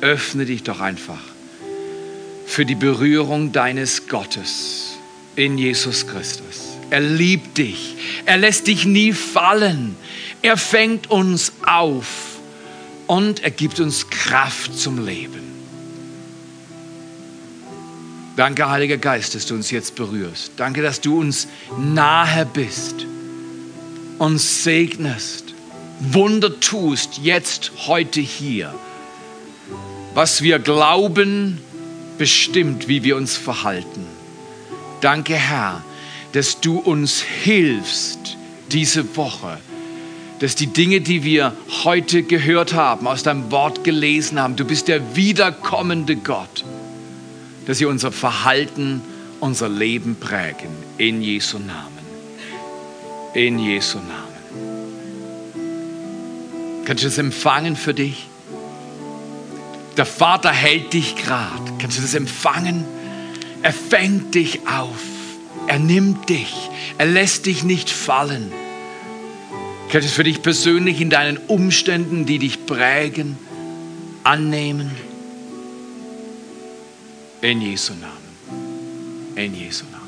öffne 0.00 0.44
dich 0.44 0.64
doch 0.64 0.80
einfach 0.80 1.20
für 2.46 2.66
die 2.66 2.74
Berührung 2.74 3.52
deines 3.52 4.08
Gottes 4.08 4.98
in 5.36 5.56
Jesus 5.56 6.06
Christus. 6.06 6.76
Er 6.90 7.00
liebt 7.00 7.58
dich. 7.58 7.94
Er 8.26 8.38
lässt 8.38 8.66
dich 8.66 8.84
nie 8.84 9.12
fallen. 9.12 9.96
Er 10.42 10.56
fängt 10.56 11.10
uns 11.10 11.52
auf 11.66 12.27
und 13.08 13.42
er 13.42 13.50
gibt 13.50 13.80
uns 13.80 14.08
Kraft 14.08 14.78
zum 14.78 15.04
Leben. 15.04 15.48
Danke, 18.36 18.70
Heiliger 18.70 18.98
Geist, 18.98 19.34
dass 19.34 19.46
du 19.46 19.54
uns 19.54 19.72
jetzt 19.72 19.96
berührst. 19.96 20.52
Danke, 20.56 20.80
dass 20.82 21.00
du 21.00 21.18
uns 21.18 21.48
nahe 21.76 22.46
bist, 22.46 22.94
uns 24.18 24.62
segnest, 24.62 25.54
Wunder 25.98 26.60
tust, 26.60 27.18
jetzt, 27.18 27.72
heute, 27.88 28.20
hier. 28.20 28.72
Was 30.14 30.42
wir 30.42 30.60
glauben, 30.60 31.58
bestimmt, 32.18 32.86
wie 32.86 33.02
wir 33.02 33.16
uns 33.16 33.36
verhalten. 33.36 34.06
Danke, 35.00 35.34
Herr, 35.34 35.82
dass 36.32 36.60
du 36.60 36.78
uns 36.78 37.20
hilfst, 37.20 38.36
diese 38.70 39.16
Woche 39.16 39.58
dass 40.40 40.54
die 40.54 40.68
Dinge, 40.68 41.00
die 41.00 41.24
wir 41.24 41.52
heute 41.84 42.22
gehört 42.22 42.74
haben, 42.74 43.06
aus 43.06 43.22
deinem 43.22 43.50
Wort 43.50 43.84
gelesen 43.84 44.40
haben, 44.40 44.56
du 44.56 44.64
bist 44.64 44.88
der 44.88 45.16
wiederkommende 45.16 46.16
Gott. 46.16 46.64
dass 47.66 47.76
sie 47.78 47.84
unser 47.84 48.10
Verhalten, 48.12 49.02
unser 49.40 49.68
Leben 49.68 50.16
prägen. 50.18 50.70
In 50.96 51.20
Jesu 51.20 51.58
Namen. 51.58 51.98
In 53.34 53.58
Jesu 53.58 53.98
Namen. 53.98 54.38
Kannst 56.86 57.04
du 57.04 57.08
das 57.08 57.18
empfangen 57.18 57.76
für 57.76 57.92
dich? 57.92 58.26
Der 59.98 60.06
Vater 60.06 60.50
hält 60.50 60.94
dich 60.94 61.14
gerade. 61.16 61.72
Kannst 61.78 61.98
du 61.98 62.02
das 62.02 62.14
empfangen? 62.14 62.86
Er 63.60 63.74
fängt 63.74 64.34
dich 64.34 64.60
auf. 64.66 65.02
Er 65.66 65.78
nimmt 65.78 66.30
dich. 66.30 66.70
Er 66.96 67.04
lässt 67.04 67.44
dich 67.44 67.64
nicht 67.64 67.90
fallen. 67.90 68.50
Du 69.90 69.98
es 69.98 70.12
für 70.12 70.24
dich 70.24 70.42
persönlich 70.42 71.00
in 71.00 71.08
deinen 71.08 71.38
Umständen, 71.38 72.26
die 72.26 72.38
dich 72.38 72.66
prägen, 72.66 73.38
annehmen? 74.22 74.90
In 77.40 77.62
Jesu 77.62 77.94
Namen. 77.94 79.34
In 79.34 79.54
Jesu 79.54 79.84
Namen. 79.90 79.98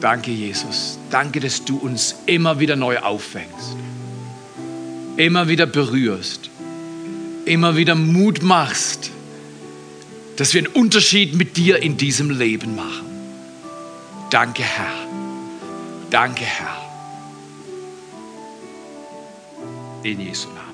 Danke, 0.00 0.30
Jesus. 0.30 0.98
Danke, 1.10 1.40
dass 1.40 1.64
du 1.64 1.78
uns 1.78 2.14
immer 2.26 2.60
wieder 2.60 2.76
neu 2.76 2.98
auffängst. 2.98 3.76
Immer 5.16 5.48
wieder 5.48 5.66
berührst. 5.66 6.48
Immer 7.44 7.76
wieder 7.76 7.96
Mut 7.96 8.42
machst, 8.42 9.10
dass 10.36 10.54
wir 10.54 10.60
einen 10.64 10.72
Unterschied 10.74 11.34
mit 11.34 11.56
dir 11.56 11.82
in 11.82 11.96
diesem 11.96 12.30
Leben 12.30 12.76
machen. 12.76 13.06
Danke, 14.30 14.62
Herr. 14.62 14.94
Danke, 16.10 16.44
Herr. 16.44 16.89
In 20.02 20.18
Jesu 20.18 20.48
Namen. 20.54 20.69